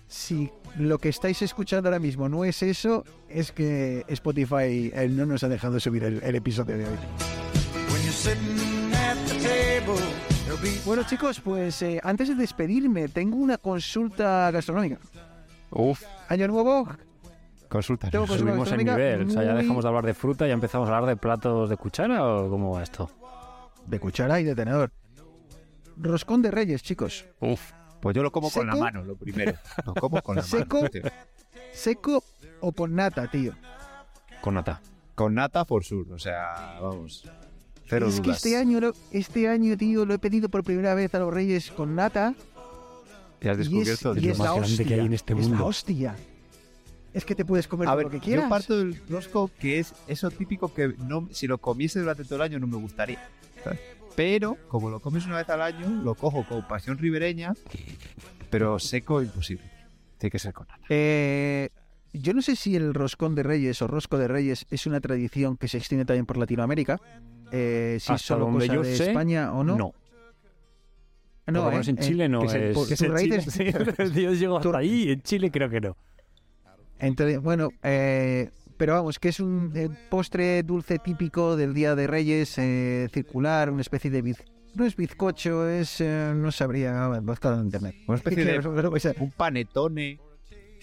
[0.08, 5.26] si lo que estáis escuchando ahora mismo no es eso, es que Spotify eh, no
[5.26, 6.98] nos ha dejado subir el, el episodio de hoy.
[7.92, 10.02] When you're sitting at the table,
[10.46, 14.98] there'll be Bueno chicos, pues eh, antes de despedirme, tengo una consulta gastronómica.
[15.72, 16.88] Uf, Año nuevo,
[17.72, 18.10] consulta.
[18.12, 19.28] Tengo consulta Subimos el nivel.
[19.28, 21.70] O sea, ya dejamos de hablar de fruta y ya empezamos a hablar de platos
[21.70, 23.10] de cuchara o cómo va esto.
[23.88, 24.92] de cuchara y de tenedor.
[25.98, 27.26] Roscón de reyes, chicos.
[27.40, 27.72] Uf.
[28.02, 29.54] Pues yo lo como con la mano, lo primero.
[29.86, 30.78] Lo como con la ¿Seco?
[30.78, 30.90] mano.
[30.90, 31.04] tío.
[31.72, 32.24] ¿Seco
[32.62, 33.54] o con nata, tío?
[34.42, 34.82] Con nata.
[35.14, 37.30] Con nata por sur, o sea, vamos.
[37.86, 38.38] Cero es que dudas.
[38.38, 41.70] este año, lo- este año, tío, lo he pedido por primera vez a los reyes
[41.72, 42.34] con nata.
[43.40, 45.48] Y has Y es, descubierto y lo más grande que hay en este es la
[45.50, 45.66] mundo.
[45.68, 46.16] hostia.
[47.14, 48.46] Es que te puedes comer A ver, lo que quieras.
[48.46, 52.36] yo parto del rosco que es eso típico que no, si lo comiese durante todo
[52.38, 53.20] el año no me gustaría.
[53.64, 53.80] ¿sabes?
[54.16, 57.54] Pero, como lo comes una vez al año, lo cojo con pasión ribereña,
[58.50, 59.64] pero seco imposible.
[60.18, 60.82] Tiene que ser con nata.
[60.90, 61.70] Eh,
[62.14, 65.56] yo no sé si el roscón de reyes o rosco de reyes es una tradición
[65.58, 67.00] que se extiende también por Latinoamérica.
[67.52, 69.76] Eh, si es solo cosa yo de sé, España o no.
[69.78, 69.94] No.
[71.48, 71.72] No, Por lo ¿eh?
[71.72, 72.88] menos en Eh, Chile no que se- es.
[72.88, 73.04] que Sí,
[74.22, 75.12] yo llego hasta Tur- ahí.
[75.12, 75.98] En Chile creo que no.
[77.02, 82.08] Entonces, bueno, eh, pero vamos, que es un eh, postre dulce típico del Día de
[82.08, 84.44] Reyes, eh, circular, una especie de biz...
[84.76, 86.00] No es bizcocho, es...
[86.00, 87.96] eh, no sabría, buscarlo en internet.
[88.08, 90.20] Una especie de un panetone.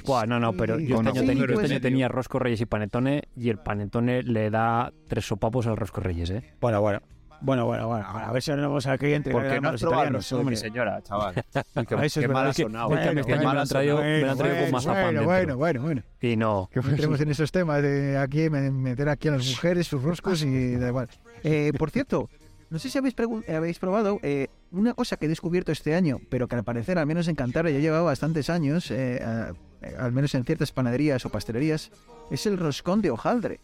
[0.04, 2.08] Buah, no, no, pero Sí, yo este con año, ten- agujero yo este año tenía
[2.08, 6.42] rosco reyes y panetone y el panetone le da tres sopapos al rosco reyes, ¿eh?
[6.60, 7.00] Bueno, bueno.
[7.40, 8.04] Bueno, bueno, bueno.
[8.06, 10.56] A ver si ahora vamos aquí entre Porque no has los probado mi hombre.
[10.56, 11.34] señora, chaval.
[11.52, 12.88] Qué, Ah, Eso es qué verdad, mal ha es que- sonado.
[12.88, 16.02] Qué mal me ha han traído, con mazapán bueno, bueno, bueno, bueno.
[16.20, 16.68] Y no.
[16.74, 20.42] No entremos en esos temas de aquí me- meter aquí a las mujeres sus roscos
[20.42, 21.08] y da igual.
[21.44, 22.28] Eh, por cierto,
[22.70, 23.14] no sé si habéis,
[23.54, 27.06] habéis probado eh, una cosa que he descubierto este año, pero que al parecer, al
[27.06, 29.52] menos en Cantabria, ya llevaba bastantes años, eh, a-
[29.98, 31.92] al menos en ciertas panaderías o pastelerías,
[32.32, 33.60] es el roscón de hojaldre.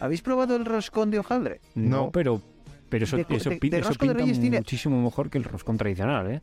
[0.00, 1.60] ¿Habéis probado el roscón de hojaldre?
[1.74, 2.40] No, pero,
[2.88, 5.38] pero eso, De eso, de- de eso rosco de pinta Reyes tiene- muchísimo mejor que
[5.38, 6.40] el roscón tradicional, ¿eh?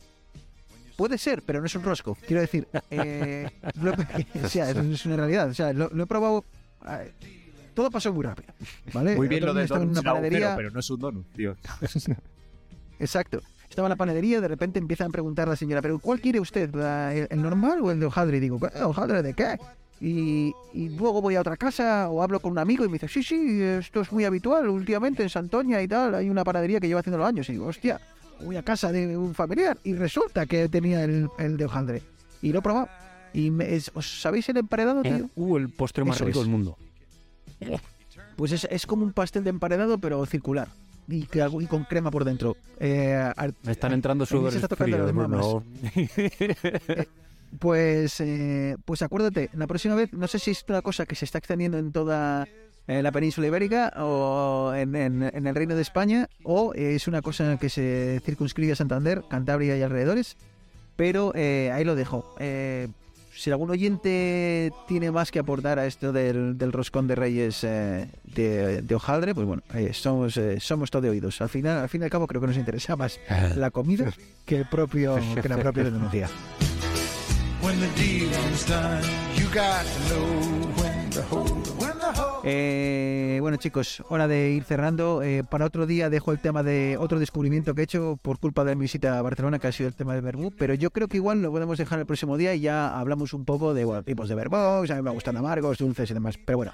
[0.95, 2.15] Puede ser, pero no es un rosco.
[2.28, 3.49] Quiero decir, eh,
[3.82, 3.94] lo-
[4.44, 5.49] o sea, es, es una realidad.
[5.49, 6.45] O sea, lo, lo he probado.
[6.88, 7.11] eh,
[7.74, 8.53] todo pasó muy rápido.
[8.94, 9.15] ¿vale?
[9.15, 10.56] Muy bien lo del estaba en donut una agujero, panadería.
[10.56, 11.56] pero no es un donut, tío.
[12.99, 13.41] Exacto.
[13.70, 16.22] Estaba en la panadería y de repente empiezan a preguntar a la señora, ¿pero cuál
[16.22, 16.74] quiere usted?
[16.76, 18.38] ¿La- ¿El, el normal o el de hojaldre?
[18.38, 18.68] Y digo, "¿Qué?
[18.84, 19.57] ¿hojaldre de qué?
[20.02, 23.07] Y, y luego voy a otra casa o hablo con un amigo y me dice,
[23.07, 24.68] sí, sí, esto es muy habitual.
[24.68, 27.48] Últimamente en Santoña y tal hay una panadería que lleva haciendo los años.
[27.49, 28.02] Y digo, hostia,
[28.44, 32.02] voy a casa de un familiar y resulta que tenía el, el de hojaldre.
[32.41, 32.90] Y lo he probado.
[33.34, 35.30] Y me- es- ¿Os sabéis el emparedado, tío?
[35.36, 36.45] Uh, el postre más Eso rico es.
[36.45, 36.78] del mundo.
[38.36, 40.68] Pues es, es como un pastel de emparedado, pero circular.
[41.07, 42.57] y, y con crema por dentro.
[42.80, 43.32] Eh,
[43.64, 45.11] Me están entrando sudores fríos.
[47.60, 51.26] Pues, eh, pues acuérdate, la próxima vez, no sé si es una cosa que se
[51.26, 52.48] está extendiendo en toda
[52.88, 57.22] eh, la península ibérica o en, en- en el Reino de España, o es una
[57.22, 60.36] cosa que se circunscribe a Santander, Cantabria y alrededores,
[60.96, 62.36] pero eh, ahí lo dejo.
[62.40, 62.88] Eh,
[63.36, 68.08] si algún oyente tiene más que aportar a esto del, del roscón de reyes eh,
[68.26, 71.42] de, de hojaldre, pues bueno, eh, somos, eh, somos todo oídos.
[71.42, 73.20] Al final, al fin y al cabo, creo que nos interesa más
[73.56, 74.12] la comida
[74.46, 76.30] que el propio que la propia denuncia.
[82.44, 85.22] Eh, bueno chicos, hora de ir cerrando.
[85.23, 88.64] Eh, para otro día dejo el tema de otro descubrimiento que he hecho por culpa
[88.65, 91.07] de mi visita a Barcelona, que ha sido el tema del vermú, pero yo creo
[91.07, 94.03] que igual lo podemos dejar el próximo día y ya hablamos un poco de bueno,
[94.03, 96.73] tipos de vermouths, a mí me gustan amargos, dulces y demás, pero bueno,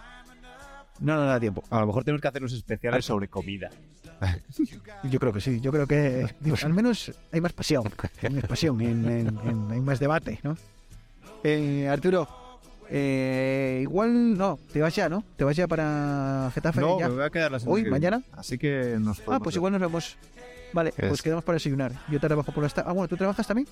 [1.00, 1.64] no nos da tiempo.
[1.70, 3.70] A lo mejor tenemos que hacer unos especiales sobre comida.
[5.12, 7.84] Yo creo que sí, yo creo que digo, al menos hay más pasión,
[8.24, 10.58] hay más pasión, en- en- en- hay más debate, ¿no?
[11.44, 12.28] Eh, Arturo,
[12.90, 15.24] eh, igual no, te vas ya, ¿no?
[15.38, 17.08] Te vas ya para Getafe No, ya.
[17.10, 18.10] me voy a quedar la semana Hoy, que viene.
[18.10, 18.24] mañana.
[18.34, 19.60] Así que nos Ah, pues ver.
[19.60, 20.18] igual nos vemos.
[20.74, 21.94] Vale, Es- pues quedamos para desayunar.
[22.10, 22.90] Yo trabajo por las tardes.
[22.90, 23.68] Ah, bueno, ¿tú trabajas también?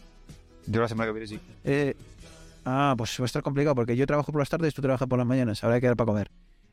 [0.66, 1.40] Yo la semana que viene sí.
[1.64, 1.96] Eh,
[2.66, 5.18] ah, pues va a estar complicado porque yo trabajo por las tardes, tú trabajas por
[5.18, 5.64] las mañanas.
[5.64, 6.32] Habrá que quedar para comer.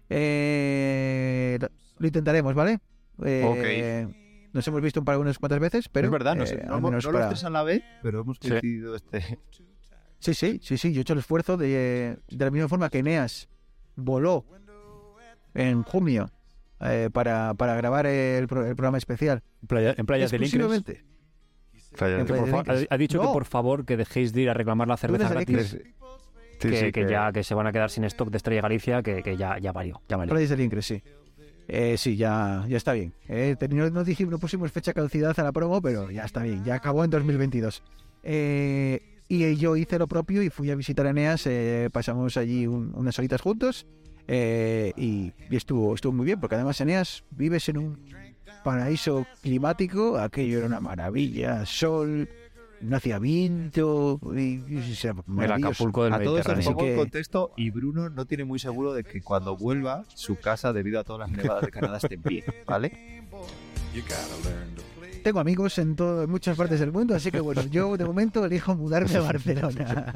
[0.09, 1.59] Eh,
[1.99, 2.79] lo- intentaremos, ¿vale?
[3.25, 4.07] Eh,
[4.53, 6.07] Nos hemos visto un par unas cuantas veces, pero.
[6.07, 7.83] es verdad, no, eh, sé, al no, menos no para- los tres a la vez,
[8.03, 8.49] pero hemos Sí.
[8.51, 9.39] coincidido este.
[10.25, 10.93] Sí, sí, sí, sí.
[10.93, 13.49] Yo he hecho el esfuerzo de, de la misma forma que Eneas
[13.97, 14.45] voló
[15.55, 16.31] en junio
[16.81, 19.43] eh, para, para grabar el, pro- el programa especial.
[19.63, 20.33] En playa- en playas.
[20.33, 21.05] Exclusivamente.
[21.91, 22.89] Por Playa Incres.
[22.91, 23.29] ha, ha dicho No.
[23.29, 25.79] que por favor que dejéis de ir a reclamar la cerveza gratis.
[26.59, 29.37] que, que ya que se van a quedar sin stock de Estrella Galicia, que, que
[29.37, 30.01] ya, ya valió.
[30.09, 30.33] Ya valió.
[30.33, 31.03] Playas del Incres, sí.
[31.69, 33.15] Eh, sí, ya, ya está bien.
[33.29, 36.43] Eh, no, no dijimos, no pusimos fecha de caducidad a la promo, pero ya está
[36.43, 36.65] bien.
[36.65, 37.83] Ya acabó en 2022.
[38.25, 41.47] Eh, y yo hice lo propio y fui a visitar a Eneas.
[41.47, 43.87] eh, pasamos allí un- unas horitas juntos.
[44.27, 47.99] eh, y, y estuvo, estuvo muy bien, porque además Eneas vives en un
[48.65, 50.17] paraíso climático.
[50.19, 51.67] Aquello era una maravilla.
[51.67, 52.29] Sol,
[52.81, 54.19] no hacía viento.
[54.35, 55.65] Y, y- era El.
[55.65, 56.71] Acapulco del A todo Mediterráneo.
[56.71, 60.73] en que- contexto y Bruno no tiene muy seguro de que cuando vuelva su casa
[60.73, 63.23] debido a todas las nevadas de Canadá esté en pie, ¿vale?
[65.25, 68.45] Tengo amigos en, todo, en muchas partes del mundo, así que bueno, yo de momento
[68.45, 70.15] elijo mudarme a Barcelona.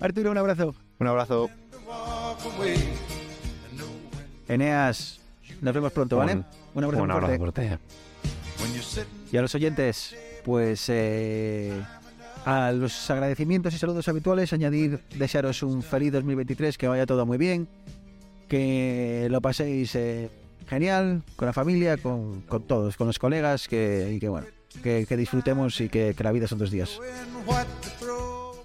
[0.00, 0.74] Arturo, un abrazo.
[0.98, 1.48] Un abrazo.
[4.48, 5.20] Eneas,
[5.60, 6.34] nos vemos pronto, ¿vale?
[6.34, 6.44] Un-
[6.74, 7.68] Un abrazo, Un abrazo fuerte.
[7.68, 7.78] fuerte.
[9.32, 11.80] Y a los oyentes, pues eh,
[12.44, 17.38] a los agradecimientos y saludos habituales, añadir, desearos un feliz 2023, que vaya todo muy
[17.38, 17.68] bien,
[18.48, 20.30] que lo paséis eh,
[20.70, 24.46] genial, con la familia, con, con todos, con los colegas, que, y que bueno,
[24.82, 26.98] que, disfrutemos y que, la vida son dos días.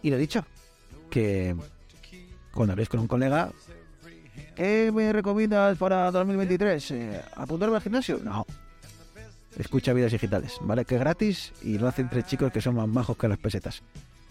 [0.03, 0.45] Y lo dicho,
[1.09, 1.55] que
[2.53, 3.51] cuando habléis con un colega,
[4.55, 6.91] ¿qué me recomiendas para 2023?
[6.91, 8.19] Eh, ¿Apuntarme al gimnasio?
[8.23, 8.45] No.
[9.57, 10.85] Escucha vidas digitales, ¿vale?
[10.85, 13.81] Que es gratis y lo hacen tres chicos que son más majos que las pesetas.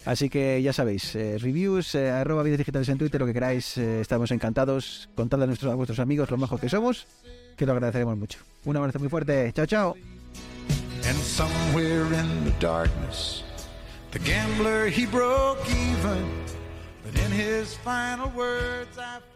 [0.05, 3.77] Así que ya sabéis, eh, reviews, eh, arroba vidas digitales en Twitter, lo que queráis,
[3.77, 5.09] eh, estamos encantados.
[5.15, 7.07] Contadle a, nuestros, a vuestros amigos lo majos que somos,
[7.57, 8.39] que lo agradeceremos mucho.
[8.65, 9.95] Un abrazo muy fuerte, chao, chao.
[11.07, 13.43] And somewhere in the darkness,
[14.11, 16.25] the gambler he broke even.
[17.03, 19.34] But in his final words, I.